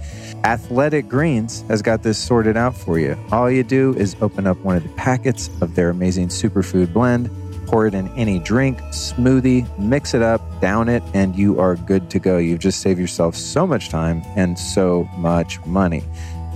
[0.45, 3.17] Athletic Greens has got this sorted out for you.
[3.33, 7.31] All you do is open up one of the packets of their amazing superfood blend,
[7.67, 12.09] pour it in any drink, smoothie, mix it up, down it, and you are good
[12.11, 12.39] to go.
[12.39, 16.03] You've just saved yourself so much time and so much money.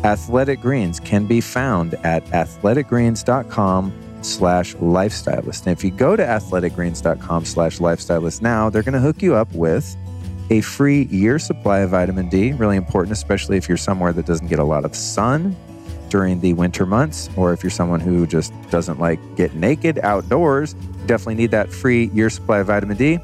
[0.05, 3.93] Athletic Greens can be found at athleticgreens.com
[4.23, 5.67] slash lifestylist.
[5.67, 9.53] And if you go to athleticgreens.com slash lifestylist now, they're going to hook you up
[9.53, 9.97] with
[10.53, 14.49] a free year supply of vitamin D, really important, especially if you're somewhere that doesn't
[14.49, 15.57] get a lot of sun
[16.11, 20.75] during the winter months, or if you're someone who just doesn't like get naked outdoors,
[21.07, 23.19] definitely need that free year supply of vitamin D,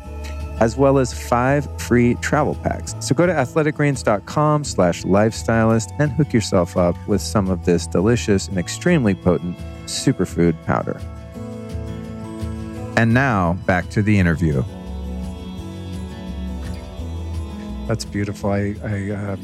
[0.60, 2.94] as well as five free travel packs.
[3.00, 8.48] So go to athleticgreens.com slash lifestylist and hook yourself up with some of this delicious
[8.48, 10.98] and extremely potent superfood powder.
[12.96, 14.64] And now back to the interview.
[17.88, 18.50] That's beautiful.
[18.50, 19.40] I, I um,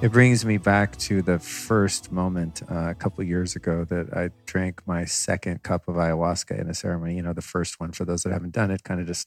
[0.00, 4.30] it brings me back to the first moment uh, a couple years ago that I
[4.46, 7.16] drank my second cup of ayahuasca in a ceremony.
[7.16, 9.26] You know, the first one for those that haven't done it, kind of just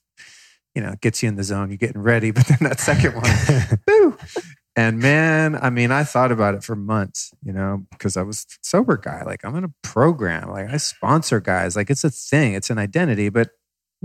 [0.73, 1.71] you know gets you in the zone.
[1.71, 4.17] You're getting ready, but then that second one,
[4.77, 8.45] and man, I mean, I thought about it for months, you know, because I was
[8.63, 9.23] sober guy.
[9.23, 12.77] Like I'm in a program, like I sponsor guys, like it's a thing, it's an
[12.77, 13.49] identity, but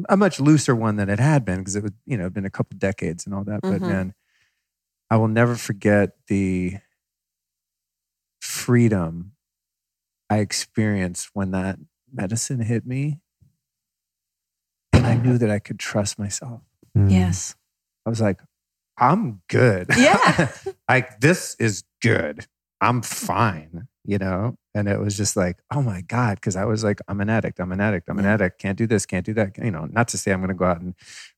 [0.08, 2.50] a much looser one than it had been because it would, you know, been a
[2.50, 3.62] couple decades and all that.
[3.62, 3.70] Mhm.
[3.70, 4.14] But man,
[5.10, 6.78] I will never forget the
[8.40, 9.32] freedom
[10.30, 11.78] I experienced when that
[12.12, 13.20] medicine hit me.
[14.92, 16.62] And I knew that I could trust myself.
[16.96, 17.10] Mm.
[17.10, 17.54] Yes.
[18.06, 18.40] I was like,
[18.98, 19.88] I'm good.
[19.96, 20.52] Yeah.
[20.88, 22.46] like this is good.
[22.80, 24.56] I'm fine, you know?
[24.74, 26.40] And it was just like, oh my God.
[26.42, 27.60] Cause I was like, I'm an addict.
[27.60, 28.08] I'm an addict.
[28.08, 28.60] I'm an addict.
[28.60, 29.06] Can't do this.
[29.06, 29.56] Can't do that.
[29.58, 30.94] You know, not to say I'm going to go out and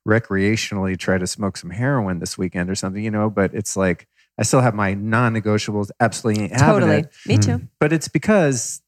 [0.07, 4.09] recreationally try to smoke some heroin this weekend or something, you know, but it's like,
[4.39, 5.91] I still have my non negotiables.
[5.99, 6.99] Absolutely ain't Totally.
[6.99, 7.15] it.
[7.27, 7.57] Me too.
[7.57, 7.65] Hmm.
[7.81, 8.83] But it's because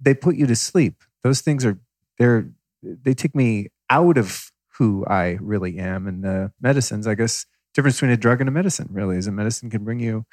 [0.00, 1.02] they put you to sleep.
[1.22, 1.78] Those things are,
[2.18, 2.48] they're,
[2.82, 6.06] they take me out of who I really am.
[6.06, 9.32] And the medicines, I guess, difference between a drug and a medicine really is a
[9.32, 10.24] medicine can bring you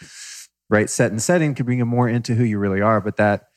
[0.70, 0.90] right?
[0.90, 3.48] Set and setting can bring you more into who you really are but that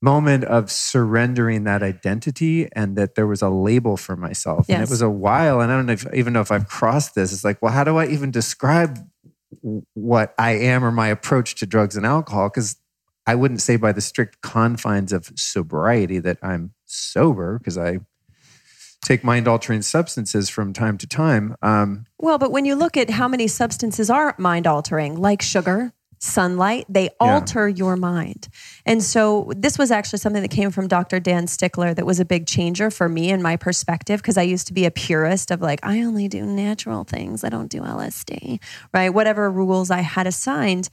[0.00, 4.66] moment of surrendering that identity and that there was a label for myself.
[4.68, 7.14] And it was a while and i don't know if, even know if i've crossed
[7.14, 7.32] this.
[7.32, 8.98] It's like well how do i even describe
[9.94, 12.48] what i am or my approach to drugs and alcohol?
[12.48, 12.76] Because
[13.26, 17.98] i wouldn't say by the strict confines of sobriety that i'm sober because i
[19.08, 23.08] take mind altering substances from time to time um, Well, but when you look at
[23.08, 28.48] how many substances are mind altering, like sugar, sunlight, they alter your mind.
[28.84, 31.20] And so this was actually something that came from Dr.
[31.20, 34.66] Dan Stickler that was a big changer for me in my perspective because I used
[34.66, 38.60] to be a purist of like, I only do natural things, I don't do LSD,
[38.92, 39.08] right?
[39.08, 40.90] Whatever rules I had assigned.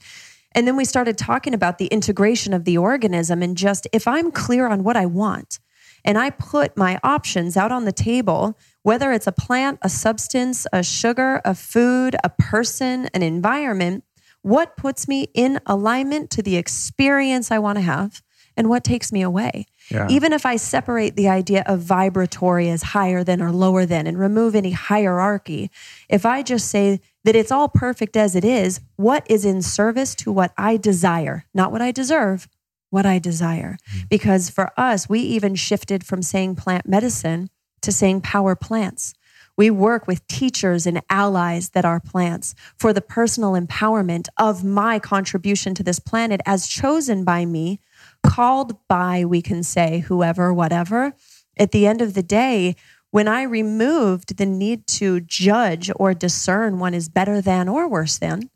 [0.52, 4.32] And then we started talking about the integration of the organism and just if I'm
[4.32, 5.58] clear on what I want,
[6.06, 10.66] and I put my options out on the table, whether it's a plant, a substance,
[10.72, 14.04] a sugar, a food, a person, an environment,
[14.42, 18.22] what puts me in alignment to the experience I want to have
[18.56, 19.66] and what takes me away.
[19.90, 20.06] Yeah.
[20.08, 24.18] Even if I separate the idea of vibratory as higher than or lower than and
[24.18, 25.70] remove any hierarchy,
[26.08, 30.14] if I just say that it's all perfect as it is, what is in service
[30.16, 32.48] to what I desire, not what I deserve,
[32.90, 33.78] what I desire.
[33.90, 34.06] Mm-hmm.
[34.08, 37.50] Because for us, we even shifted from saying plant medicine
[37.82, 39.14] to saying power plants.
[39.56, 44.98] We work with teachers and allies that are plants for the personal empowerment of my
[44.98, 47.80] contribution to this planet as chosen by me,
[48.22, 51.14] called by, we can say, whoever, whatever.
[51.58, 52.76] At the end of the day,
[53.10, 58.18] when I removed the need to judge or discern one is better than or worse
[58.18, 58.50] than,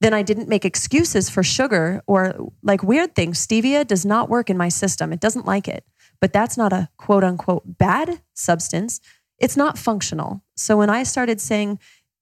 [0.00, 3.44] then I didn't make excuses for sugar or like weird things.
[3.44, 5.12] Stevia does not work in my system.
[5.12, 5.84] It doesn't like it.
[6.20, 9.00] But that's not a quote unquote bad substance.
[9.38, 10.42] It's not functional.
[10.56, 11.78] So when I started saying,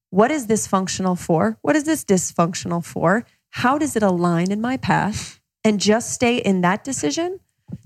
[0.09, 1.57] what is this functional for?
[1.61, 3.25] What is this dysfunctional for?
[3.49, 5.39] How does it align in my path?
[5.63, 7.39] And just stay in that decision,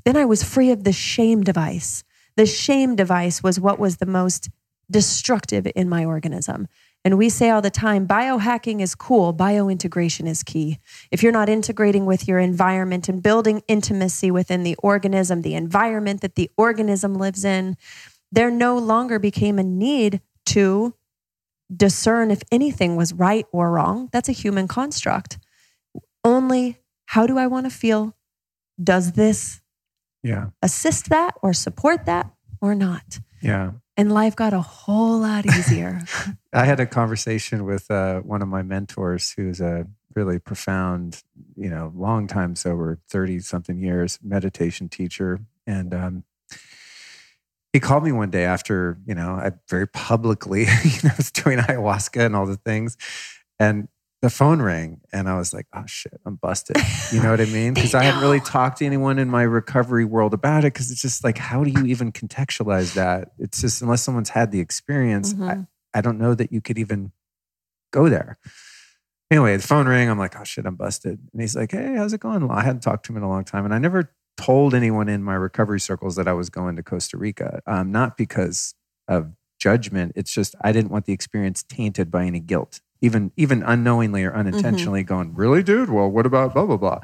[0.03, 2.03] then I was free of the shame device.
[2.35, 4.49] The shame device was what was the most
[4.89, 6.67] destructive in my organism.
[7.05, 10.79] And we say all the time biohacking is cool, biointegration is key.
[11.09, 16.21] If you're not integrating with your environment and building intimacy within the organism, the environment
[16.21, 17.77] that the organism lives in,
[18.31, 20.93] there no longer became a need to
[21.73, 24.09] discern if anything was right or wrong.
[24.11, 25.37] That's a human construct.
[26.23, 28.15] Only how do I want to feel?
[28.81, 29.61] Does this
[30.23, 33.19] yeah assist that or support that or not?
[33.41, 36.01] yeah And life got a whole lot easier.
[36.57, 39.85] I had a conversation with uh, one of my mentors who's a
[40.15, 41.21] really profound,
[41.55, 45.39] you know, long time sober, 30 something years meditation teacher.
[45.67, 46.23] And um,
[47.73, 51.59] he called me one day after, you know, I very publicly, you know, was doing
[51.59, 52.97] ayahuasca and all the things.
[53.59, 53.87] And
[54.23, 56.77] the phone rang and I was like, oh shit, I'm busted.
[57.13, 57.73] You know what I mean?
[57.75, 60.73] Because I hadn't really talked to anyone in my recovery world about it.
[60.73, 63.33] Because it's just like, how do you even contextualize that?
[63.37, 65.67] It's just, unless someone's had the experience, I, Mhm.
[65.97, 67.11] I don't know that you could even
[67.91, 68.37] go there.
[69.31, 70.09] Anyway, the phone rang.
[70.09, 71.19] I'm like, oh shit, I'm busted.
[71.33, 72.47] And he's like, hey, how's it going?
[72.47, 73.65] Well, I hadn't talked to him in a long time.
[73.65, 77.17] And I never told anyone in my recovery circles that I was going to Costa
[77.17, 78.75] Rica, um, not because
[79.07, 80.13] of judgment.
[80.15, 84.33] It's just I didn't want the experience tainted by any guilt, even even unknowingly or
[84.35, 85.89] unintentionally going, really, dude?
[85.89, 86.99] Well, what about blah, blah, blah?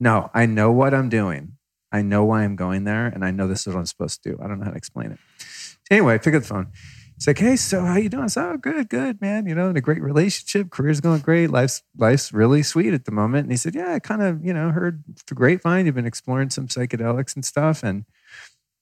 [0.00, 1.58] No, I know what I'm doing.
[1.92, 3.06] I know why I'm going there.
[3.06, 4.38] And I know this is what I'm supposed to do.
[4.42, 5.18] I don't know how to explain it.
[5.90, 6.68] Anyway, I pick up the phone.
[7.22, 9.46] He's like, "Hey, so how you doing?" So "Oh, good, good, man.
[9.46, 11.50] You know, in a great relationship, career's going great.
[11.50, 14.52] Life's life's really sweet at the moment." And he said, "Yeah, I kind of, you
[14.52, 15.86] know, heard the grapevine.
[15.86, 18.06] You've been exploring some psychedelics and stuff." And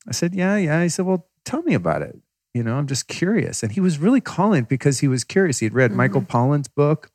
[0.08, 2.18] I said, "Yeah, yeah." He said, "Well, tell me about it.
[2.54, 5.58] You know, I'm just curious." And he was really calling because he was curious.
[5.58, 6.34] He'd read Michael mm-hmm.
[6.34, 7.10] Pollan's book,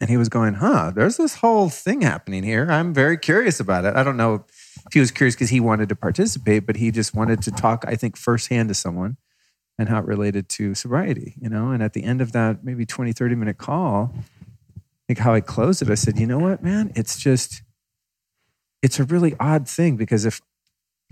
[0.00, 2.66] and he was going, "Huh, there's this whole thing happening here.
[2.68, 4.46] I'm very curious about it." I don't know
[4.84, 7.84] if he was curious because he wanted to participate, but he just wanted to talk.
[7.86, 9.16] I think firsthand to someone
[9.80, 11.70] and how it related to sobriety, you know?
[11.70, 14.12] And at the end of that maybe 20, 30 minute call,
[15.08, 16.92] like how I closed it, I said, you know what, man?
[16.94, 17.62] It's just,
[18.82, 20.42] it's a really odd thing because if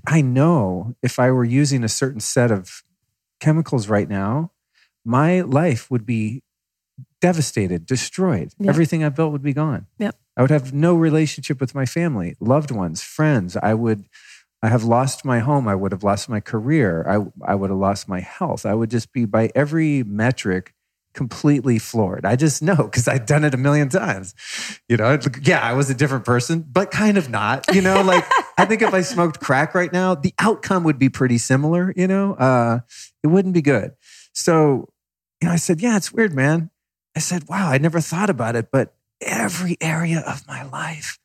[0.07, 2.82] I know if I were using a certain set of
[3.40, 4.53] chemicals right now,
[5.03, 6.43] my life would be
[7.23, 8.53] devastated, destroyed.
[8.59, 8.69] Yep.
[8.69, 9.86] Everything I built would be gone.
[9.99, 10.15] Yep.
[10.36, 13.57] I would have no relationship with my family, loved ones, friends.
[13.57, 14.11] I would
[14.62, 15.68] I have lost my home.
[15.68, 17.06] I would have lost my career.
[17.09, 18.66] I, I would have lost my health.
[18.66, 20.74] I would just be, by every metric,
[21.14, 22.24] completely floored.
[22.24, 24.35] I just know because I'd done it a million times.
[24.89, 27.66] You know, yeah, I was a different person, but kind of not.
[27.74, 28.24] You know, like
[28.56, 31.93] I think if I smoked crack right now, the outcome would be pretty similar.
[31.97, 32.80] You know, uh,
[33.22, 33.93] it wouldn't be good.
[34.32, 34.89] So,
[35.40, 36.70] you know, I said, yeah, it's weird, man.
[37.16, 41.18] I said, wow, I never thought about it, but every area of my life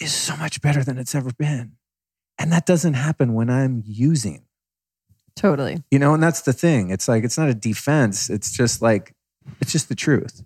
[0.00, 1.77] is so much better than it's ever been.
[2.38, 4.44] And that doesn't happen when I'm using.
[5.34, 5.82] Totally.
[5.90, 6.90] You know, and that's the thing.
[6.90, 8.30] It's like, it's not a defense.
[8.30, 9.14] It's just like,
[9.60, 10.42] it's just the truth.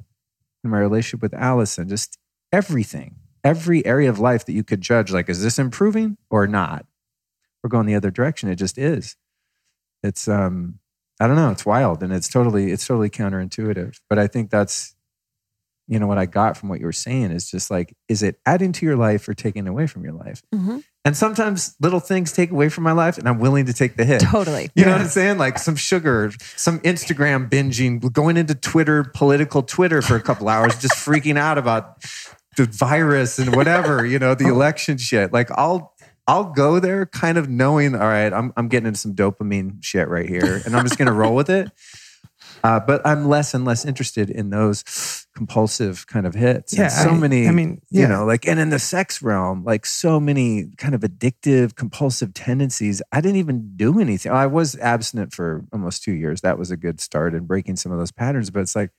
[0.64, 2.18] In my relationship with Allison, just
[2.52, 6.86] everything, every area of life that you could judge, like, is this improving or not?
[7.62, 8.48] We're going the other direction.
[8.48, 9.16] It just is.
[10.02, 10.78] It's, um,
[11.20, 11.50] I don't know.
[11.50, 13.98] It's wild and it's totally, it's totally counterintuitive.
[14.08, 14.94] But I think that's,
[15.88, 18.38] you know, what I got from what you were saying is just like, is it
[18.46, 20.42] adding to your life or taking away from your life?
[20.52, 23.96] hmm And sometimes little things take away from my life and I'm willing to take
[23.96, 24.20] the hit.
[24.20, 24.70] Totally.
[24.74, 25.38] You know what I'm saying?
[25.38, 30.78] Like some sugar, some Instagram binging, going into Twitter, political Twitter for a couple hours,
[30.78, 32.02] just freaking out about
[32.56, 35.32] the virus and whatever, you know, the election shit.
[35.32, 35.94] Like I'll
[36.28, 40.08] I'll go there kind of knowing, all right, I'm I'm getting into some dopamine shit
[40.08, 40.62] right here.
[40.64, 41.70] And I'm just gonna roll with it.
[42.62, 46.72] Uh, but I'm less and less interested in those compulsive kind of hits.
[46.72, 47.48] And Yeah, so I- many.
[47.48, 51.00] I mean, you know, like, and in the sex realm, like so many kind of
[51.00, 53.02] addictive, compulsive tendencies.
[53.10, 54.30] I didn't even do anything.
[54.32, 56.42] I was abstinent for almost two years.
[56.42, 58.50] That was a good start in breaking some of those patterns.
[58.50, 58.90] But it's like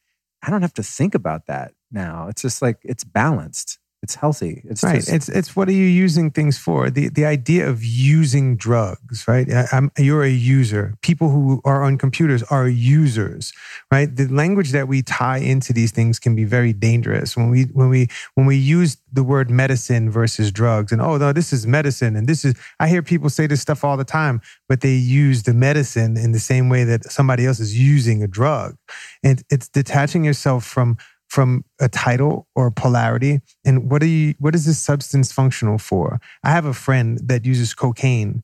[0.46, 2.28] I don't have to think about that now.
[2.28, 3.80] It's just like it's balanced.
[4.04, 4.62] It's healthy.
[4.66, 4.96] It's right.
[4.96, 6.90] just it's it's what are you using things for?
[6.90, 9.50] The the idea of using drugs right?
[9.52, 10.96] I, I'm, you're a user.
[11.02, 13.54] People who are on computers are users
[13.92, 14.14] right?
[14.14, 17.38] The language that we tie into these things can be very dangerous.
[17.38, 21.32] When we when we when we use the word medicine versus drugs and oh no
[21.32, 24.42] this is medicine and this is i hear people say this stuff all the time
[24.68, 28.28] but they use the medicine in the same way that somebody else is using a
[28.28, 28.76] drug.
[29.24, 30.98] And it's detaching yourself from
[31.34, 36.20] from a title or polarity and what are you what is this substance functional for
[36.44, 38.44] i have a friend that uses cocaine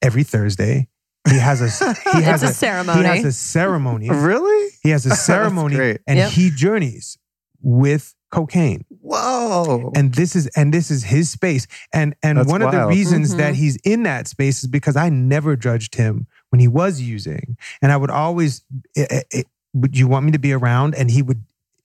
[0.00, 0.88] every thursday
[1.28, 1.68] he has a
[2.16, 2.98] he has a he ceremony.
[3.00, 4.70] He has a ceremony really.
[4.82, 6.30] he has a ceremony and Yep.
[6.30, 7.18] he journeys
[7.60, 9.92] with cocaine Whoa.
[9.94, 12.90] and this is and this is his space and and That's one of the wild.
[12.96, 13.38] reasons Mhm.
[13.38, 17.56] that he's in that space is because i never judged him when he was using
[17.82, 18.62] and i would always
[18.96, 19.42] eh, eh, eh,
[19.74, 21.42] would you want me to be around and he would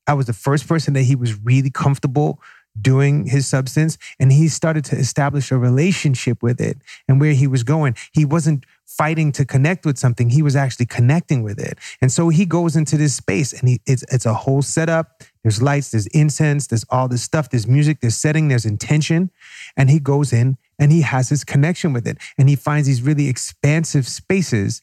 [0.08, 2.40] i was the first person that he was really comfortable
[2.80, 6.78] doing his substance and he started to establish a relationship with it
[7.08, 7.96] and where he was going.
[8.12, 11.80] He wasn't fighting to connect with something he was actually connecting with it.
[12.02, 15.24] And so he goes into this space and he it's it's a whole setup.
[15.44, 19.32] There's lights there's incense there's all this stuff there's music there's setting there's intention.
[19.78, 23.02] And he goes in and he has his connection with it and he finds these
[23.02, 24.82] really expansive spaces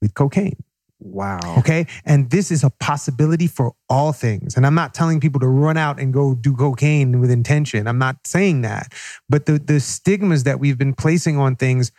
[0.00, 0.56] with cocaine
[1.00, 1.38] wow.
[1.58, 1.86] Okay.
[2.04, 4.56] And this is a possibility for all things.
[4.56, 7.86] And I'm not telling people to run out and go do cocaine with intention.
[7.86, 8.92] I'm not saying that.
[9.28, 11.92] But the, the stigmas that we've been placing on things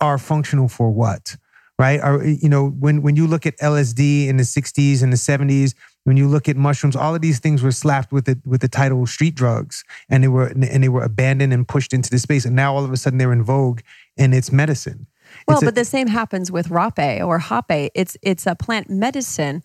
[0.00, 1.36] are functional for what?
[1.76, 2.00] Right?
[2.00, 5.74] Are you know, when when you look at LSD in the 60s and the 70s,
[6.04, 8.68] when you look at mushrooms, all of these things were slapped with the with the
[8.68, 12.44] title street drugs and they were and they were abandoned and pushed into the space.
[12.44, 13.80] And now all of a sudden they're in vogue
[14.16, 15.08] and it's medicine.
[15.48, 17.90] Well, a- but the same happens with rapé or hapé.
[17.94, 19.62] It's it's a plant medicine.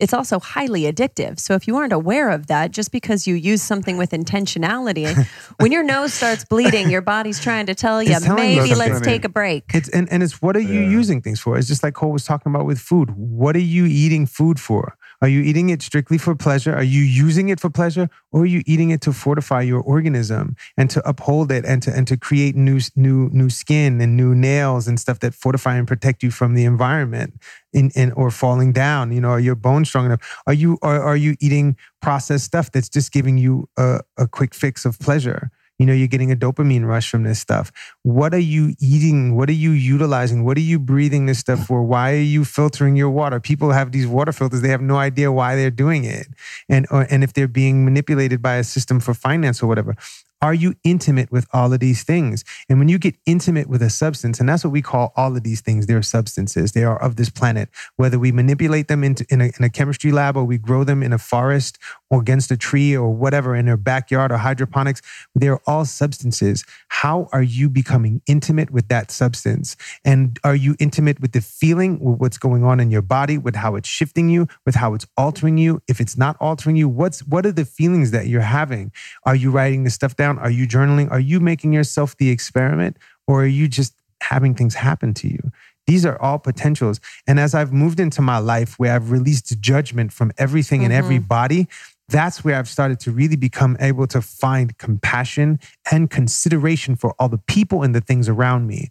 [0.00, 1.38] It's also highly addictive.
[1.38, 5.14] So if you aren't aware of that, just because you use something with intentionality,
[5.60, 9.00] when your nose starts bleeding, your body's trying to tell you, It's you maybe let's
[9.00, 9.64] take a break.
[9.72, 10.88] It's and, and it's what are you Yeah.
[10.90, 11.56] using things for?
[11.56, 13.10] It's just like Kole was talking about with food.
[13.16, 14.96] What are you eating food for?
[15.22, 16.74] Are you eating it strictly for pleasure?
[16.74, 18.08] Are you using it for pleasure?
[18.32, 21.94] Or are you eating it to fortify your organism and to uphold it and to
[21.94, 25.88] and to create new new new skin and new nails and stuff that fortify and
[25.88, 27.40] protect you from the environment
[27.72, 29.12] in, in or falling down?
[29.12, 30.42] You know, are your bones strong enough?
[30.46, 34.54] Are you are, are you eating processed stuff that's just giving you a, a quick
[34.54, 35.50] fix of pleasure?
[35.78, 37.72] You know, you're getting a dopamine rush from this stuff.
[38.02, 39.36] What are you eating?
[39.36, 40.44] What are you utilizing?
[40.44, 41.82] What are you breathing this stuff for?
[41.82, 43.40] Why are you filtering your water?
[43.40, 44.62] People have these water filters.
[44.62, 46.28] They have no idea why they're doing it.
[46.68, 49.96] And, or, and if they're being manipulated by a system for finance or whatever.
[50.44, 52.44] Are you intimate with all of these things?
[52.68, 55.42] And when you get intimate with a substance, and that's what we call all of
[55.42, 56.72] these things, they're substances.
[56.72, 57.70] They are of this planet.
[57.96, 61.14] Whether we manipulate them in, a, in a chemistry lab or we grow them in
[61.14, 61.78] a forest
[62.14, 65.02] or against a tree or whatever in their backyard or hydroponics,
[65.34, 66.64] they're all substances.
[66.86, 69.76] How are you becoming intimate with that substance?
[70.04, 73.56] And are you intimate with the feeling, with what's going on in your body, with
[73.56, 75.82] how it's shifting you, with how it's altering you?
[75.88, 78.92] If it's not altering you, what's what are the feelings that you're having?
[79.24, 80.38] Are you writing this stuff down?
[80.38, 81.10] Are you journaling?
[81.10, 82.96] Are you making yourself the experiment?
[83.26, 85.50] Or are you just having things happen to you?
[85.86, 87.00] These are all potentials.
[87.26, 90.86] And as I've moved into my life where I've released judgment from everything mm-hmm.
[90.86, 91.68] and everybody,
[92.08, 95.58] that's where I've started to really become able to find compassion
[95.90, 98.90] and consideration for all the people and the things around me.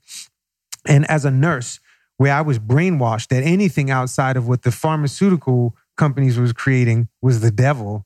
[0.88, 1.80] And as a nurse,
[2.18, 7.42] where I was brainwashed that anything outside of what the pharmaceutical companies was creating was
[7.42, 8.06] the devil,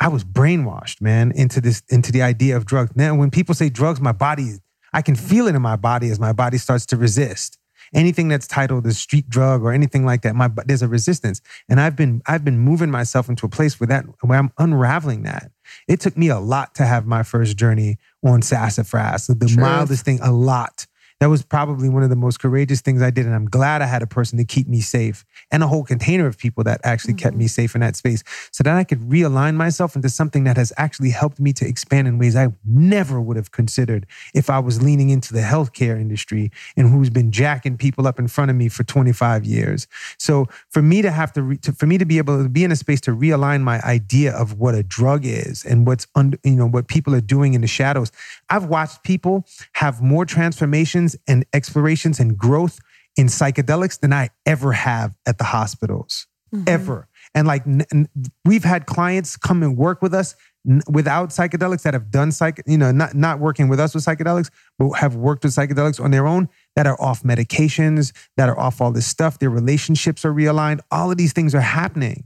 [0.00, 2.92] I was brainwashed, man, into this, into the idea of drugs.
[2.94, 4.54] Now, when people say drugs, my body,
[4.92, 7.58] I can feel it in my body as my body starts to resist.
[7.94, 11.80] Anything that's titled a street drug or anything like that, my there's a resistance, and
[11.80, 15.50] I've been I've been moving myself into a place where that where I'm unraveling that.
[15.88, 20.18] It took me a lot to have my first journey on sassafras, the mildest thing,
[20.20, 20.86] a lot
[21.20, 23.24] that was probably one of the most courageous things I did.
[23.26, 26.26] And I'm glad I had a person to keep me safe and a whole container
[26.26, 27.24] of people that actually mm-hmm.
[27.24, 27.50] kept me mm-hmm.
[27.50, 31.10] safe in that space so that I could realign myself into something that has actually
[31.10, 35.10] helped me to expand in ways I never would have considered if I was leaning
[35.10, 38.82] into the healthcare industry and who's been jacking people up in front of me for
[38.82, 39.86] 25 years.
[40.18, 42.64] So for me to have to, re- to for me to be able to be
[42.64, 46.38] in a space to realign my idea of what a drug is and what's under,
[46.42, 48.10] you know, what people are doing in the shadows,
[48.50, 52.78] I've watched people have more transformations and explorations and growth
[53.16, 56.64] in psychedelics than I ever have at the hospitals, mm-hmm.
[56.66, 57.08] ever.
[57.34, 58.08] And like n-
[58.44, 60.34] we've had clients come and work with us
[60.68, 64.04] n- without psychedelics that have done psych, you know, not not working with us with
[64.04, 68.58] psychedelics, but have worked with psychedelics on their own that are off medications, that are
[68.58, 69.38] off all this stuff.
[69.38, 70.80] Their relationships are realigned.
[70.90, 72.24] All of these things are happening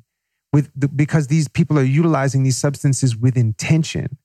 [0.53, 4.19] with the, because these people are utilizing these substances with intention.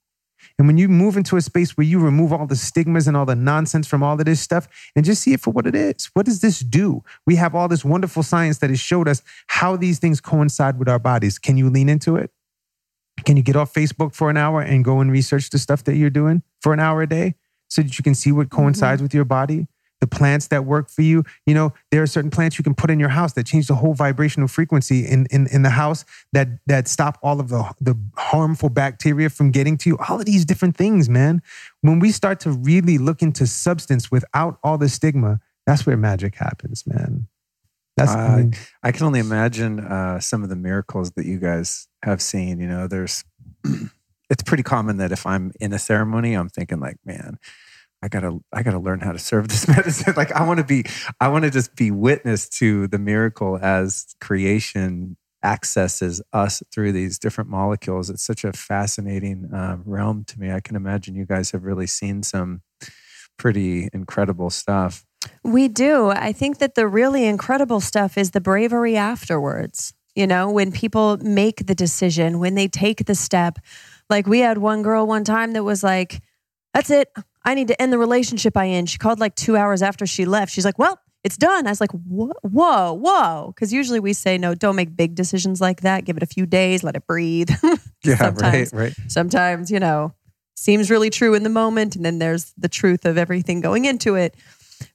[0.60, 3.26] And when you move into a space where you remove all the stigmas and all
[3.26, 6.10] the nonsense from all of this stuff and just see it for what it is,
[6.14, 7.04] what does this do?
[7.26, 10.88] We have all this wonderful science that has showed us how these things coincide with
[10.88, 11.40] our bodies.
[11.40, 12.32] Can you lean into it?
[13.26, 15.96] Can you get off Facebook for an hour and go and research the stuff that
[15.96, 17.36] you're doing for an hour a day
[17.70, 19.06] so that you can see what coincides mm-hmm.
[19.06, 19.68] with your body?
[20.04, 21.24] The plants that work for you.
[21.46, 23.76] You know, there are certain plants you can put in your house that change the
[23.76, 26.04] whole vibrational frequency in, in, in the house
[26.34, 29.98] that that stop all of the, the harmful bacteria from getting to you.
[30.10, 31.42] All of these different things, man.
[31.80, 36.36] When we start to really look into substance without all the stigma, that's where magic
[36.36, 37.28] happens, man.
[37.96, 41.40] That's uh, I, mean, I, can only imagine uh, some of the miracles that you
[41.40, 42.60] guys have seen.
[42.60, 43.24] You know, there's
[44.30, 47.38] it's pretty common that if I'm in a ceremony, I'm thinking like, man,
[48.04, 50.14] I gotta I gotta learn how to serve this medicine.
[50.18, 50.84] like I want to be
[51.22, 57.18] I want to just be witness to the miracle as creation accesses us through these
[57.18, 58.10] different molecules.
[58.10, 60.52] It's such a fascinating uh, realm to me.
[60.52, 62.62] I can imagine you guys have really seen some
[63.38, 65.06] pretty incredible stuff.
[65.42, 66.10] We do.
[66.10, 69.94] I think that the really incredible stuff is the bravery afterwards.
[70.14, 73.60] You know, when people make the decision, when they take the step.
[74.10, 76.22] Like we had one girl one time that was like,
[76.74, 77.10] that's it.
[77.46, 78.86] I need to end the relationship I in.
[78.86, 80.52] She called like two hours after she left.
[80.52, 81.68] She's like, well, it's done.
[81.68, 83.54] I was like, whoa, whoa, whoa.
[83.54, 86.06] Because usually we say, no, don't make big decisions like that.
[86.06, 87.50] Give it a few days, let it breathe.
[88.04, 88.94] yeah, sometimes, right, right.
[89.08, 90.14] Sometimes, you know,
[90.56, 91.96] seems really true in the moment.
[91.96, 94.36] And then there's the truth of everything going into it.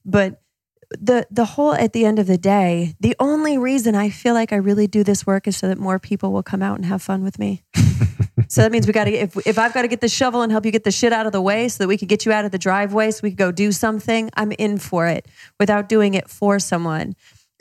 [0.05, 0.41] But
[0.91, 4.53] the the whole at the end of the day, the only reason I feel like
[4.53, 7.03] I really do this work is so that more people will come out and have
[7.03, 7.63] fun with me.
[8.49, 10.51] so that means we got to if if I've got to get the shovel and
[10.51, 12.33] help you get the shit out of the way so that we can get you
[12.33, 15.27] out of the driveway so we can go do something, I'm in for it
[15.61, 17.15] without doing it for someone.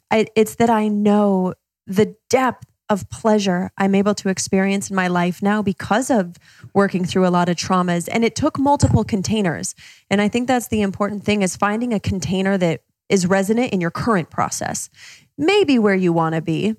[0.10, 1.54] I, it's that I know
[1.86, 6.38] the depth of pleasure I'm able to experience in my life now because of
[6.74, 9.76] working through a lot of traumas and it took multiple containers
[10.10, 13.82] and I think that's the important thing is finding a container that is resonant in
[13.82, 14.90] your current process.
[15.38, 16.76] Maybe where you want to be,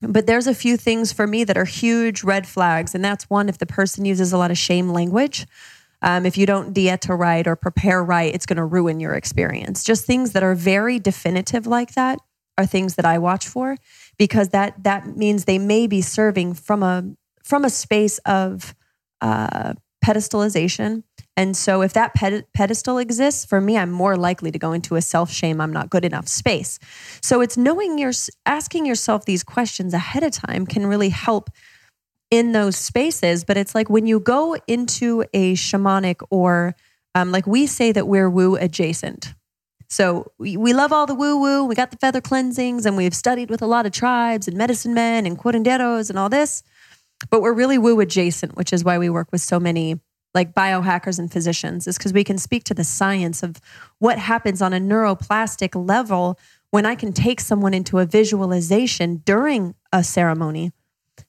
[0.00, 2.94] But there's a few things for me that are huge red flags.
[2.94, 5.46] And that's one if the person uses a lot of shame language.
[6.02, 9.82] Um, if you don't dieta right or prepare right, it's going to ruin your experience.
[9.82, 12.18] Just things that are very definitive like that
[12.58, 13.76] are things that I watch for
[14.18, 17.04] because that that means they may be serving from a
[17.42, 18.74] from a space of
[19.20, 19.72] uh,
[20.04, 21.02] pedestalization.
[21.36, 24.94] And so, if that ped- pedestal exists, for me, I'm more likely to go into
[24.94, 26.78] a self shame, I'm not good enough space.
[27.22, 28.12] So, it's knowing you're
[28.46, 31.50] asking yourself these questions ahead of time can really help
[32.30, 33.44] in those spaces.
[33.44, 36.74] But it's like when you go into a shamanic or
[37.14, 39.34] um, like we say that we're woo adjacent.
[39.88, 41.64] So we, we love all the woo woo.
[41.64, 44.94] We got the feather cleansings and we've studied with a lot of tribes and medicine
[44.94, 46.62] men and curanderos and all this.
[47.30, 50.00] But we're really woo adjacent, which is why we work with so many
[50.34, 53.60] like biohackers and physicians, is because we can speak to the science of
[53.98, 56.38] what happens on a neuroplastic level
[56.70, 60.72] when I can take someone into a visualization during a ceremony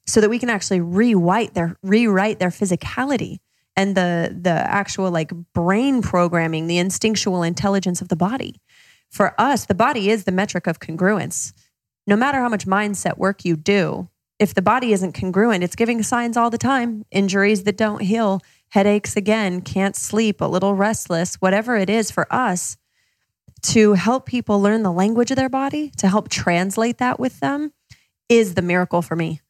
[0.04, 3.38] so that we can actually rewrite their rewrite their physicality
[3.76, 8.60] and the the actual like brain programming, the instinctual intelligence of the body.
[9.10, 11.52] For us, the body is the metric of congruence.
[12.06, 14.08] No matter how much mindset work you do,
[14.38, 18.42] if the body isn't congruent, it's giving signs all the time, injuries that don't heal,
[18.76, 22.76] headaches again, can't sleep, a little restless, whatever it is for us
[23.62, 27.72] to help people learn the language of their body, to help translate that with them
[28.28, 29.40] is the miracle for me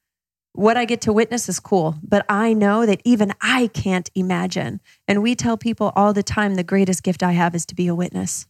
[0.56, 4.80] what I get to witness is cool, but I know that even I can't imagine.
[5.06, 7.86] And we tell people all the time the greatest gift I have is to be
[7.86, 8.46] a witness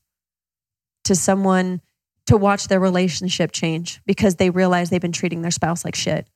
[1.05, 1.81] to someone
[2.27, 6.29] to watch their relationship change because they realize they've been treating their spouse like shit,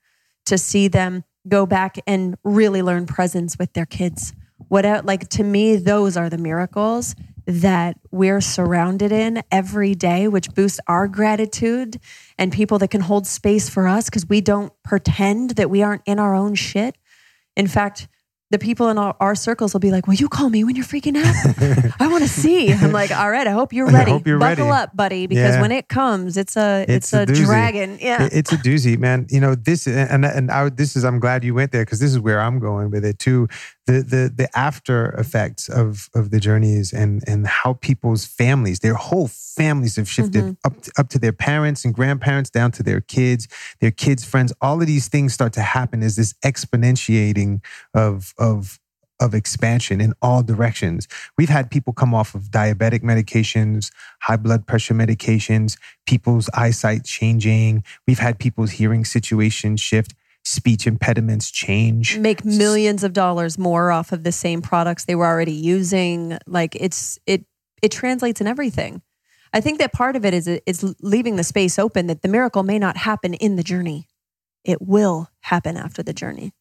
[0.46, 4.32] to see them go back and really learn presence with their kids.
[4.68, 7.14] What like to me those are the miracles
[7.46, 11.98] that we're surrounded in every day, which boosts our gratitude
[12.38, 16.02] and people that can hold space for us because we don't pretend that we aren't
[16.06, 16.96] in our own shit.
[17.56, 18.06] In fact,
[18.50, 20.84] the people in our, our, circles will be like, "Will you call me when you're
[20.84, 21.94] freaking out?
[22.00, 24.10] I want to see." I'm like, "All right, I hope you're ready.
[24.10, 24.82] Hope you're Buckle ready.
[24.82, 25.60] up, buddy, because Yeah.
[25.60, 29.26] when it comes, it's a it's, It's a a, dragon." Yeah, It's a doozy, man.
[29.30, 31.04] You know this, and and I, this is.
[31.04, 33.46] I'm glad you went there because this is where I'm going with it too.
[33.86, 38.94] The the the after effects of of the journeys and and how people's families, their
[38.94, 40.56] whole families have shifted Mhm.
[40.64, 43.46] up to, up to their parents and grandparents, down to their kids,
[43.80, 44.52] their kids' friends.
[44.60, 47.60] All of these things start to happen as this exponentiating
[47.94, 48.80] of of
[49.20, 51.06] of expansion in all directions.
[51.36, 53.92] We've had people come off of diabetic medications,
[54.22, 55.76] high blood pressure medications,
[56.06, 57.84] people's eyesight changing.
[58.06, 62.18] We've had people's hearing situation shift, speech impediments change.
[62.18, 66.38] make millions of dollars more off of the same products they were already using.
[66.46, 67.44] Like it's it
[67.82, 69.02] it translates in everything.
[69.52, 72.62] I think that part of it is it's leaving the space open that the miracle
[72.62, 74.08] may not happen in the journey.
[74.64, 76.52] It will happen after the journey.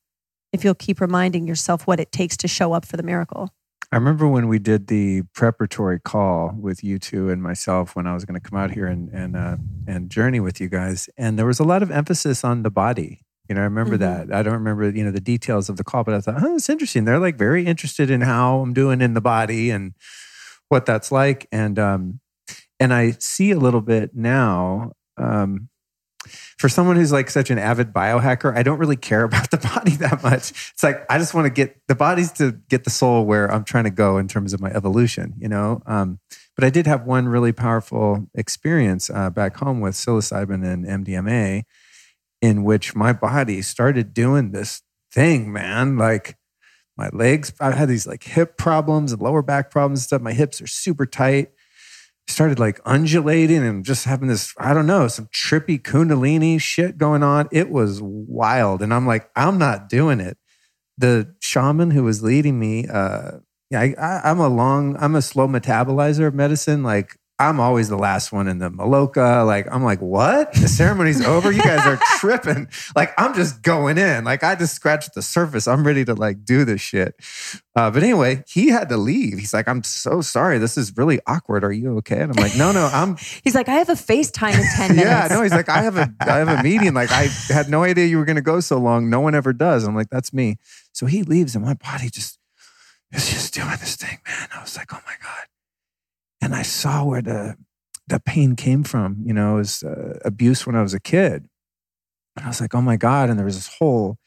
[0.52, 3.50] If you'll keep reminding yourself what it takes to show up for the miracle.
[3.92, 8.14] I remember when we did the preparatory call with you two and myself when I
[8.14, 9.58] was going to come out here and and uh,
[9.88, 13.22] and journey with you guys, and there was a lot of emphasis on the body.
[13.48, 14.00] You know, I remember Mhm.
[14.02, 14.32] that.
[14.34, 16.70] I don't remember you know the details of the call, but I thought, oh, it's
[16.70, 17.06] interesting.
[17.06, 19.94] They're like very interested in how I'm doing in the body and
[20.68, 22.20] what that's like, and um,
[22.80, 24.92] and I see a little bit now.
[25.18, 25.69] Um,
[26.60, 29.95] for someone who's like such an avid biohacker, I don't really care about the body
[29.95, 30.52] that much.
[30.73, 33.64] It's like I just want to get the body's to get the soul where I'm
[33.64, 35.81] trying to go in terms of my evolution, you know.
[35.86, 36.19] Um,
[36.56, 41.64] but I did have one really powerful experience uh, back home with psilocybin and MDMA,
[42.41, 44.81] in which my body started doing this
[45.11, 45.98] thing, man.
[45.98, 46.36] Like
[46.98, 50.22] my legs, I had these like hip problems and lower back problems and stuff.
[50.22, 51.52] My hips are super tight
[52.30, 57.24] started like undulating and just having this, I don't know, some trippy Kundalini shit going
[57.24, 57.48] on.
[57.52, 58.82] It was wild.
[58.82, 60.38] And I'm like, I'm not doing it.
[60.98, 63.40] The shaman who was leading me, uh,
[63.70, 66.84] yeah, I, I, I'm a long, I'm a slow metabolizer of medicine.
[66.84, 69.45] Like, I'm always the last one in the Maloka.
[69.45, 70.52] Like, I'm like, what?
[70.53, 71.52] The ceremony's over.
[71.52, 72.68] You guys are tripping.
[72.95, 74.26] Like, I'm just going in.
[74.26, 75.68] Like, I just scratched the surface.
[75.68, 77.16] I'm ready to like do this shit.
[77.76, 79.38] Uh, but anyway, he had to leave.
[79.38, 80.57] He's like, I'm so sorry.
[80.57, 81.64] This is really awkward.
[81.64, 82.20] Are you okay?
[82.20, 85.06] And I'm like, no, no, I'm He's like, I have a FaceTime in 10 minutes.
[85.06, 86.94] yeah, no, he's like, I have a I have a meeting.
[86.94, 89.10] Like I had no idea you were gonna go so long.
[89.10, 89.86] No one ever does.
[89.86, 90.57] I'm like, that's me.
[90.91, 92.38] So he leaves and my body just
[93.14, 94.49] is just doing this thing, man.
[94.53, 95.45] I was like, oh my God.
[96.41, 97.56] And I saw where the
[98.07, 101.48] the pain came from, you know, it was uh, abuse when I was a kid.
[102.36, 103.30] And I was like, oh my God.
[103.30, 104.18] And there was this whole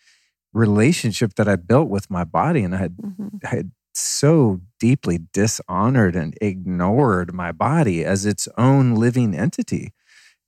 [0.52, 2.62] relationship that I built with my body.
[2.62, 3.40] And I had Mhm.
[3.44, 9.92] I had so deeply dishonored and ignored my body as its own living entity.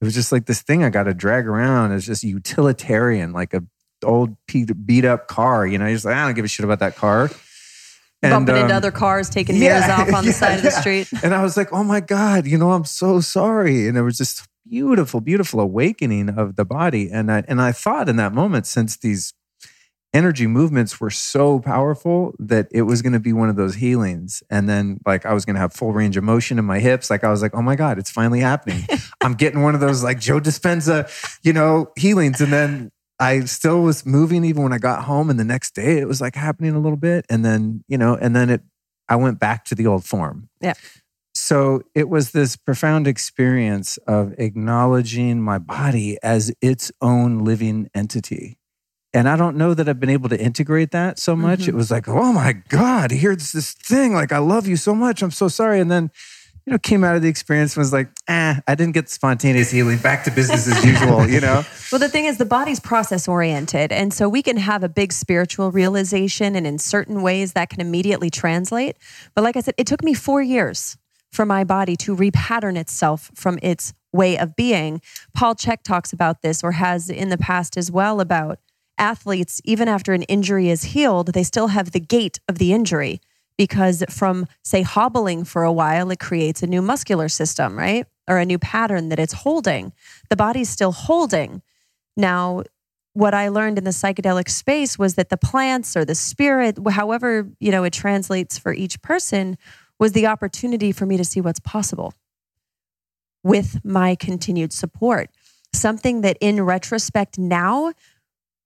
[0.00, 1.92] it was just like this thing I got to drag around.
[1.92, 3.62] It's just utilitarian, like a
[4.04, 4.36] old
[4.86, 5.66] beat up car.
[5.66, 7.30] You know, you're just like, I don't give a shit about that car.
[8.24, 11.08] And, Bumping um, into other cars, taking mirrors off on the side of the street.
[11.22, 13.86] And I was like, oh my God, you know, I'm so sorry.
[13.86, 17.10] And it was just beautiful, beautiful awakening of the body.
[17.10, 19.34] And I and I thought in that moment, since these
[20.14, 24.42] energy movements were so powerful that it was going to be one of those healings.
[24.48, 27.10] And then, like, I was going to have full range of motion in my hips.
[27.10, 28.86] Like, I was like, oh my God, it's finally happening.
[29.20, 31.10] I'm getting one of those, like, Joe Dispenza,
[31.42, 32.40] you know, healings.
[32.40, 35.30] And then I still was moving even when I got home.
[35.30, 37.24] And the next day, it was like happening a little bit.
[37.30, 38.62] And then, you know, and then it,
[39.08, 40.48] I went back to the old form.
[40.60, 40.74] Yeah.
[41.34, 48.56] So it was this profound experience of acknowledging my body as its own living entity
[49.14, 51.60] and I don't know that I've been able to integrate that so much.
[51.60, 51.70] Mm-hmm.
[51.70, 54.12] It was like, oh my God, here's this thing.
[54.12, 55.22] Like, I love you so much.
[55.22, 55.78] I'm so sorry.
[55.78, 56.10] And then,
[56.66, 59.98] you know, came out of the experience was like, ah, I didn't get spontaneous healing.
[59.98, 61.62] Back to business as usual, you know?
[61.92, 63.92] Well, the thing is, the body's process oriented.
[63.92, 67.80] And so we can have a big spiritual realization, and in certain ways that can
[67.80, 68.96] immediately translate.
[69.34, 70.96] But like I said, it took me four years
[71.30, 75.02] for my body to repattern itself from its way of being.
[75.34, 78.58] Paul Chek talks about this or has in the past as well about
[78.96, 83.20] athletes, even after an injury is healed, they still have the gait of the injury
[83.56, 88.06] because from, say, hobbling for a while, it creates a new muscular system, right?
[88.28, 89.92] Or a new pattern that it's holding.
[90.30, 91.62] The body's still holding.
[92.16, 92.64] Now,
[93.12, 97.48] what I learned in the psychedelic space was that the plants or the spirit, however,
[97.60, 99.56] you know, it translates for each person,
[100.00, 102.12] was the opportunity for me to see what's possible
[103.44, 105.30] with my continued support.
[105.72, 107.92] Something that in retrospect now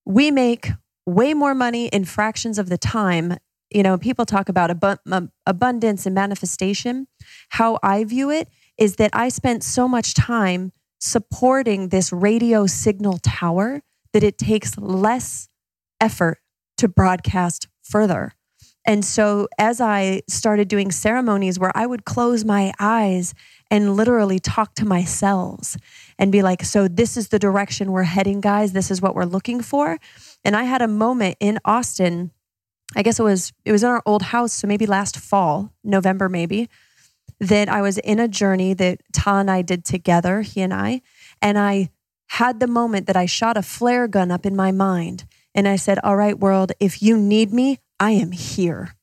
[0.06, 0.70] we make
[1.04, 3.36] way more money in fractions of the time.
[3.70, 7.06] You know, people talk about abu- um, abundance and manifestation.
[7.50, 13.18] How I view it is that I spent so much time supporting this radio signal
[13.18, 13.82] tower
[14.12, 15.48] that it takes less
[16.00, 16.38] effort
[16.78, 18.32] to broadcast further.
[18.86, 23.34] And so, as I started doing ceremonies where I would close my eyes
[23.70, 25.76] and literally talk to my cells
[26.18, 28.72] and be like, so this is the direction we're heading, guys.
[28.72, 29.98] This is what we're looking for.
[30.42, 32.30] And I had a moment in Austin.
[32.96, 36.28] I guess it was it was in our old house, so maybe last fall, November
[36.28, 36.68] maybe,
[37.40, 41.02] that I was in a journey that Tah and I did together, he and I,
[41.42, 41.90] and I
[42.28, 45.24] had the moment that I shot a flare gun up in my mind
[45.54, 48.94] and I said, "All right, world, if you need me, I am here.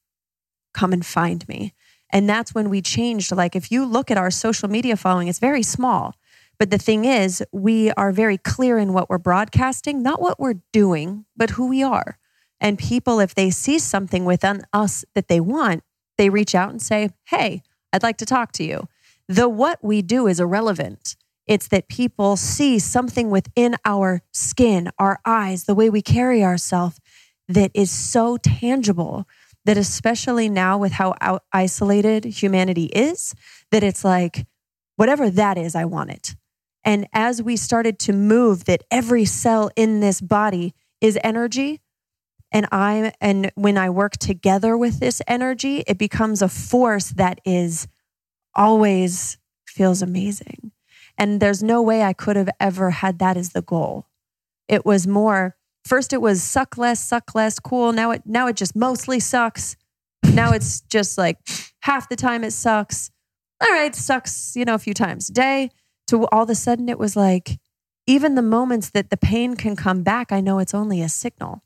[0.74, 1.74] Come and find me."
[2.12, 3.32] And that's when we changed.
[3.32, 6.16] Like, if you look at our social media following, it's very small.
[6.58, 10.62] But the thing is, we are very clear in what we're broadcasting, not what we're
[10.72, 12.18] doing, but who we are.
[12.60, 15.84] And people, if they see something within us that they want,
[16.18, 17.62] they reach out and say, Hey,
[17.92, 18.88] I'd like to talk to you.
[19.28, 21.16] The what we do is irrelevant.
[21.48, 27.00] It's that people see something within our skin, our eyes, the way we carry ourselves
[27.48, 29.28] that is so tangible
[29.66, 31.16] that, especially now with how
[31.54, 33.34] isolated humanity is,
[33.72, 34.46] that it's like,
[34.96, 36.36] whatever that is, I want it.
[36.84, 41.82] And as we started to move that every cell in this body is energy,
[42.56, 47.42] and I and when I work together with this energy, it becomes a force that
[47.44, 47.90] is
[48.56, 49.38] always
[49.68, 50.72] feels amazing.
[51.18, 54.08] And there's no way I could have ever had that as the goal.
[54.70, 57.92] It was more first it was suck less, suck less, cool.
[57.92, 59.76] Now it now it just mostly sucks.
[60.24, 61.40] Now it's just like
[61.82, 63.12] half the time it sucks.
[63.62, 65.72] All right, sucks, you know, a few times a day
[66.08, 67.60] to all of a sudden it was like,
[68.08, 71.65] even the moments that the pain can come back, I know it's only a signal.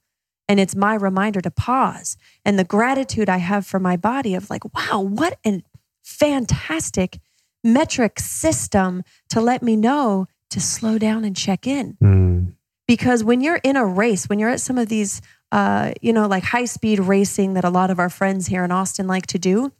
[0.49, 2.17] And it's my reminder to pause.
[2.43, 5.63] And the gratitude I have for my body of like, wow, what a
[6.03, 7.19] fantastic
[7.63, 11.97] metric system to let me know to slow down and check in.
[12.03, 12.53] Mm.
[12.88, 15.21] Because when you're in a race, when you're at some of these,
[15.51, 18.71] uh, you know, like high speed racing that a lot of our friends here in
[18.71, 19.71] Austin like to do,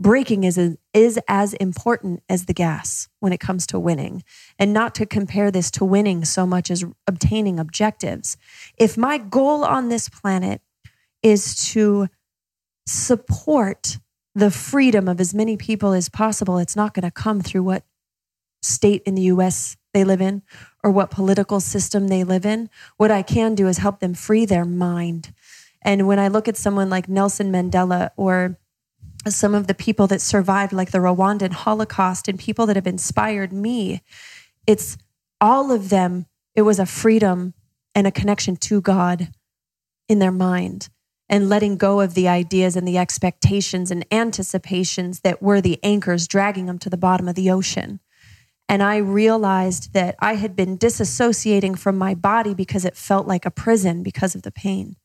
[0.00, 0.58] braking is,
[0.94, 4.24] is as important as the gas when it comes to winning.
[4.58, 8.38] And not to compare this to winning so much as obtaining objectives.
[8.78, 10.62] If my goal on this planet
[11.22, 12.08] is to
[12.86, 13.98] support
[14.34, 17.84] the freedom of as many people as possible it's not going to come through what
[18.62, 20.42] state in the US they live in
[20.82, 22.70] or what political system they live in.
[22.96, 25.34] What i can do is help them free their mind.
[25.82, 28.58] And when i look at someone like Nelson Mandela or
[29.28, 33.52] some of the people that survived, like the Rwandan Holocaust, and people that have inspired
[33.52, 34.02] me.
[34.66, 34.96] It's
[35.40, 37.54] all of them, it was a freedom
[37.94, 39.30] and a connection to God
[40.08, 40.88] in their mind
[41.28, 46.26] and letting go of the ideas and the expectations and anticipations that were the anchors
[46.26, 48.00] dragging them to the bottom of the ocean.
[48.68, 53.46] And I realized that I had been disassociating from my body because it felt like
[53.46, 54.96] a prison because of the pain.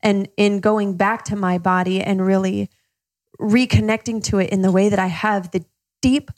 [0.00, 2.68] And in going back to my body and really
[3.40, 5.64] reconnecting to it in the way that I have, the
[6.02, 6.30] deep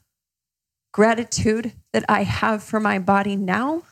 [0.93, 3.83] gratitude that I have for my body now,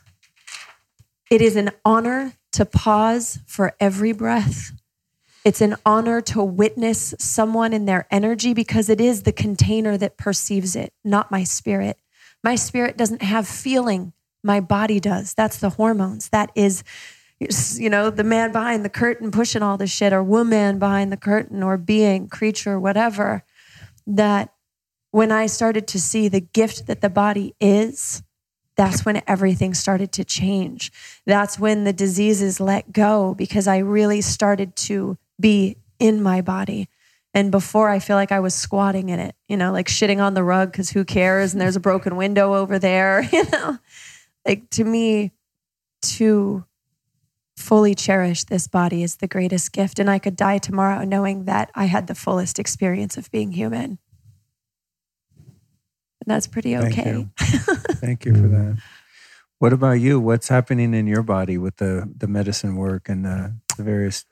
[1.29, 4.71] it is an honor to pause for every breath.
[5.43, 10.17] It's an honor to witness someone in their energy because it is the container that
[10.17, 11.99] perceives it, not my spirit.
[12.43, 14.13] My spirit doesn't have feeling,
[14.43, 15.33] my body does.
[15.33, 16.29] That's the hormones.
[16.29, 16.83] That is,
[17.79, 21.17] you know, the man behind the curtain pushing all this shit, or woman behind the
[21.17, 23.43] curtain, or being, creature, whatever.
[24.07, 24.53] That
[25.11, 28.21] when I started to see the gift that the body is,
[28.75, 30.91] that's when everything started to change.
[31.25, 36.89] That's when the diseases let go because I really started to be in my body.
[37.33, 40.33] And before I feel like I was squatting in it, you know, like shitting on
[40.33, 41.53] the rug because who cares?
[41.53, 43.77] And there's a broken window over there, you know.
[44.45, 45.31] Like to me,
[46.03, 46.65] to
[47.55, 49.99] fully cherish this body is the greatest gift.
[49.99, 53.97] And I could die tomorrow knowing that I had the fullest experience of being human.
[55.37, 57.03] And that's pretty okay.
[57.03, 57.29] Thank you,
[57.95, 58.77] Thank you for that.
[59.59, 60.19] What about you?
[60.19, 64.25] What's happening in your body with the, the medicine work and the, the various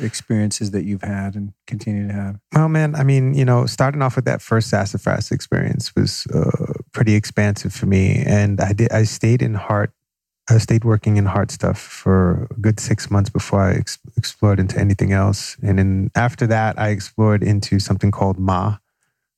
[0.00, 2.38] experiences that you've had and continue to have?
[2.52, 6.72] Well, man, I mean, you know, starting off with that first sassafras experience was uh,
[6.92, 8.92] pretty expansive for me, and I did.
[8.92, 9.92] I stayed in heart.
[10.48, 14.60] I stayed working in hard stuff for a good six months before I ex- explored
[14.60, 18.76] into anything else, and then after that, I explored into something called Ma,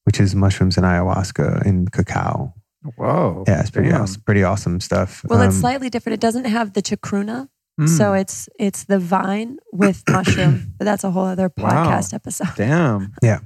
[0.04, 2.54] which is mushrooms and ayahuasca and cacao.
[2.96, 3.44] Whoa!
[3.46, 5.24] Yeah, it's pretty awesome, pretty awesome stuff.
[5.28, 6.14] Well, um, it's slightly different.
[6.14, 7.48] It doesn't have the chacruna
[7.78, 7.88] Mm.
[7.88, 12.16] So it's it's the vine with mushroom, but that's a whole other podcast wow.
[12.16, 12.48] episode.
[12.56, 13.14] Damn.
[13.22, 13.40] Yeah.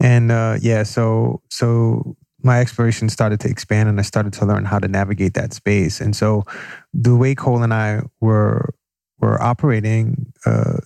[0.00, 4.64] And uh, yeah, so so my exploration started to expand and I started to learn
[4.64, 6.00] how to navigate that space.
[6.00, 6.44] And so
[6.92, 8.74] the way Kole and I were
[9.18, 10.78] were operating, uh,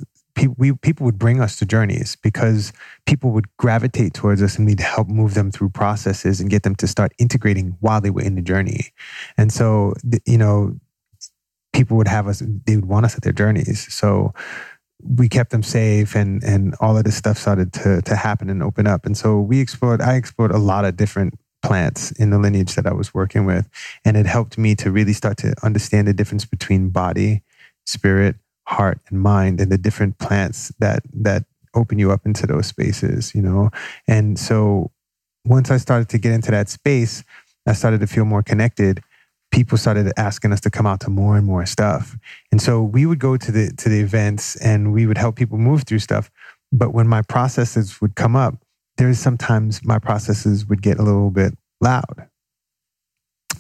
[0.57, 2.73] we people would bring us to journeys because
[3.07, 6.75] people would gravitate towards us and we'd help move them through processes and get them
[6.77, 8.93] to start integrating while they were in the journey.
[9.37, 9.95] And so
[10.27, 10.79] you know
[11.73, 13.93] people would have us, they would want us at their journeys.
[13.93, 14.33] So
[15.03, 18.63] we kept them safe and and all of this stuff started to to happen and
[18.63, 19.05] open up.
[19.05, 21.35] And so we explored, I explored a lot of different
[21.65, 23.69] plants in the lineage that I was working with.
[24.05, 27.43] And it helped me to really start to understand the difference between body,
[27.87, 28.37] spirit,
[28.67, 33.35] heart, and mind and the different plants that that open you up into those spaces,
[33.35, 33.71] you know?
[34.07, 34.93] And so
[35.45, 37.25] once I started to get into that space,
[37.67, 39.03] I started to feel more connected
[39.55, 42.17] people started asking us to come out to more and more stuff.
[42.51, 45.59] And so we would go to the to the events and we would help people
[45.59, 46.29] move through stuff.
[46.73, 48.64] But when my processes would come up,
[48.97, 52.29] there's sometimes my processes would get a little bit loud.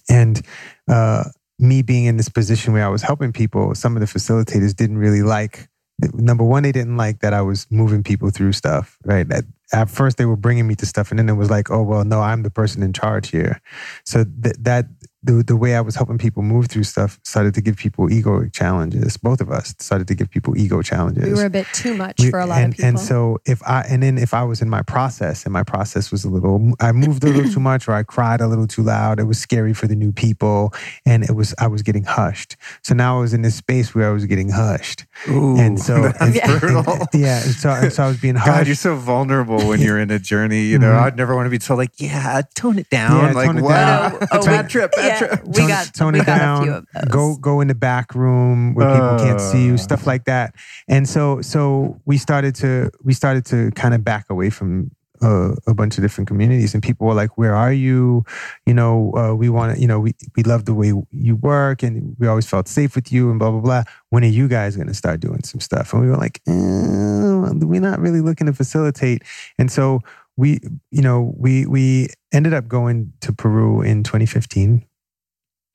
[0.09, 0.43] And
[0.89, 1.25] uh,
[1.59, 4.99] me being in this position where I was helping people, some of the facilitators didn't
[4.99, 5.69] really like.
[6.13, 8.99] Number one, they didn't like that I was moving people through stuff.
[9.05, 9.31] Right.
[9.31, 11.83] At, at first, they were bringing me to stuff, and then it was like, "Oh
[11.83, 13.61] well, no, I'm the person in charge here."
[14.05, 14.87] So th- that
[15.25, 18.47] the, the way I was helping people move through stuff started to give people ego
[18.49, 19.17] challenges.
[19.17, 21.25] Both of us started to give people ego challenges.
[21.25, 22.89] We were a bit too much we, for a lot and, of people.
[22.89, 26.11] And so if I and then if I was in my process and my process
[26.11, 28.83] was a little I moved a little too much or I cried a little too
[28.83, 30.75] loud, it was scary for the new people
[31.07, 32.57] and it was I was getting hushed.
[32.83, 35.07] So now I was in this space where I was getting hushed.
[35.29, 36.85] Ooh, and so and, brutal.
[37.15, 38.47] yeah, and so, and so I was being hushed.
[38.47, 40.65] God, you're so vulnerable when you're in a journey.
[40.65, 41.05] You know, mm-hmm.
[41.05, 43.25] I'd never want to be told like, yeah, tone it down.
[43.25, 44.19] Yeah, like, tone it wow, down.
[44.23, 45.47] Oh, oh, bad trip, bad yeah, trip.
[45.47, 46.63] We tone, got tone we it got down.
[46.63, 47.05] A few of those.
[47.11, 50.55] Go go in the back room where uh, people can't see you, stuff like that.
[50.89, 54.91] And so so we started to we started to kind of back away from
[55.23, 58.25] uh, a bunch of different communities and people were like where are you
[58.67, 61.83] you know uh, we want to you know we, we love the way you work
[61.83, 64.77] and we always felt safe with you and blah blah blah when are you guys
[64.77, 68.47] going to start doing some stuff and we were like eh, we're not really looking
[68.47, 69.23] to facilitate
[69.59, 70.01] and so
[70.37, 70.61] we
[70.91, 74.85] you know we we ended up going to peru in 2015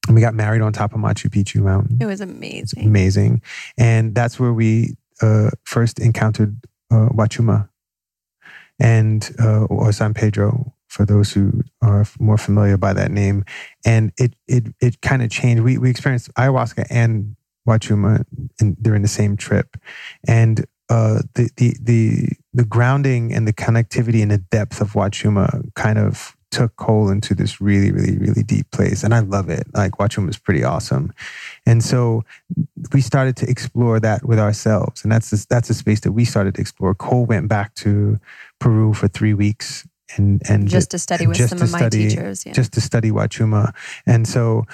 [0.09, 1.99] and we got married on top of Machu Picchu Mountain.
[2.01, 2.83] It was amazing.
[2.83, 3.43] Amazing.
[3.77, 6.57] And that's where we uh, first encountered
[6.89, 7.69] uh, Wachuma
[8.79, 13.45] and uh, or San Pedro for those who are more familiar by that name.
[13.85, 15.61] And it it it kind of changed.
[15.61, 17.35] We we experienced ayahuasca and
[17.67, 18.25] Wachuma
[18.59, 19.77] in, during the same trip,
[20.27, 25.71] and uh, the the the the grounding and the connectivity and the depth of Wachuma
[25.75, 29.03] kind of took Kole into this really, really, really deep place.
[29.03, 29.67] And I love it.
[29.73, 31.13] Like Wachuma was pretty awesome.
[31.65, 32.23] And so
[32.93, 35.03] we started to explore that with ourselves.
[35.03, 36.95] And that's, the, that's a space that we started to explore.
[36.95, 38.19] Kole went back to
[38.59, 42.45] Peru for three weeks and and just to study with some of my teachers.
[42.45, 42.53] Yeah.
[42.53, 43.73] just to study Wachuma.
[44.05, 44.65] And so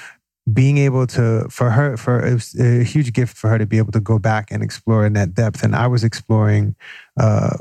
[0.51, 3.77] being able to for her for it was a huge gift for her to be
[3.77, 5.63] able to go back and explore in that depth.
[5.63, 6.75] And I was exploring
[7.19, 7.57] uh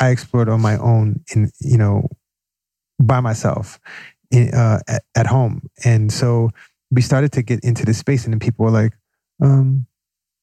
[0.00, 2.08] I explored on my own in you know
[3.00, 3.78] by myself
[4.30, 5.68] in, uh, at, at home.
[5.84, 6.50] And so
[6.90, 8.92] we started to get into this space and then people were like,
[9.42, 9.86] um,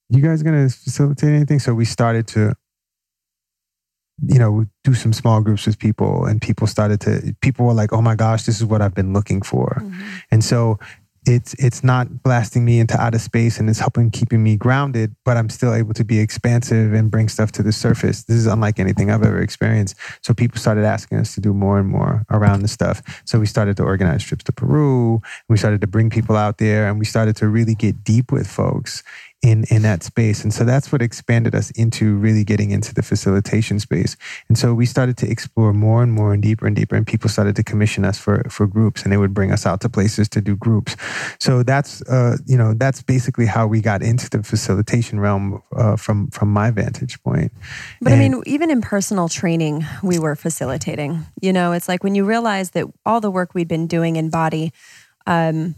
[0.10, 1.60] you guys gonna facilitate anything?
[1.60, 2.54] So we started to
[4.28, 7.92] you know, do some small groups with people and people started to people were like,
[7.92, 9.94] "Oh my gosh, this is what I've been looking for." Mhm.
[10.30, 10.80] And so
[11.28, 15.38] it's it's not blasting me into outer space and it's helping keeping me grounded, but
[15.38, 18.24] I'm still able to be expansive and bring stuff to the surface.
[18.24, 19.96] This is unlike anything I've ever experienced.
[20.24, 23.02] So people started asking us to do more and more around the stuff.
[23.26, 25.22] So we started to organize trips to Peru.
[25.48, 28.48] We started to bring people out there and we started to really get deep with
[28.48, 29.04] folks
[29.42, 30.44] in in that space.
[30.44, 34.16] And so that's what expanded us into really getting into the facilitation space.
[34.48, 37.30] And so we started to explore more and more and deeper and deeper and people
[37.30, 40.30] started to commission us for for groups and they would bring us out to places
[40.30, 40.96] to do groups.
[41.40, 45.96] So that's uh you know that's basically how we got into the facilitation realm uh,
[45.96, 47.52] from from my vantage point.
[48.02, 51.26] But I mean, even in personal training, we were facilitating.
[51.42, 54.30] You know, it's like when you realize that all the work we'd been doing in
[54.30, 54.74] body,
[55.26, 55.76] um,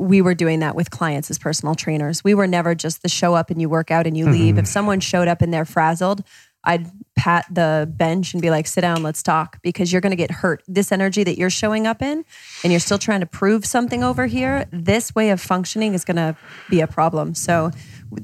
[0.00, 2.24] we were doing that with clients as personal trainers.
[2.24, 4.54] We were never just the show up and you work out and you leave.
[4.54, 4.60] Mhm.
[4.60, 6.24] If someone showed up and they're frazzled,
[6.64, 10.16] I'd pat the bench and be like, sit down, let's talk, because you're going to
[10.16, 10.62] get hurt.
[10.68, 12.24] This energy that you're showing up in,
[12.62, 16.16] and you're still trying to prove something over here, this way of functioning is going
[16.16, 16.36] to
[16.68, 17.34] be a problem.
[17.34, 17.70] So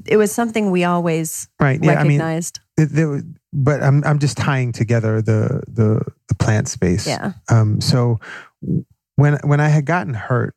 [0.05, 2.59] it was something we always right yeah i mean recognized.
[2.75, 3.21] there,
[3.53, 7.31] but i'm i'm just tying together the the the plant space yeah.
[7.47, 8.19] Um, so
[9.15, 10.55] when when I had gotten hurt,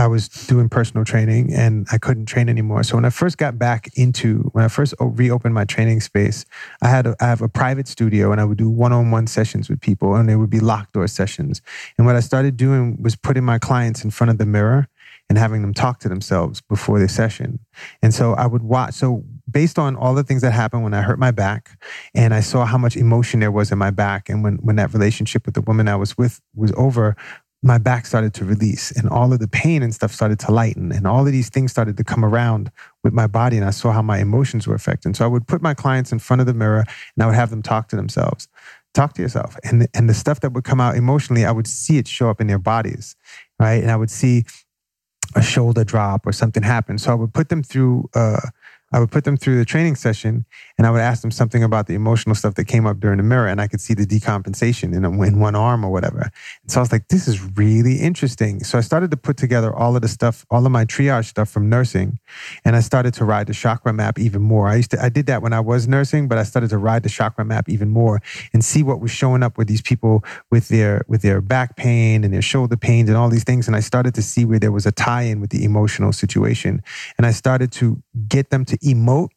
[0.00, 2.82] I was doing personal training and I couldn't train anymore.
[2.84, 6.46] So when I first got back into when I first reopened my training space,
[6.80, 9.26] I had a, I have a private studio and I would do one on one
[9.26, 11.60] sessions with people and they would be locked door sessions.
[11.98, 14.88] And what I started doing was putting my clients in front of the mirror
[15.28, 17.58] and having them talk to themselves before the session.
[18.00, 18.94] And so I would watch.
[18.94, 21.78] So based on all the things that happened when I hurt my back,
[22.14, 24.94] and I saw how much emotion there was in my back, and when when that
[24.94, 27.16] relationship with the woman I was with was over,
[27.62, 30.92] my back started to release, and all of the pain and stuff started to lighten,
[30.92, 32.70] and all of these things started to come around
[33.04, 35.14] with my body, and I saw how my emotions were affected.
[35.16, 36.84] So I would put my clients in front of the mirror,
[37.16, 38.48] and I would have them talk to themselves.
[38.94, 41.98] Talk to yourself, and and the stuff that would come out emotionally, I would see
[41.98, 43.14] it show up in their bodies,
[43.58, 43.82] right?
[43.82, 44.44] And I would see
[45.36, 46.98] a shoulder drop or something happen.
[46.98, 48.08] So I would put them through.
[48.14, 48.40] Uh,
[48.92, 50.46] I would put them through the training session,
[50.78, 53.22] and I would ask them something about the emotional stuff that came up during the
[53.22, 56.30] mirror, and I could see the decompensation in, in one arm or whatever.
[56.62, 59.74] And so I was like, "This is really interesting." So I started to put together
[59.74, 62.19] all of the stuff, all of my triage stuff from nursing,
[62.64, 64.68] and I started to ride the chakra map even more.
[64.68, 67.02] I used to, I did that when I was nursing, but I started to ride
[67.02, 68.20] the chakra map even more
[68.52, 72.24] and see what was showing up with these people with their with their back pain
[72.24, 73.66] and their shoulder pains and all these things.
[73.66, 76.82] And I started to see where there was a tie-in with the emotional situation,
[77.18, 79.30] and I started to get them to emote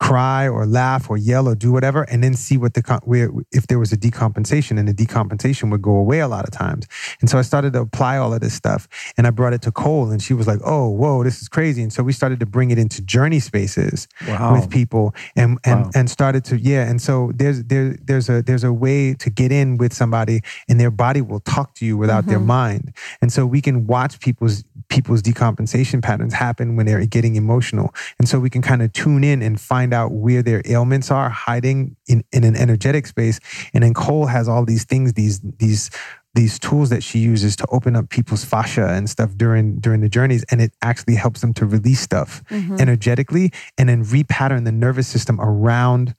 [0.00, 3.30] cry or laugh or yell or do whatever and then see what the con- where
[3.52, 6.86] if there was a decompensation and the decompensation would go away a lot of times
[7.20, 9.70] and so i started to apply all of this stuff and i brought it to
[9.70, 12.46] Kole and she was like oh whoa this is crazy and so we started to
[12.46, 14.54] bring it into journey spaces Wow.
[14.54, 15.90] with people and and Wow.
[15.94, 19.52] and started to yeah and so there's there there's a there's a way to get
[19.52, 22.46] in with somebody and their body will talk to you without their Mhm.
[22.46, 22.92] mind
[23.22, 28.28] and so we can watch people's people's decompensation patterns happen when they're getting emotional and
[28.28, 31.96] so we can kind of tune in and find out where their ailments are hiding
[32.08, 33.38] in in an energetic space
[33.74, 35.90] and then Cole has all these things these these
[36.34, 40.08] these tools that she uses to open up people's fascia and stuff during during the
[40.08, 42.80] journeys and it actually helps them to release stuff Mhm.
[42.80, 46.14] energetically and then repattern the nervous system around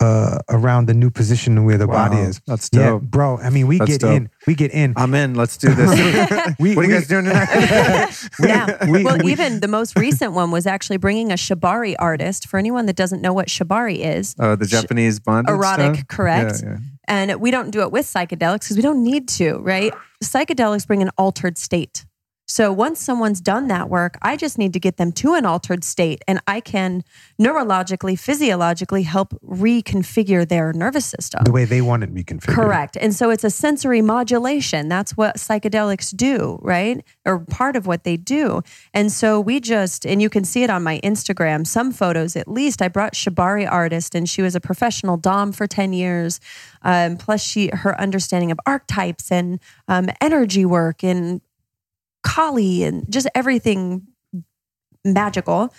[0.00, 2.40] uh around the new position where the body is.
[2.46, 3.38] That's Yeah, bro.
[3.38, 4.16] I mean, we That's get dope.
[4.16, 4.30] in.
[4.46, 4.92] We get in.
[4.96, 5.34] I'm in.
[5.34, 5.90] Let's do this.
[6.58, 7.48] We- what are you guys doing tonight?
[8.40, 8.86] yeah.
[8.90, 12.46] We- well, we- even the most recent one was actually bringing a shibari artist.
[12.48, 16.08] For anyone that doesn't know what shibari is, Oh, the Japanese bondage erotic, stuff?
[16.08, 16.60] correct?
[16.62, 16.76] Yeah, yeah.
[17.08, 19.92] and we don't do it with psychedelics because we don't need to, right?
[20.22, 22.04] Psychedelics bring an altered state.
[22.46, 25.82] So once someone's done that work, I just need to get them to an altered
[25.82, 27.02] state and I can
[27.40, 31.42] neurologically, physiologically help reconfigure their nervous system.
[31.44, 32.54] the way they want it reconfigured.
[32.54, 32.96] Correct.
[33.00, 34.88] And so it's a sensory modulation.
[34.88, 37.04] That's what psychedelics do, right?
[37.24, 38.62] Or part of what they do.
[38.94, 42.46] And so we just, and you can see it on my Instagram, some photos at
[42.46, 42.80] least.
[42.80, 46.38] I brought Shibari artist and she was a professional Dom for 10 years.
[46.82, 49.58] Um, plus she, her understanding of archetypes and
[49.88, 51.40] um, energy work and
[52.26, 54.06] Kali and just everything
[55.04, 55.72] magical.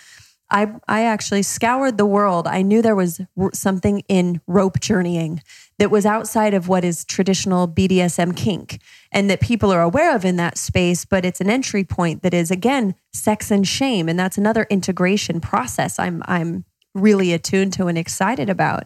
[0.50, 2.46] I, I actually scoured the world.
[2.46, 3.20] I knew there was
[3.52, 5.42] something in rope journeying
[5.78, 8.80] that was outside of what is traditional BDSM kink
[9.12, 12.32] and that people are aware of in that space, but it's an entry point that
[12.32, 14.08] is, again, sex and shame.
[14.08, 16.64] And that's another integration process I'm, I'm
[16.94, 18.84] really attuned to and excited about.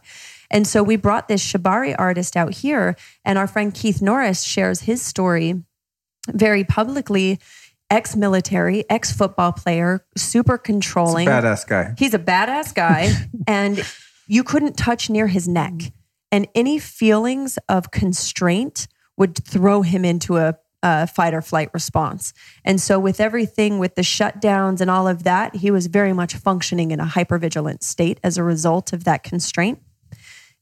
[0.51, 4.81] And so we brought this Shibari artist out here, and our friend Keith Norris shares
[4.81, 5.63] his story
[6.29, 7.39] very publicly
[7.91, 11.29] ex military, ex football player, super controlling.
[11.29, 11.95] badass guy.
[11.99, 13.13] He's a badass guy,
[13.47, 13.85] and
[14.27, 15.93] you couldn't touch near his neck.
[16.31, 18.89] And any feelings of constraint
[19.19, 22.33] would throw him into a, a fight or flight response.
[22.65, 26.35] And so, with everything, with the shutdowns and all of that, he was very much
[26.35, 29.81] functioning in a hypervigilant state as a result of that constraint.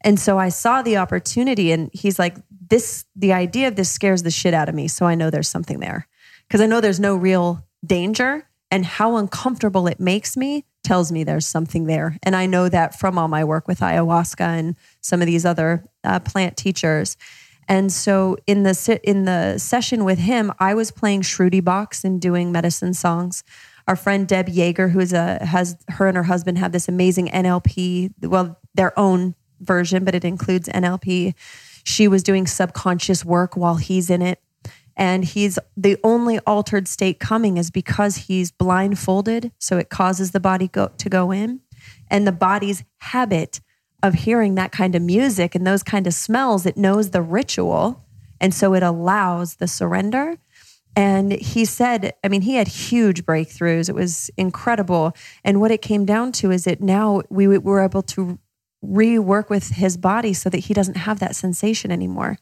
[0.03, 2.37] And so I saw the opportunity, and he's like,
[2.71, 4.89] This, the idea of this scares the shit out of me.
[4.89, 6.09] So I know there's something there
[6.49, 8.47] because I know there's no real danger.
[8.73, 12.17] And how uncomfortable it makes me tells me there's something there.
[12.23, 15.85] And I know that from all my work with ayahuasca and some of these other
[16.05, 17.17] uh, plant teachers.
[17.69, 22.21] And so in the in the session with him, I was playing Shruti box and
[22.21, 23.45] doing medicine songs.
[23.87, 28.13] Our friend Deb Yeager, who's a has her and her husband have this amazing NLP,
[28.23, 31.35] well, their own version, but it includes NLP.
[31.85, 34.41] She was doing subconscious work while he's in it.
[34.97, 39.51] And he's the only altered state coming is because he's blindfolded.
[39.59, 41.61] So it causes the body go, to go in.
[42.11, 43.61] And the body's habit
[44.03, 48.05] of hearing that kind of music and those kind of smells, it knows the ritual.
[48.41, 50.37] And so it allows the surrender.
[50.97, 53.89] And he said, I mean, he had huge breakthroughs.
[53.89, 55.15] It was incredible.
[55.45, 58.39] And what it came down to is that now we were able to
[58.85, 62.39] rework with his body so that he doesn't have that sensation anymore.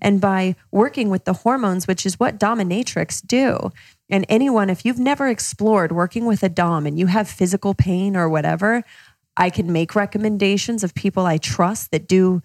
[0.00, 3.72] And by working with the hormones, which is what dominatrix do,
[4.10, 8.16] and anyone, if you've never explored working with a dom and you have physical pain
[8.16, 8.84] or whatever,
[9.36, 12.42] I can make recommendations of people I trust that do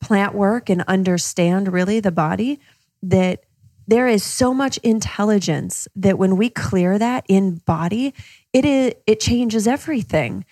[0.00, 2.60] plant work and understand really the body
[3.02, 3.44] that
[3.86, 8.14] there is so much intelligence that when we clear that in body
[8.52, 10.44] it is, it changes everything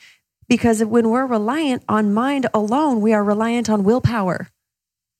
[0.48, 4.48] because when we're reliant on mind alone we are reliant on willpower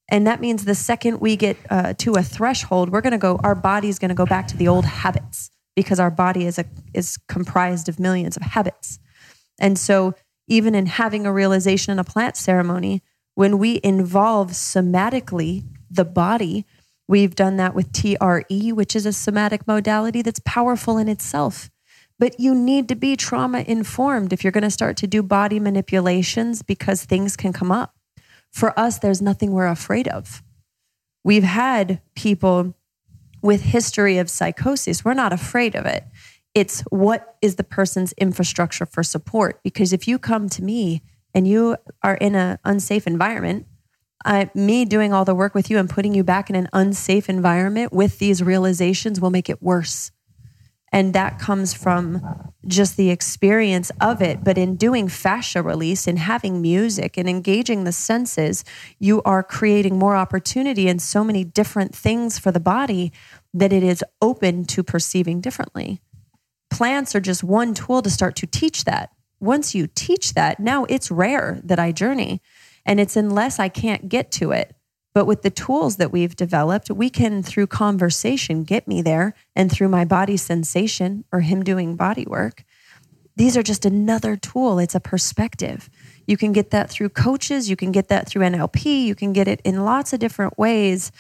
[0.09, 3.40] and that means the second we get uh, to a threshold, we're going to go,
[3.43, 6.65] our body's going to go back to the old habits because our body is, a,
[6.94, 8.98] is comprised of millions of habits.
[9.59, 10.15] And so,
[10.48, 13.03] even in having a realization in a plant ceremony,
[13.35, 16.65] when we involve somatically the body,
[17.09, 21.69] we've done that with TRE, which is a somatic modality that's powerful in itself.
[22.18, 25.60] But you need to be trauma informed if you're going to start to do body
[25.60, 27.97] manipulations because things can come up
[28.56, 30.43] for us, there's nothing we're afraid of.
[31.22, 32.74] We've had people
[33.43, 35.05] with history of psychosis.
[35.05, 36.05] We're not afraid of it.
[36.55, 39.62] It's what is the person's infrastructure for support?
[39.62, 41.02] Because if you come to me
[41.34, 43.66] and you are in an unsafe environment,
[44.24, 47.28] I, me doing all the work with you and putting you back in an unsafe
[47.28, 50.12] environment with these realizations will make it worse.
[50.97, 52.23] And that comes from
[52.66, 54.43] just the experience of it.
[54.43, 58.64] But in doing fascia release and having music and engaging the senses,
[58.98, 63.12] you are creating more opportunity and so many different things for the body
[63.52, 66.01] that it is open to perceiving differently.
[66.70, 69.10] Plants are just one tool to start to teach that.
[69.39, 72.40] Once you teach that, now it's rare that I journey.
[72.86, 74.74] And it's unless I can't get to it
[75.16, 79.72] but with the tools that we've developed, we can, through conversation, get me there and
[79.72, 82.64] through my body sensation or him doing body work.
[83.34, 84.78] These are just another tool.
[84.78, 85.88] It's a perspective.
[86.26, 89.48] You can get that through coaches, you can get that through NLP, you can get
[89.48, 91.10] it in lots of different ways.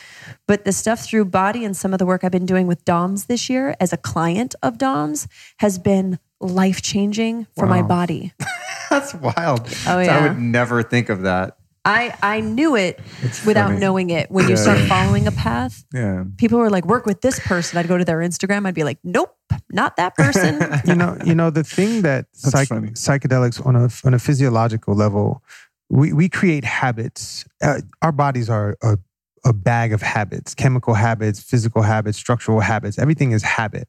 [0.46, 3.24] But the stuff through body and some of the work I've been doing with DOMs
[3.24, 5.26] this year as a client of DOMs
[5.60, 7.76] has been life changing for wow.
[7.76, 8.34] my body.
[8.90, 9.66] That's wild.
[9.86, 10.18] Oh, yeah.
[10.18, 11.56] I would never think of that.
[11.86, 13.78] I, I knew it it's without funny.
[13.78, 14.28] knowing it.
[14.28, 16.24] When you start following a path, yeah.
[16.36, 17.78] people were like, work with this person.
[17.78, 18.66] I'd go to their Instagram.
[18.66, 19.36] I'd be like, nope,
[19.70, 20.60] not that person.
[20.84, 25.44] you know, you know, the thing that psych- psychedelics on a, on a physiological level,
[25.88, 27.44] we, we create habits.
[27.62, 28.98] Uh, our bodies are a,
[29.44, 32.98] a bag of habits, chemical habits, physical habits, structural habits.
[32.98, 33.88] Everything is habit.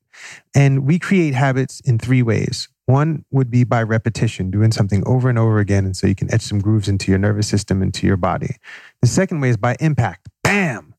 [0.56, 2.70] And we create habits in three ways.
[2.86, 5.86] One would be by repetition, doing something over and over again.
[5.86, 8.56] And so you can etch some grooves into your nervous system, into your body.
[9.02, 10.30] The second way is by impact.
[10.44, 10.94] Bam!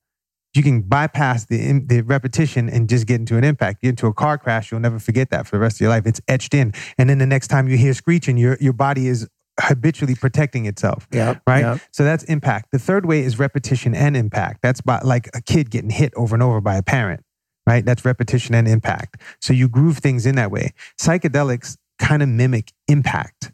[0.54, 3.82] You can bypass the, the repetition and just get into an impact.
[3.82, 6.04] Get into a car crash, you'll never forget that for the rest of your life.
[6.04, 6.72] It's etched in.
[6.98, 9.28] And then the next time you hear screeching, your, your body is
[9.59, 11.06] habitually protecting itself.
[11.12, 11.39] Yeah.
[11.47, 11.62] Right.
[11.62, 11.80] Yep.
[11.93, 12.72] So that's impact.
[12.72, 14.62] The third way is repetition and impact.
[14.62, 17.22] That's by like a kid getting hit over and over by a parent
[17.68, 17.85] right?
[17.85, 19.20] That's repetition and impact.
[19.43, 20.72] So you groove things in that way.
[20.98, 23.52] Psychedelics kind of mimic impact.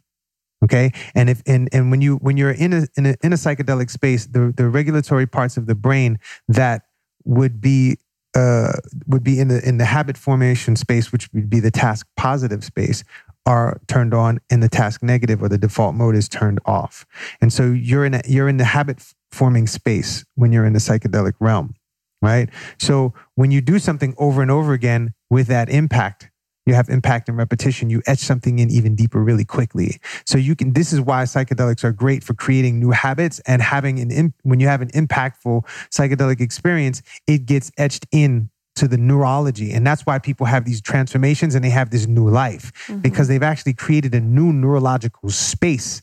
[0.65, 0.93] Okay.
[1.15, 3.91] And if and and when you when you're in a in a in a psychedelic
[3.91, 6.19] space, the the regulatory parts of the brain
[6.49, 6.83] that
[7.25, 7.99] would be
[8.35, 8.73] uh,
[9.07, 12.65] would be in the in the habit formation space, which would be the task positive
[12.65, 13.05] space,
[13.47, 17.07] are turned on, and the task negative or the default mode is turned off.
[17.41, 20.79] And so you're in a, you're in the habit forming space when you're in the
[20.79, 21.75] psychedelic realm,
[22.23, 22.49] right?
[22.79, 26.31] So when you do something over and over again with that impact,
[26.67, 27.91] you have impact and repetition.
[27.91, 30.01] You etch something in even deeper really quickly.
[30.25, 30.73] So you can.
[30.73, 34.35] This is why psychedelics are great for creating new habits and having an.
[34.43, 39.73] When you have an impactful psychedelic experience, it gets etched in to the neurology.
[39.73, 43.01] And that's why people have these transformations and they have this new life mm-hmm.
[43.01, 46.03] because they've actually created a new neurological space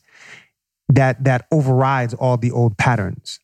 [0.88, 3.38] that that overrides all the old patterns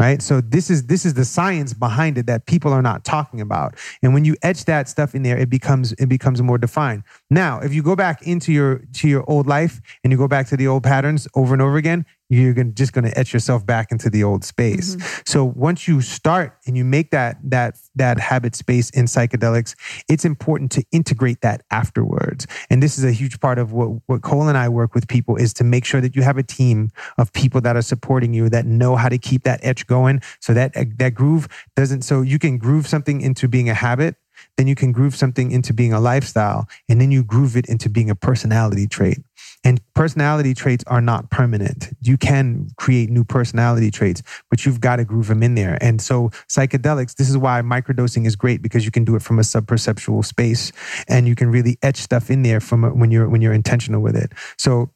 [0.00, 0.22] right?
[0.22, 3.76] So this is this is the science behind it that people are not talking about.
[4.02, 7.02] And when you etch that stuff in there it becomes it becomes more defined.
[7.28, 10.46] Now if you go back into your to your old life and you go back
[10.48, 13.66] to the old patterns over and over again you're gonna, just going to etch yourself
[13.66, 14.94] back into the old space.
[14.94, 15.22] Mm-hmm.
[15.26, 19.74] So once you start and you make that that that habit space in psychedelics,
[20.08, 22.46] it's important to integrate that afterwards.
[22.70, 25.36] And this is a huge part of what what Kole and I work with people
[25.36, 28.48] is to make sure that you have a team of people that are supporting you
[28.48, 32.02] that know how to keep that etch going, so that that groove doesn't.
[32.02, 34.14] So you can groove something into being a habit
[34.56, 37.88] then you can groove something into being a lifestyle, and then you groove it into
[37.88, 39.18] being a personality trait.
[39.62, 41.90] And personality traits are not permanent.
[42.00, 45.76] You can create new personality traits, but you've got to groove them in there.
[45.82, 49.38] And so, psychedelics, this is why microdosing is great because you can do it from
[49.38, 50.72] a subperceptual space
[51.08, 54.16] and you can really etch stuff in there from when you're when you're intentional with
[54.16, 54.32] it.
[54.56, 54.90] So,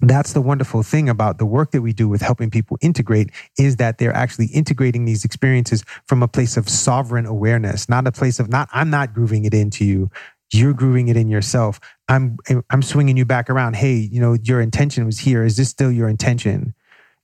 [0.00, 3.76] that's the wonderful thing about the work that we do with helping people integrate is
[3.76, 8.38] that they're actually integrating these experiences from a place of sovereign awareness, not a place
[8.38, 10.10] of not, I'm not grooving it into you.
[10.52, 11.78] You're grooving it in yourself.
[12.08, 12.38] I'm,
[12.70, 13.76] I'm swinging you back around.
[13.76, 15.44] Hey, you know, your intention was here.
[15.44, 16.74] Is this still your intention?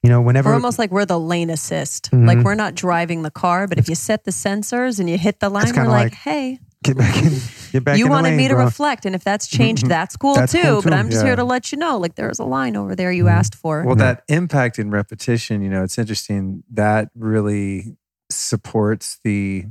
[0.03, 2.11] You know, whenever we're almost like we're the lane assist.
[2.11, 2.27] Mm-hmm.
[2.27, 5.41] Like we're not driving the car, but if you set the sensors and you hit
[5.41, 7.33] the line, we're like, like, hey, get back in.
[7.73, 8.67] Get back you in wanted lane, me to bro.
[8.67, 9.89] reflect, and if that's changed, mm-hmm.
[9.89, 10.61] that's cool That's too.
[10.63, 11.29] cool But I'm just yeah.
[11.31, 13.31] here to let you know, like there's a line over there you Mhm.
[13.33, 13.83] asked for.
[13.83, 14.05] Well, Yeah.
[14.17, 16.63] that impact and repetition, you know, it's interesting.
[16.71, 17.97] That really
[18.31, 19.65] supports the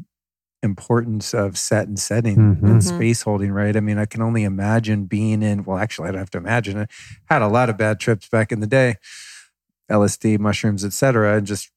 [0.64, 2.64] importance of set and setting Mhm.
[2.64, 2.84] and Mhm.
[2.84, 3.76] space holding, right?
[3.76, 6.77] I mean, I can only imagine being in, well, actually, I don't have to imagine
[6.77, 6.90] it.
[7.26, 8.95] Had a lot of bad trips back in the day,
[9.91, 11.69] LSD, mushrooms, et cetera, and just,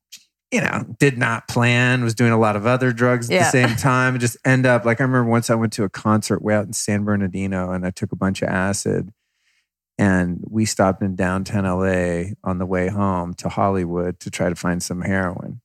[0.53, 3.43] you know, did not plan, was doing a lot of other drugs at Yeah.
[3.45, 5.89] the same time, and just end up like I remember once I went to a
[5.91, 9.13] concert way out in San Bernardino and I took a bunch of acid
[9.99, 14.55] and we stopped in downtown LA on the way home to Hollywood to try to
[14.55, 15.61] find some heroin.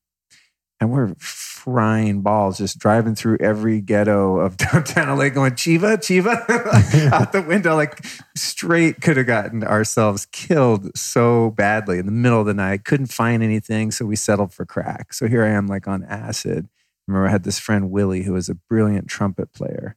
[0.82, 7.12] And we're frying balls, just driving through every ghetto of downtown LA, going Chiva, Chiva,
[7.14, 8.04] out the window, like
[8.36, 12.84] straight could have gotten ourselves killed so badly in the middle of the night.
[12.84, 15.14] Couldn't find anything, so we settled for crack.
[15.14, 16.68] So here I am, like on acid.
[17.08, 19.96] remember, I had this friend Willie, who was a brilliant trumpet player,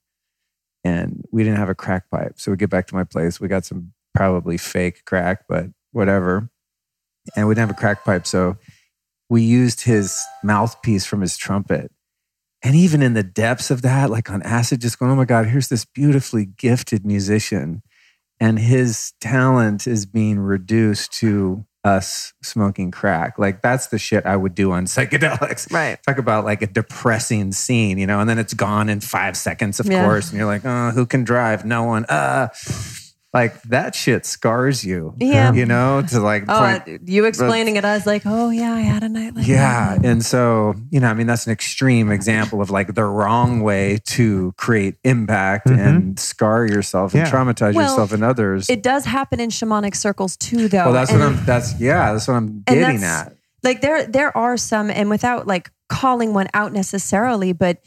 [0.85, 2.35] and we didn't have a crack pipe.
[2.36, 3.40] So we get back to my place.
[3.40, 6.51] We got some probably fake crack, but whatever.
[7.35, 8.27] And we didn't have a crack pipe.
[8.27, 8.59] So
[9.30, 11.90] we used his mouthpiece from his trumpet.
[12.62, 15.46] And even in the depths of that, like on acid, just going, oh my God,
[15.46, 17.82] here's this beautifully gifted musician.
[18.40, 23.38] And his talent is being reduced to us smoking crack.
[23.38, 25.70] Like that's the shit I would do on psychedelics.
[25.72, 25.98] right.
[26.02, 29.78] Talk about like a depressing scene, you know, and then it's gone in five seconds,
[29.80, 30.02] of Yeah.
[30.02, 30.30] course.
[30.30, 31.66] And you're like, oh, who can drive?
[31.66, 32.06] No one.
[32.06, 32.48] Uh
[33.35, 35.12] like that shit scars you.
[35.19, 35.52] Yeah.
[35.52, 36.56] You know, to like Oh,
[36.86, 37.09] point.
[37.09, 39.97] You explaining it, I was like, oh yeah, I had a night like Yeah.
[39.97, 40.06] that.
[40.06, 43.98] And so, you know, I mean, that's an extreme example of like the wrong way
[44.06, 45.78] to create impact Mhm.
[45.86, 48.70] and scar yourself and traumatize Well, yourself and others.
[48.70, 50.85] It does happen in shamanic circles too, though.
[50.85, 53.35] well, that's And- what I'm, that's, yeah, that's what I'm getting at.
[53.65, 57.78] like there there are some and without like calling one out necessarily but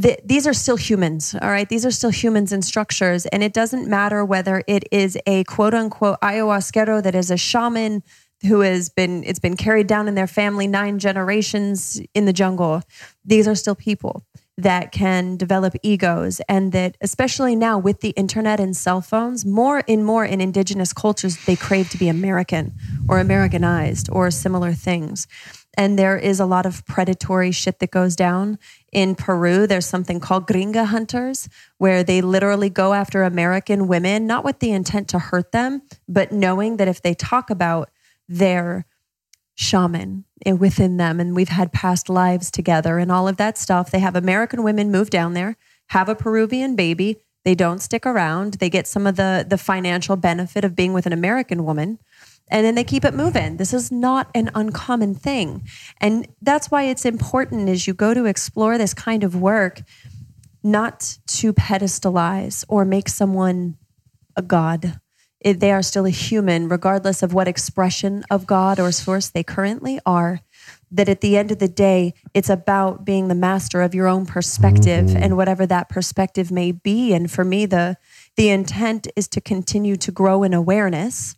[0.00, 1.68] th- these are still humans all right?
[1.68, 5.74] These are still humans and structures and it doesn't matter whether it is a quote
[5.74, 8.02] unquote ayahuasquero that is a shaman
[8.42, 12.82] who has been it's been carried down in their family nine generations in the jungle.
[13.24, 14.24] These are still people
[14.58, 19.82] that can develop egos and that especially now with the internet and cell phones more
[19.86, 22.72] and more in indigenous cultures they crave to be american
[23.06, 25.26] or americanized or similar things
[25.76, 28.58] and there is a lot of predatory shit that goes down
[28.92, 29.66] in peru.
[29.66, 31.48] There's something called gringa hunters
[31.78, 36.32] where they literally go after american women not with the intent to hurt them but
[36.32, 37.90] knowing that if they talk about
[38.28, 38.86] their
[39.54, 40.24] shaman
[40.58, 44.16] within them and we've had past lives together and all of that stuff they have
[44.16, 45.56] american women move down there
[45.88, 47.18] have a peruvian baby.
[47.44, 48.54] They don't stick around.
[48.54, 51.98] They get some of the the financial benefit of being with an American woman
[52.48, 53.56] and then they keep it moving.
[53.56, 55.66] This is not an uncommon thing.
[56.00, 59.82] And that's why it's important as you go to explore this kind of work
[60.62, 63.76] not to pedestalize or make someone
[64.36, 65.00] a god.
[65.40, 69.42] It, they are still a human, regardless of what expression of God or source they
[69.42, 70.40] currently are.
[70.90, 74.24] That at the end of the day, it's about being the master of your own
[74.24, 75.22] perspective mm-hmm.
[75.22, 77.12] and whatever that perspective may be.
[77.12, 77.96] And for me, the
[78.36, 81.36] the intent is to continue to grow in awareness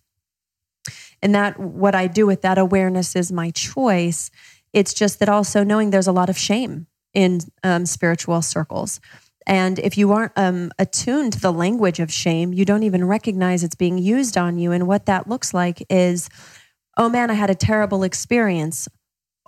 [1.22, 4.30] and that what I do with that awareness is my choice.
[4.72, 9.00] It's just that also knowing there's a lot of shame in um, spiritual circles.
[9.46, 13.64] And if you aren't um, attuned to the language of shame, you don't even recognize
[13.64, 14.72] it's being used on you.
[14.72, 16.28] And what that looks like is,
[16.98, 18.88] oh man, I had a terrible experience,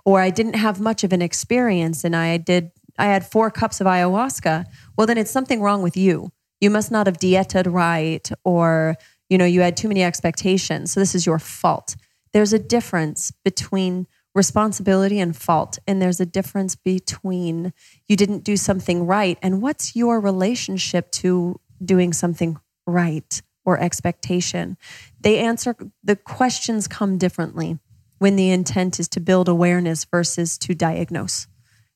[0.03, 2.71] or I didn't have much of an experience, and I did.
[2.97, 4.65] I had four cups of ayahuasca.
[4.97, 6.31] Well, then it's something wrong with you.
[6.59, 8.95] You must not have dieted right, or
[9.31, 10.91] you know, you had too many expectations.
[10.91, 11.95] So this is your fault.
[12.33, 15.79] There's a difference between responsibility and fault.
[15.87, 17.71] And there's a difference between
[18.09, 24.77] you didn't do something right and what's your relationship to doing something right or expectation.
[25.21, 27.79] They answer the questions come differently
[28.19, 31.47] when the intent is to build awareness versus to diagnose.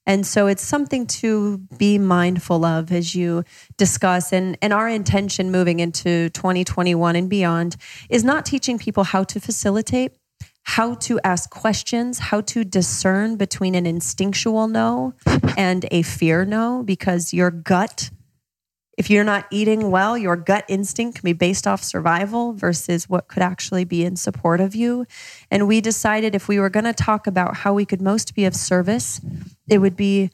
[0.05, 3.43] And so it's something to be mindful of as you
[3.77, 4.31] discuss.
[4.31, 7.75] And, and our intention moving into 2021 and beyond
[8.09, 10.13] is not teaching people how to facilitate,
[10.63, 15.13] how to ask questions, how to discern between an instinctual no
[15.57, 18.09] and a fear no, because your gut
[18.97, 23.27] if you're not eating well, your gut instinct can be based off survival versus what
[23.27, 25.05] could actually be in support of you.
[25.51, 28.45] And we decided if we were going to talk about how we could most be
[28.45, 29.19] of service,
[29.67, 30.31] it would be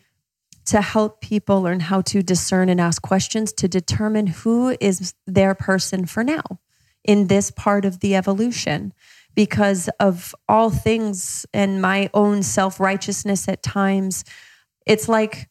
[0.66, 5.56] to help people learn how to discern and ask questions to determine who is their
[5.56, 6.44] person for now
[7.04, 8.94] in this part of the evolution.
[9.34, 14.26] Because of all things and my own self righteousness at times,
[14.86, 15.48] it's like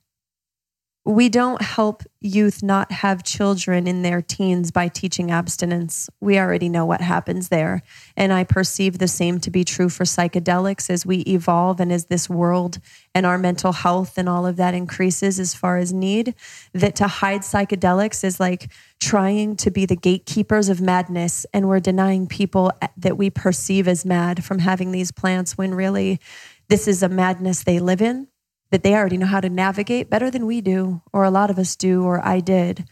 [1.07, 6.11] we don't help youth not have children in their teens by teaching abstinence.
[6.21, 7.83] We already know what happens there.
[8.19, 12.07] And I perceive the same to be true for psychedelics as we evolve and as
[12.07, 12.81] this world
[13.15, 16.35] and our mental health and all of that increases as far as need.
[16.75, 18.71] That to hide psychedelics is like
[19.01, 21.47] trying to be the gatekeepers of madness.
[21.55, 26.21] And we're denying people that we perceive as mad from having these plants when really
[26.69, 28.29] this is a madness they live in
[28.71, 31.59] that they already know how to navigate better than we do, or a lot of
[31.59, 32.85] us do, or I did.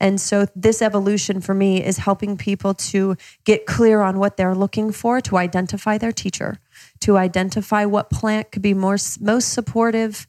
[0.00, 4.54] And so, this evolution for me is helping people to get clear on what they're
[4.54, 6.58] looking for, to identify their teacher,
[7.00, 10.26] to identify what plant could be more, most supportive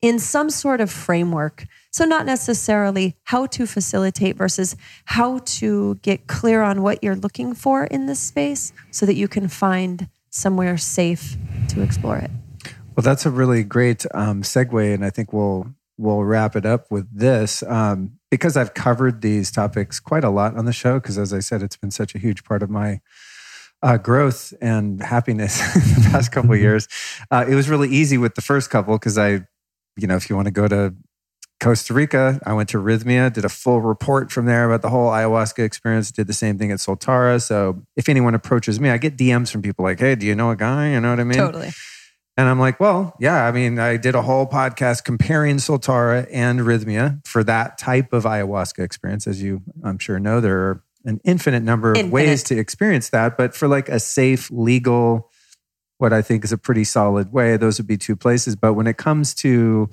[0.00, 1.64] in some sort of framework.
[1.90, 7.54] So, not necessarily how to facilitate versus how to get clear on what you're looking
[7.54, 11.36] for in this space so that you can find somewhere safe
[11.68, 12.30] to explore it.
[12.98, 16.90] Well, that's a really great um, segue, and I think we'll we'll wrap it up
[16.90, 20.98] with this um, because I've covered these topics quite a lot on the show.
[20.98, 23.00] Because as I said, it's been such a huge part of my
[23.84, 26.88] uh, growth and happiness in the past couple of years.
[27.30, 29.46] Uh, it was really easy with the first couple because I,
[29.96, 30.92] you know, if you want to go to
[31.60, 35.10] Costa Rica, I went to Rhythmia, did a full report from there about the whole
[35.12, 37.40] ayahuasca experience, did the same thing at Soltara.
[37.40, 40.50] So if anyone approaches me, I get DMs from people like, hey, do you know
[40.50, 40.90] a guy?
[40.90, 41.38] You know what I mean?
[41.38, 41.70] Totally.
[42.38, 46.60] And I'm like, well, yeah, I mean, I did a whole podcast comparing Soltara and
[46.60, 49.26] Rhythmia for that type of ayahuasca experience.
[49.26, 52.14] As you, I'm sure, know, there are an infinite number of infinite.
[52.14, 53.36] ways to experience that.
[53.36, 55.32] But for like a safe, legal,
[55.96, 58.54] what I think is a pretty solid way, those would be two places.
[58.54, 59.90] But when it comes to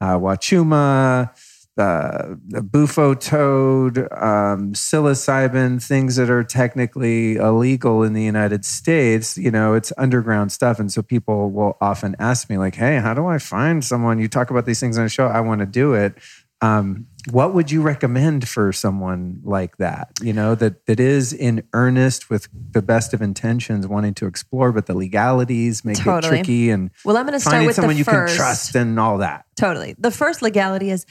[0.00, 1.36] uh, Wachuma,
[1.78, 9.50] uh, bufo toad, um, psilocybin, things that are technically illegal in the United States, you
[9.50, 10.78] know, it's underground stuff.
[10.78, 14.18] And so people will often ask me, like, hey, how do I find someone?
[14.18, 16.14] You talk about these things on a show, I want to do it.
[16.62, 20.08] Um, what would you recommend for someone like that?
[20.22, 24.72] You know, that that is in earnest with the best of intentions, wanting to explore,
[24.72, 26.38] but the legalities make totally.
[26.38, 26.70] it tricky.
[26.70, 29.44] And well, I'm going to start with someone you can trust and all that.
[29.56, 29.96] Totally.
[29.98, 31.04] The first legality is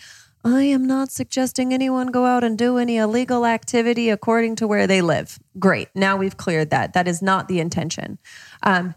[0.46, 4.86] I am not suggesting anyone go out and do any illegal activity according to where
[4.86, 5.40] they live.
[5.58, 5.90] Great.
[5.96, 6.94] Now we've cleared that.
[6.94, 8.20] That is not the intention.
[8.62, 8.94] Um,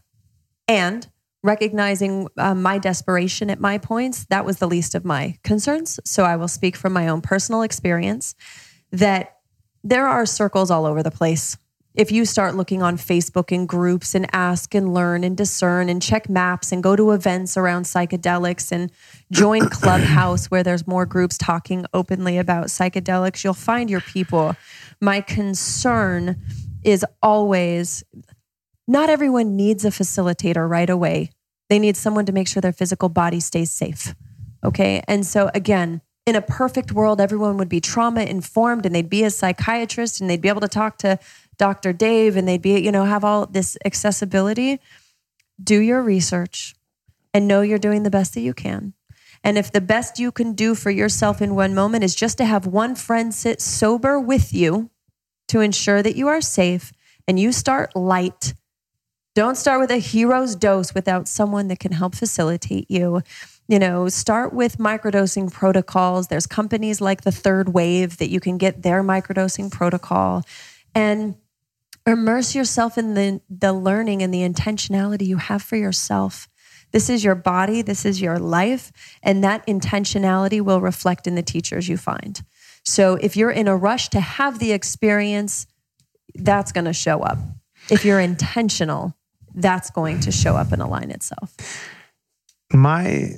[0.68, 1.08] and
[1.42, 5.98] recognizing uh, my desperation at my points, that was the least of my concerns.
[6.04, 8.34] So I will speak from my own personal experience
[8.92, 9.36] that
[9.82, 11.56] there are circles all over the place
[11.98, 16.00] if you start looking on Facebook in groups and ask and learn and discern and
[16.00, 18.92] check maps and go to events around psychedelics and
[19.32, 24.54] join Clubhouse where there's more groups talking openly about psychedelics, you'll find your people.
[25.00, 26.40] My concern
[26.84, 28.04] is always
[28.86, 31.30] not everyone needs a facilitator right away.
[31.68, 34.14] They need someone to make sure their physical body stays safe.
[34.64, 35.02] Okay.
[35.08, 39.24] And so, again, in a perfect world, everyone would be trauma informed and they'd be
[39.24, 41.18] a psychiatrist and they'd be able to talk to
[41.58, 41.92] Dr.
[41.92, 44.80] Dave and they'd be, you know, have all this accessibility.
[45.62, 46.74] Do your research
[47.34, 48.94] and know you're doing the best that you can.
[49.44, 52.44] And if the best you can do for yourself in one moment is just to
[52.44, 54.90] have one friend sit sober with you
[55.48, 56.92] to ensure that you are safe
[57.26, 58.54] and you start light,
[59.34, 63.22] don't start with a hero's dose without someone that can help facilitate you.
[63.68, 66.26] You know, start with microdosing protocols.
[66.26, 70.42] There's companies like the Third Wave that you can get their microdosing protocol.
[70.94, 71.36] And
[72.08, 76.48] immerse yourself in the, the learning and the intentionality you have for yourself.
[76.90, 78.90] This is your body, this is your life,
[79.22, 82.42] and that intentionality will reflect in the teachers you find.
[82.84, 85.66] So if you're in a rush to have the experience,
[86.34, 87.38] that's going to show up.
[87.90, 89.14] If you're intentional,
[89.54, 91.54] that's going to show up and align itself.
[92.72, 93.32] My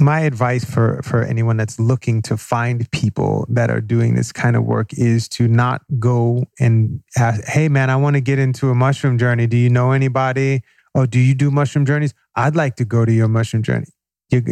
[0.00, 4.54] my advice for for anyone that's looking to find people that are doing this kind
[4.54, 8.70] of work is to not go and ask hey man i want to get into
[8.70, 9.46] a mushroom journey.
[9.46, 10.62] Do you know anybody?
[10.94, 12.14] Oh do you do mushroom journeys?
[12.36, 13.86] I'd like to go to your mushroom journey.
[14.30, 14.42] You,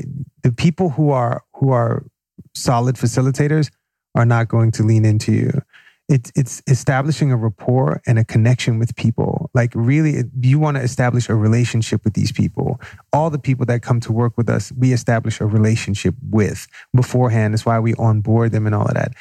[0.42, 2.06] the people who are who are
[2.54, 3.70] solid facilitators
[4.14, 5.62] are not going to lean into you
[6.08, 9.50] it's it's establishing a rapport and a connection with people.
[9.54, 12.80] Like really, you want to establish a relationship with these people.
[13.12, 17.54] All the people that come to work with us, we establish a relationship with beforehand.
[17.54, 19.12] That's why we onboard them and all of that.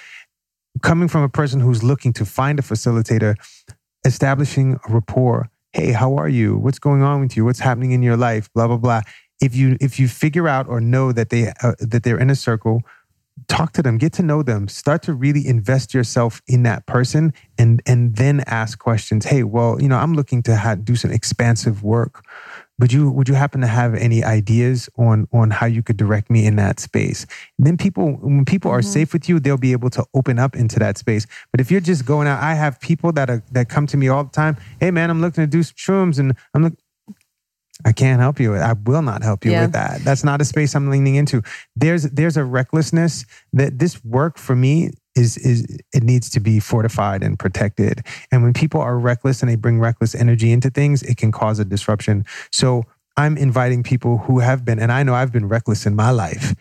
[0.83, 3.35] Coming from a person who's looking to find a facilitator,
[4.05, 5.49] establishing a rapport.
[5.73, 6.55] Hey, how are you?
[6.55, 7.45] What's going on with you?
[7.45, 8.51] What's happening in your life?
[8.53, 9.01] Blah blah blah.
[9.41, 12.35] If you if you figure out or know that they uh, that they're in a
[12.35, 12.83] circle
[13.47, 17.33] talk to them get to know them start to really invest yourself in that person
[17.57, 19.25] and and then ask questions.
[19.25, 22.23] Hey well you know i'm looking to ha- do some expansive work.
[22.79, 26.29] Would you would you happen to have any ideas on on how you could direct
[26.29, 27.25] me in that space?
[27.57, 28.89] And then people when people are mm-hmm.
[28.89, 31.27] safe with you they'll be able to open up into that space.
[31.51, 34.07] But if you're just going out i have people that are that come to me
[34.07, 34.57] all the time.
[34.79, 36.73] Hey man i'm looking to do some shrooms and i'm like
[37.85, 38.55] I can't help you.
[38.55, 39.61] I will not help you yeah.
[39.61, 40.01] with that.
[40.03, 41.43] That's not a space I'm leaning into.
[41.75, 46.59] There's there's a recklessness that this work for me is is it needs to be
[46.59, 48.01] fortified and protected.
[48.31, 51.59] And when people are reckless and they bring reckless energy into things, it can cause
[51.59, 52.25] a disruption.
[52.51, 52.83] So
[53.17, 56.53] I'm inviting people who have been, and I know I've been reckless in my life,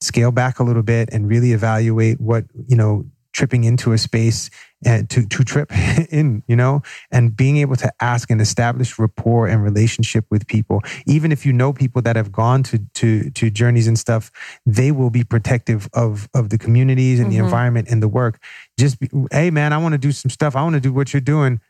[0.00, 3.06] scale back a little bit and really evaluate what you know
[3.38, 4.50] tripping into a space
[4.84, 5.70] and to, to trip
[6.10, 6.82] in, you know,
[7.12, 10.82] and being able to ask and establish rapport and relationship with people.
[11.06, 14.32] Even if you know people that have gone to to to journeys and stuff,
[14.66, 17.38] they will be protective of of the communities and mm-hmm.
[17.38, 18.42] the environment and the work.
[18.76, 20.56] Just be, hey man, I want to do some stuff.
[20.56, 21.60] I want to do what you're doing.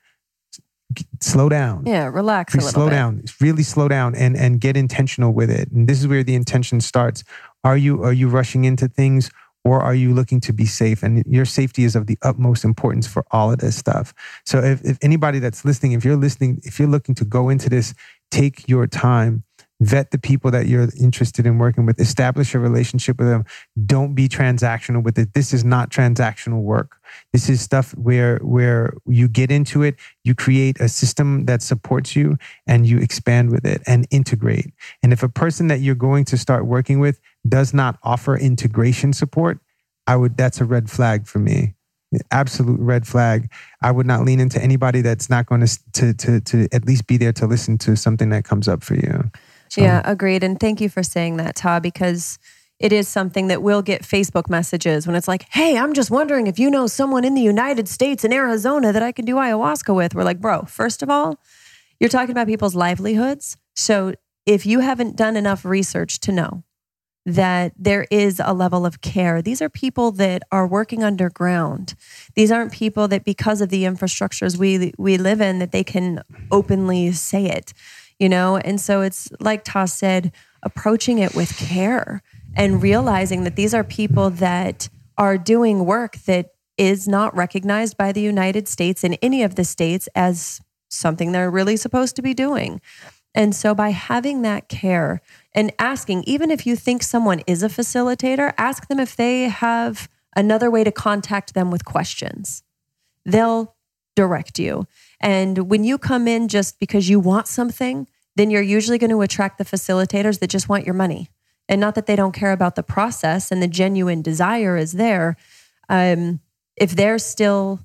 [1.20, 1.84] Slow down.
[1.84, 2.92] Yeah, relax a little slow bit.
[2.92, 3.24] down.
[3.42, 5.70] Really slow down and and get intentional with it.
[5.70, 7.24] And this is where the intention starts.
[7.62, 9.30] Are you are you rushing into things
[9.68, 11.02] or are you looking to be safe?
[11.02, 14.14] And your safety is of the utmost importance for all of this stuff.
[14.44, 17.68] So if, if anybody that's listening, if you're listening, if you're looking to go into
[17.68, 17.94] this,
[18.30, 19.44] take your time
[19.80, 23.44] vet the people that you're interested in working with establish a relationship with them.
[23.86, 25.34] Don't be transactional with it.
[25.34, 26.96] This is not transactional work.
[27.32, 32.16] This is stuff where where you get into it you create a system that supports
[32.16, 32.36] you
[32.66, 34.72] and you expand with it and integrate.
[35.02, 39.12] And if a person that you're going to start working with does not offer integration
[39.12, 39.60] support
[40.06, 41.74] i would that's a red flag for me.
[42.30, 43.52] Absolute red flag.
[43.82, 47.06] I would not lean into anybody that's not going to, to to to at least
[47.06, 49.30] be there to listen to something that comes up for you.
[49.76, 50.42] Yeah, agreed.
[50.42, 52.38] And thank you for saying that, Tah, because
[52.78, 56.46] it is something that will get Facebook messages when it's like, hey, I'm just wondering
[56.46, 59.94] if you know someone in the United States in Arizona that I can do ayahuasca
[59.94, 60.14] with.
[60.14, 61.40] We're like, bro, first of all,
[61.98, 63.56] you're talking about people's livelihoods.
[63.74, 64.14] So
[64.46, 66.62] if you haven't done enough research to know
[67.26, 71.94] that there is a level of care, these are people that are working underground.
[72.36, 76.22] These aren't people that, because of the infrastructures we we live in, that they can
[76.50, 77.74] openly say it
[78.18, 78.56] you know?
[78.56, 80.32] And so it's like Tah said,
[80.62, 82.22] approaching it with care
[82.56, 88.12] and realizing that these are people that are doing work that is not recognized by
[88.12, 92.34] the United States in any of the states as something they're really supposed to be
[92.34, 92.80] doing.
[93.34, 95.20] And so by having that care
[95.52, 100.08] and asking, even if you think someone is a facilitator, ask them if they have
[100.34, 102.62] another way to contact them with questions.
[103.24, 103.74] They'll
[104.16, 104.86] direct you.
[105.20, 109.20] And when you come in just because you want something, then you're usually going to
[109.20, 111.28] attract the facilitators that just want your money.
[111.68, 115.36] And not that they don't care about the process and the genuine desire is there.
[115.88, 116.40] Um,
[116.76, 117.80] if they're still,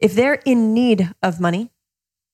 [0.00, 1.70] if they're in need of money,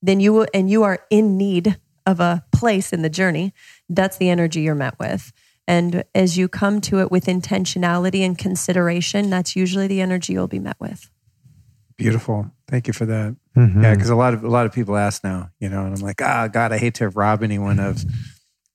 [0.01, 3.53] then you will, and you are in need of a place in the journey,
[3.89, 5.33] that's the energy you're met with.
[5.67, 10.49] And as you come to it with intentionality and consideration, that's usually the energy you'll
[10.49, 11.11] be met with.
[11.99, 12.51] Beautiful.
[12.69, 13.35] Thank you for that.
[13.57, 13.83] Mhm.
[13.83, 16.03] Yeah, because a lot of a lot of people ask now, you know, and I'm
[16.03, 18.05] like, ah, God, I hate to rob anyone of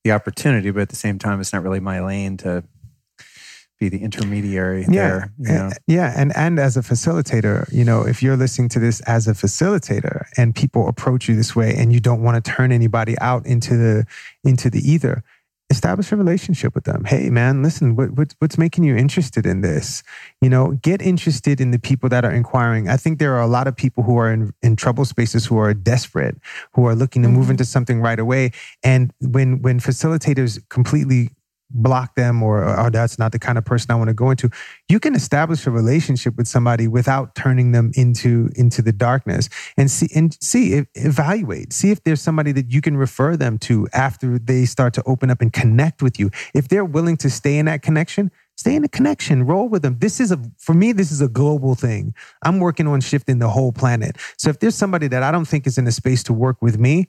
[0.04, 2.64] the opportunity, but at the same time, it's not really my lane to
[3.80, 5.32] be the intermediary there.
[5.38, 5.70] You know?
[5.88, 9.34] yeah, and and as a facilitator, you know, if you're listening to this as a
[9.34, 13.46] facilitator and people approach you this way, and you don't want to turn anybody out
[13.46, 14.06] into the
[14.44, 15.24] into the ether,
[15.70, 17.04] establish a relationship with them.
[17.06, 20.04] Hey, man, listen, what, what what's making you interested in this?
[20.42, 22.90] You know, get interested in the people that are inquiring.
[22.90, 25.58] I think there are a lot of people who are in in trouble spaces who
[25.58, 26.36] are desperate,
[26.74, 27.52] who are looking to move Mhm.
[27.52, 28.52] into something right away,
[28.84, 31.30] and when when facilitators completely
[31.74, 34.50] block them or oh that's not the kind of person I want to go into.
[34.90, 39.50] You can establish a relationship with somebody without turning them into into the darkness.
[39.78, 41.74] And see and see evaluate.
[41.74, 45.30] See if there's somebody that you can refer them to after they start to open
[45.30, 46.30] up and connect with you.
[46.54, 49.46] If they're willing to stay in that connection stay in the connection.
[49.46, 49.98] Roll with them.
[50.00, 52.14] This is a for me this is a global thing.
[52.44, 54.18] I'm working on shifting the whole planet.
[54.38, 56.78] So if there's somebody that i don't think is in a space to work with
[56.78, 57.08] me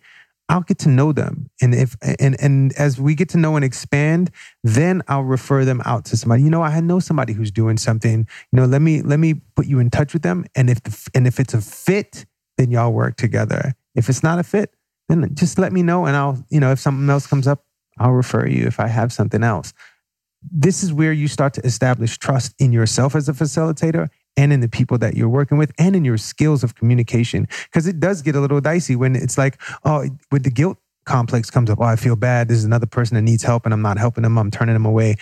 [0.49, 1.49] I'll get to know them.
[1.63, 4.31] And if and and as we get to know and expand,
[4.63, 6.43] then I'll refer them out to somebody.
[6.43, 8.29] You know, I know somebody who's doing something.
[8.53, 10.45] You know, let me let me put you in touch with them.
[10.55, 12.27] And if the, and if it's a fit,
[12.59, 13.75] then y'all work together.
[13.95, 14.75] If it's not a fit,
[15.09, 17.65] then just let me know and I'll, you know, if something else comes up,
[17.99, 19.73] I'll refer you if I have something else.
[20.43, 24.61] This is where you start to establish trust in yourself as a facilitator and in
[24.61, 27.47] the people that you're working with and in your skills of communication.
[27.65, 31.51] Because it does get a little dicey when it's like, oh, with the guilt complex
[31.51, 32.49] comes up, oh, I feel bad.
[32.49, 34.39] There's another person that needs help and I'm not helping them.
[34.39, 35.17] I'm turning them away.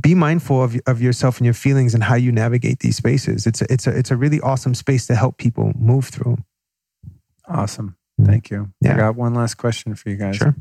[0.00, 3.46] Be mindful of, of yourself and your feelings and how you navigate these spaces.
[3.46, 6.38] It's a, it's a, it's a really awesome space to help people move through.
[7.46, 7.96] Awesome.
[8.20, 8.26] Mm.
[8.26, 8.72] Thank you.
[8.84, 10.36] I got one last question for you guys.
[10.36, 10.54] Sure.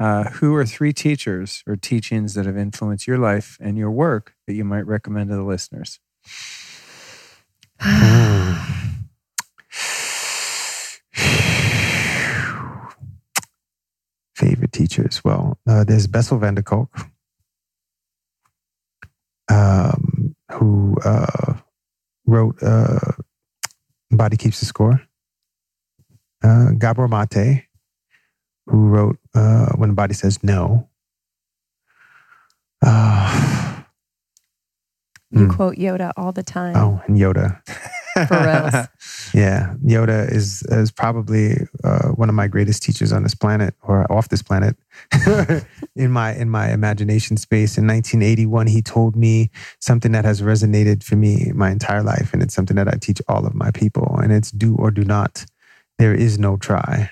[0.00, 4.34] Uh, who are three teachers or teachings that have influenced your life and your work
[4.46, 5.98] that you might recommend to the listeners?
[14.36, 15.22] Favorite teachers.
[15.24, 16.90] Well, uh, there's Bessel van der Kolk,
[19.50, 21.54] um, who uh,
[22.26, 23.12] wrote uh,
[24.10, 25.02] Body Keeps the Score.
[26.42, 27.64] Uh, Gabor Mate,
[28.66, 30.88] who wrote uh, When the Body Says No.
[32.84, 33.67] Uh,
[35.30, 35.56] You Mm.
[35.56, 36.74] quote Yoda all the time.
[36.76, 37.60] oh, and Yoda.
[38.28, 38.88] For reals.
[39.34, 44.10] Yeah, Yoda is is probably uh, one of my greatest teachers on this planet or
[44.10, 44.74] off this planet.
[45.96, 49.50] in my in my imagination space, in 1981, he told me
[49.80, 53.20] something that has resonated for me my entire life, and it's something that I teach
[53.28, 55.44] all of my people, and it's do or do not.
[55.98, 57.10] There is no try.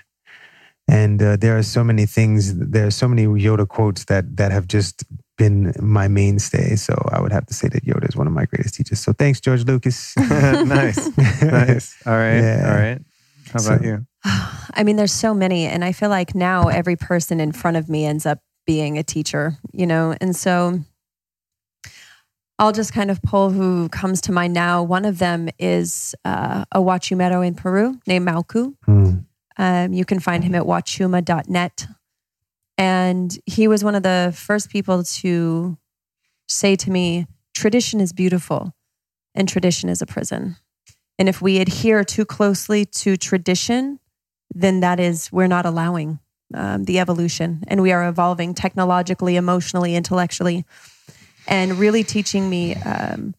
[0.88, 2.54] And uh, there are so many things.
[2.56, 5.04] There are so many Yoda quotes that that have just
[5.36, 6.76] been my mainstay.
[6.76, 9.00] So I would have to say that Yoda is one of my greatest teachers.
[9.00, 10.16] So thanks, George Lucas.
[10.18, 11.16] nice.
[11.42, 11.96] Nice.
[12.06, 12.38] All right.
[12.40, 12.68] Yeah.
[12.70, 13.00] All right.
[13.52, 14.06] How about So- you?
[14.78, 15.66] I mean, there's so many.
[15.66, 19.02] And I feel like now every person in front of me ends up being a
[19.02, 20.14] teacher, you know?
[20.20, 20.80] And so
[22.58, 24.82] I'll just kind of pull who comes to mind now.
[24.82, 28.74] One of them is uh, a Wachumero in Peru named Malku.
[28.84, 29.10] Hmm.
[29.58, 31.86] Um, you can find him at wachuma.net.
[32.78, 35.78] And he was one of the first people to
[36.48, 38.74] say to me, tradition is beautiful
[39.34, 40.56] and tradition is a prison.
[41.18, 43.98] And if we adhere too closely to tradition,
[44.54, 46.18] then that is, we're not allowing
[46.54, 47.64] um, the evolution.
[47.66, 50.64] And we are evolving technologically, emotionally, intellectually,
[51.46, 53.34] and really teaching me um,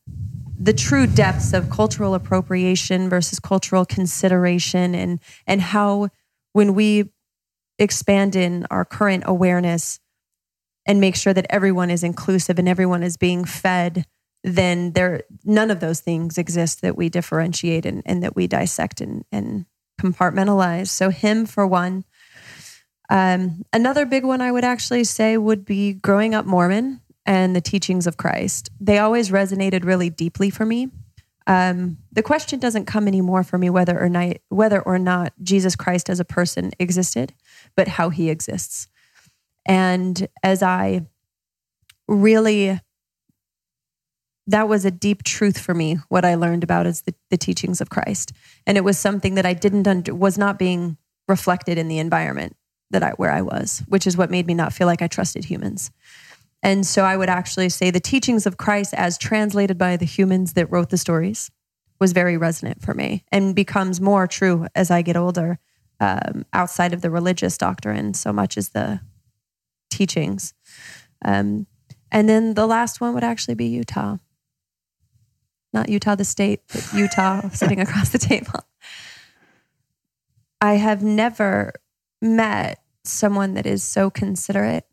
[0.59, 6.09] the true depths of cultural appropriation versus cultural consideration and, and how
[6.53, 7.11] when we
[7.79, 9.99] expand in our current awareness
[10.85, 14.05] and make sure that everyone is inclusive and everyone is being fed
[14.43, 19.01] then there none of those things exist that we differentiate and, and that we dissect
[19.01, 19.65] and, and
[19.99, 20.87] compartmentalize.
[20.87, 22.05] So him for one.
[23.09, 27.61] Um, another big one i would actually say would be growing up mormon and the
[27.61, 28.69] teachings of christ.
[28.79, 30.89] They always resonated really deeply for me.
[31.45, 35.77] Um, the question doesn't come anymore for me whether or not whether or not jesus
[35.77, 37.33] christ as a person existed
[37.77, 38.89] but how he exists
[39.65, 41.05] and as i
[42.09, 42.77] really
[44.47, 45.97] that was a deep truth for me.
[46.07, 48.31] What I learned about is the, the teachings of Christ,
[48.65, 50.97] and it was something that I didn't under, was not being
[51.27, 52.55] reflected in the environment
[52.89, 55.45] that I where I was, which is what made me not feel like I trusted
[55.45, 55.91] humans.
[56.63, 60.53] And so I would actually say the teachings of Christ, as translated by the humans
[60.53, 61.51] that wrote the stories,
[61.99, 65.59] was very resonant for me and becomes more true as I get older,
[65.99, 69.01] um, outside of the religious doctrine, so much as the
[69.89, 70.53] teachings.
[71.23, 71.67] Um,
[72.11, 74.17] and then the last one would actually be Utah.
[75.73, 78.65] Not Utah, the state, but Utah sitting across the table.
[80.61, 81.73] I have never
[82.21, 84.85] met someone that is so considerate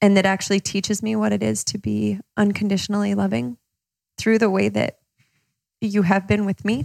[0.00, 3.56] and that actually teaches me what it is to be unconditionally loving
[4.16, 4.98] through the way that
[5.80, 6.84] you have been with me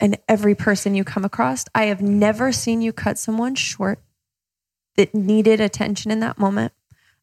[0.00, 1.64] and every person you come across.
[1.74, 4.00] I have never seen you cut someone short
[4.96, 6.72] that needed attention in that moment.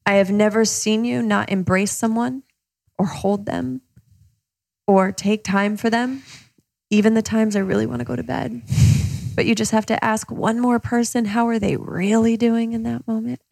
[0.05, 2.43] I have never seen you not embrace someone
[2.97, 3.81] or hold them
[4.87, 6.23] or take time for them,
[6.89, 8.61] even the times I really want to go to bed.
[9.35, 12.83] But you just have to ask one more person, how are they really doing in
[12.83, 13.41] that moment?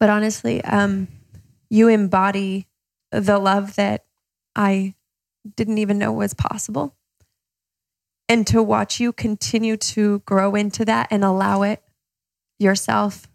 [0.00, 1.08] but honestly, um,
[1.68, 2.66] you embody
[3.10, 4.04] the love that
[4.56, 4.94] I
[5.56, 6.96] didn't even know was possible.
[8.30, 11.82] And to watch you continue to grow into that and allow it
[12.60, 13.26] yourself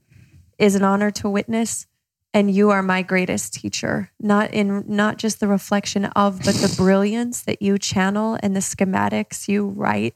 [0.57, 1.85] is an honor to witness.
[2.33, 6.73] And you are my greatest teacher not in not just the reflection of but the
[6.77, 10.15] brilliance that you channel and the schematics you write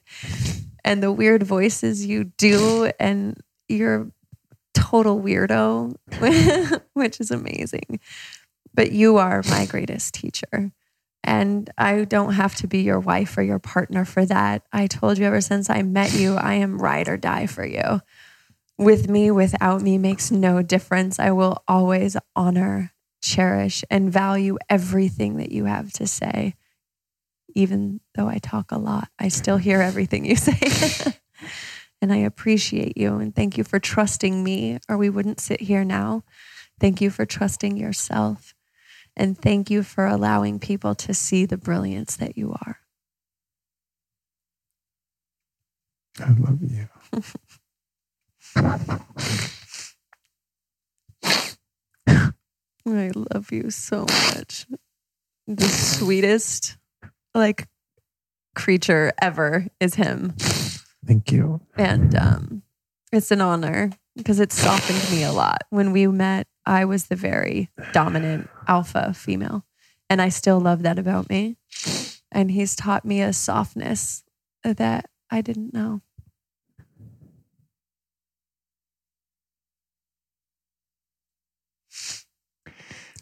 [0.86, 2.90] and the weird voices you do.
[3.02, 4.10] And you're
[4.74, 5.94] total weirdo
[6.94, 8.00] which is amazing.
[8.74, 10.72] But you are my greatest teacher
[11.24, 14.64] and I don't have to be your wife or your partner for that.
[14.72, 18.02] I told you ever since I met you, I am ride or die for you
[18.80, 21.20] with me, without me makes no difference.
[21.20, 26.56] I will always honor, cherish, and value everything that you have to say.
[27.54, 31.14] Even though I talk a lot, I still hear everything you say.
[32.02, 35.84] and I appreciate you and thank you for trusting me, or we wouldn't sit here
[35.84, 36.24] now.
[36.80, 38.56] Thank you for trusting yourself.
[39.16, 42.80] And thank you for allowing people to see the brilliance that you are.
[46.20, 46.88] I love you.
[52.86, 54.66] I love you so much.
[55.48, 56.78] The sweetest
[57.34, 57.68] like
[58.56, 60.34] creature ever is him.
[61.06, 61.62] Thank you.
[61.78, 62.64] And um
[63.12, 65.64] it's an honor because it softened me a lot.
[65.70, 69.66] When we met, I was the very dominant alpha female.
[70.08, 71.58] And I still love that about me.
[72.32, 74.24] And he's taught me a softness
[74.64, 76.02] that I didn't know.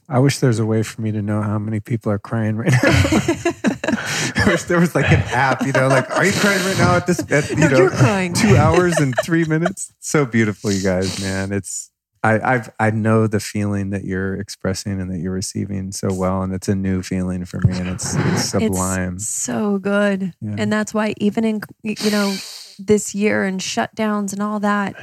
[0.09, 2.72] I wish there's a way for me to know how many people are crying right
[2.72, 2.80] now.
[2.84, 6.95] I wish there was like an app, you know, like, are you crying right now
[6.95, 8.34] at this, at, you No, know, you're crying.
[8.34, 9.93] two hours and three minutes?
[10.00, 11.51] So beautiful, you guys, man.
[11.51, 11.92] It's,
[12.23, 16.41] I, I've, I know the feeling that you're expressing and that you're receiving so well.
[16.41, 19.15] And it's a new feeling for me and it's, it's sublime.
[19.15, 20.33] It's so good.
[20.41, 20.55] Yeah.
[20.57, 22.35] And that's why even in you know
[22.79, 24.95] this year and shutdowns and all that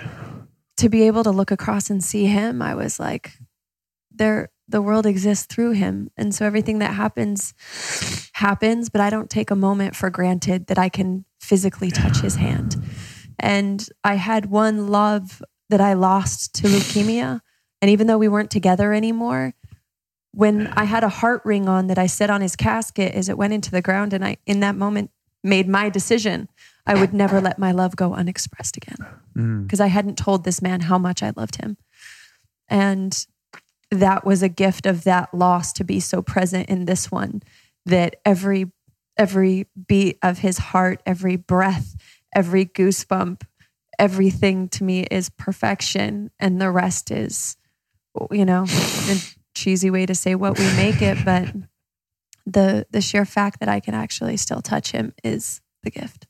[0.77, 3.33] to be able to look across and see him, I was like
[4.11, 6.11] there the world exists through him.
[6.17, 7.55] And so everything that happens
[8.33, 12.37] happens, but I don't take a moment for granted that I can physically touch his
[12.37, 12.77] hand.
[13.39, 17.41] And I had one love that I lost to leukemia.
[17.81, 19.55] And even though we weren't together anymore,
[20.33, 23.39] when I had a heart ring on that I set on his casket as it
[23.39, 25.11] went into the ground, and I, in that moment,
[25.43, 26.49] made my decision.
[26.87, 28.97] I would never let my love go unexpressed again
[29.37, 29.63] Mm.
[29.65, 31.77] because I hadn't told this man how much I loved him.
[32.69, 33.27] And
[33.91, 37.43] that was a gift of that loss to be so present in this one
[37.87, 38.73] that every
[39.17, 41.95] every beat of his heart, every breath,
[42.35, 43.43] every goosebump,
[43.99, 47.57] everything to me is perfection and the rest is
[48.31, 49.17] you know, a
[49.55, 51.53] cheesy way to say what we make it, but
[52.47, 56.27] the the sheer fact that I can actually still touch him is the gift.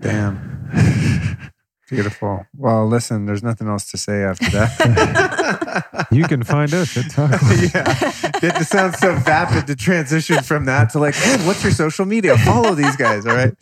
[0.00, 1.20] Damn.
[1.88, 2.46] Beautiful.
[2.56, 5.84] Well, listen, there's nothing else to say after that.
[6.10, 7.30] You can find us at Talk.
[7.74, 8.12] yeah.
[8.42, 12.04] It just sounds so vapid to transition from that to like, man, what's your social
[12.04, 12.36] media?
[12.38, 13.26] Follow these guys.
[13.26, 13.52] All right.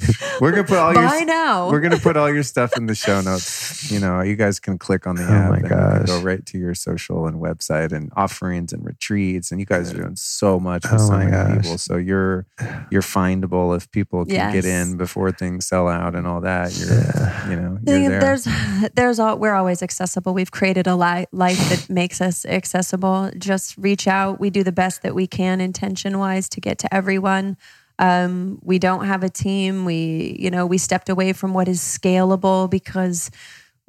[0.40, 1.70] We're gonna put all your Bye now.
[1.70, 3.90] we're gonna put all your stuff in the show notes.
[3.90, 6.20] You know, you guys can click on the Oh app my and you can go
[6.20, 9.50] right to your social and website and offerings and retreats.
[9.50, 11.62] And you guys are doing so much with Oh so my many gosh.
[11.62, 11.78] people.
[11.78, 12.46] So you're
[12.90, 16.76] you're findable if people can get in before things sell out and all that.
[16.76, 18.20] You're you know, you're The, there.
[18.20, 18.48] There's,
[18.94, 20.34] there's all, we're always accessible.
[20.34, 23.30] We've created a li- life that makes us accessible.
[23.38, 24.40] Just reach out.
[24.40, 27.56] We do the best that we can intention wise to get to everyone.
[27.98, 29.84] Um, we don't have a team.
[29.84, 33.30] We, you know, we stepped away from what is scalable because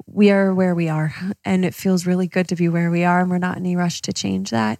[0.06, 3.20] we are where we are and it feels really good to be where we are
[3.20, 4.78] and we're not in any rush to change that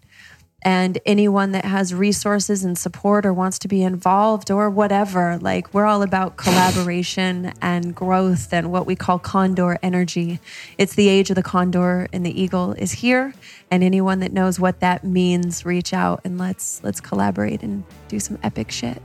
[0.65, 5.73] and anyone that has resources and support or wants to be involved or whatever like
[5.75, 10.41] we're all about collaboration and growth and what we call condor energy
[10.79, 13.35] it's the age of the condor and the eagle is here
[13.71, 18.19] and anyone that knows what that means reach out and let's let's collaborate and do
[18.19, 19.01] some epic shit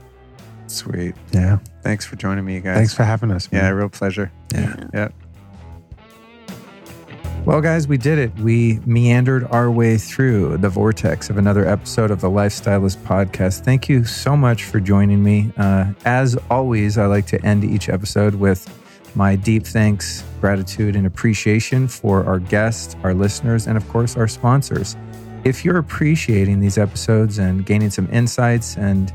[0.70, 1.16] Sweet.
[1.32, 1.58] Yeah.
[1.82, 2.76] Thanks for joining me, guys.
[2.76, 3.50] Thanks for having us.
[3.50, 3.64] man.
[3.64, 4.30] Yeah, real pleasure.
[4.54, 4.86] Yeah.
[4.94, 5.08] Yeah.
[7.50, 8.32] Well, guys, we did it.
[8.38, 13.64] We meandered our way through the vortex of another episode of the Lifestylist podcast.
[13.64, 15.52] Thank you so much for joining me.
[15.56, 18.68] Uh, as always, I like to end each episode with
[19.16, 24.28] my deep thanks, gratitude, and appreciation for our guests, our listeners, and of course, our
[24.28, 24.96] sponsors.
[25.42, 29.12] If you're appreciating these episodes and gaining some insights and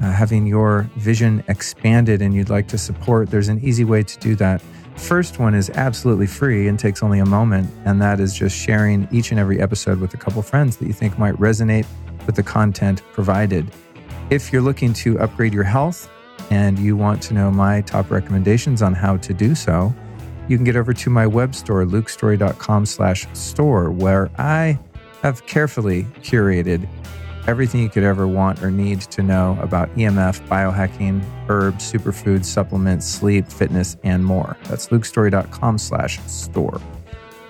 [0.00, 4.18] uh, having your vision expanded and you'd like to support, there's an easy way to
[4.20, 4.62] do that.
[4.96, 9.08] First one is absolutely free and takes only a moment, and that is just sharing
[9.10, 11.86] each and every episode with a couple friends that you think might resonate
[12.26, 13.70] with the content provided.
[14.30, 16.08] If you're looking to upgrade your health
[16.50, 19.94] and you want to know my top recommendations on how to do so,
[20.48, 24.78] you can get over to my web store, lukestory.com slash store, where I
[25.22, 26.88] have carefully curated
[27.46, 33.06] everything you could ever want or need to know about EMF, biohacking, herbs, superfoods, supplements,
[33.06, 34.56] sleep, fitness, and more.
[34.64, 36.80] That's lukestory.com slash store.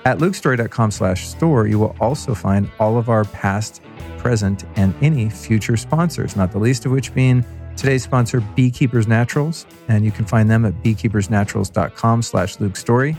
[0.04, 3.80] At lukestory.com slash store, you will also find all of our past,
[4.18, 7.44] present, and any future sponsors, not the least of which being
[7.76, 9.64] today's sponsor, Beekeepers Naturals.
[9.88, 13.16] And you can find them at beekeepersnaturals.com slash lukestory.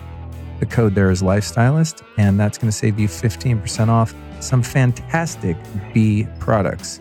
[0.60, 5.58] The code there is lifestylist, and that's going to save you 15% off some fantastic
[5.94, 7.00] bee products.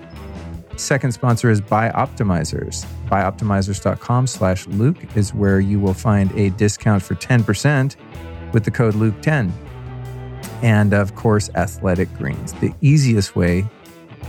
[0.76, 2.86] Second sponsor is Buy Bioptimizers.
[3.08, 7.96] Bioptimizers.com slash Luke is where you will find a discount for 10%
[8.52, 9.52] with the code Luke10.
[10.62, 13.66] And of course, Athletic Greens, the easiest way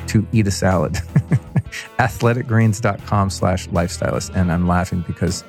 [0.07, 0.93] to eat a salad.
[1.99, 4.35] Athleticgreens.com slash lifestylist.
[4.35, 5.43] And I'm laughing because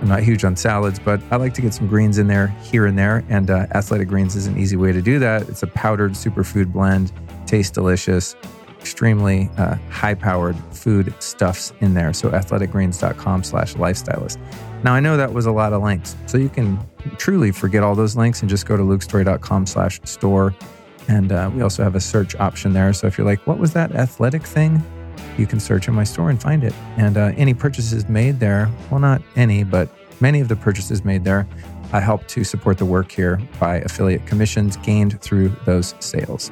[0.00, 2.86] I'm not huge on salads, but I like to get some greens in there here
[2.86, 3.24] and there.
[3.28, 5.48] And uh, Athletic Greens is an easy way to do that.
[5.48, 7.12] It's a powdered superfood blend,
[7.46, 8.36] tastes delicious,
[8.78, 12.12] extremely uh, high-powered food stuffs in there.
[12.12, 14.38] So athleticgreens.com slash lifestylist.
[14.84, 16.78] Now I know that was a lot of links, so you can
[17.16, 20.54] truly forget all those links and just go to lukestory.com slash store.
[21.08, 22.92] And uh, we also have a search option there.
[22.92, 24.82] So if you're like, what was that athletic thing?
[25.38, 26.74] You can search in my store and find it.
[26.96, 29.88] And uh, any purchases made there, well, not any, but
[30.20, 31.46] many of the purchases made there,
[31.92, 36.50] I help to support the work here by affiliate commissions gained through those sales.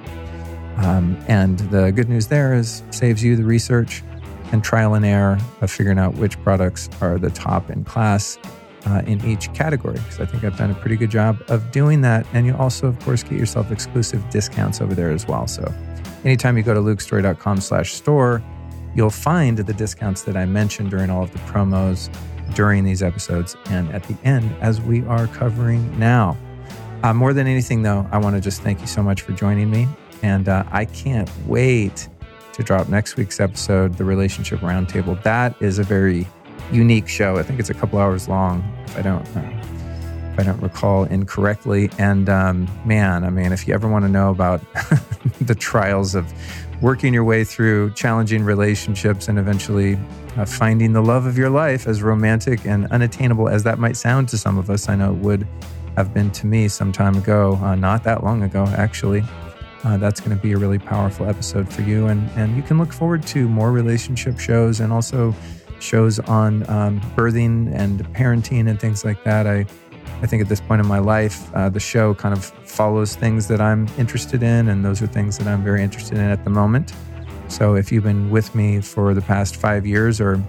[0.76, 4.02] Um, and the good news there is saves you the research
[4.52, 8.38] and trial and error of figuring out which products are the top in class
[8.86, 9.94] uh, in each category.
[9.94, 12.26] Because I think I've done a pretty good job of doing that.
[12.32, 15.46] And you also, of course, get yourself exclusive discounts over there as well.
[15.46, 15.72] So
[16.24, 18.42] anytime you go to lukestory.com slash store,
[18.94, 22.14] You'll find the discounts that I mentioned during all of the promos
[22.54, 26.36] during these episodes and at the end, as we are covering now.
[27.02, 29.70] Uh, more than anything, though, I want to just thank you so much for joining
[29.70, 29.88] me.
[30.22, 32.08] And uh, I can't wait
[32.54, 35.20] to drop next week's episode, The Relationship Roundtable.
[35.22, 36.26] That is a very
[36.72, 37.36] unique show.
[37.36, 39.26] I think it's a couple hours long, if I don't.
[39.36, 39.64] Uh,
[40.32, 41.90] if I don't recall incorrectly.
[41.98, 44.60] And um, man, I mean, if you ever want to know about
[45.40, 46.32] the trials of
[46.84, 49.98] working your way through challenging relationships and eventually
[50.36, 54.28] uh, finding the love of your life, as romantic and unattainable as that might sound
[54.28, 55.48] to some of us, I know it would
[55.96, 59.22] have been to me some time ago, uh, not that long ago, actually.
[59.82, 62.08] Uh, that's going to be a really powerful episode for you.
[62.08, 65.34] And, and you can look forward to more relationship shows and also
[65.80, 69.46] shows on um, birthing and parenting and things like that.
[69.46, 69.64] I
[70.22, 73.48] I think at this point in my life, uh, the show kind of follows things
[73.48, 76.50] that I'm interested in, and those are things that I'm very interested in at the
[76.50, 76.92] moment.
[77.48, 80.42] So if you've been with me for the past five years or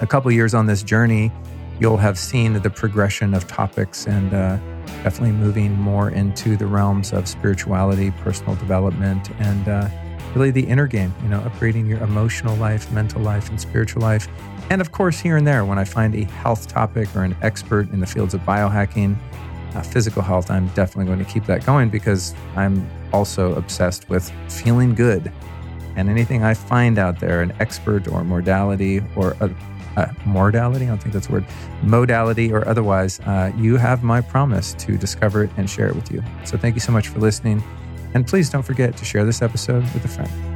[0.00, 1.30] a couple years on this journey,
[1.78, 4.56] you'll have seen the progression of topics and uh,
[5.02, 9.88] definitely moving more into the realms of spirituality, personal development, and uh,
[10.34, 14.28] really the inner game, you know, upgrading your emotional life, mental life, and spiritual life.
[14.68, 17.90] And of course, here and there, when I find a health topic or an expert
[17.90, 19.16] in the fields of biohacking,
[19.74, 24.30] uh, physical health, I'm definitely going to keep that going because I'm also obsessed with
[24.48, 25.32] feeling good.
[25.94, 29.54] And anything I find out there, an expert or modality or a
[29.96, 31.46] uh, modality, I don't think that's a word,
[31.82, 36.10] modality or otherwise, uh, you have my promise to discover it and share it with
[36.12, 36.22] you.
[36.44, 37.62] So thank you so much for listening.
[38.12, 40.55] And please don't forget to share this episode with a friend.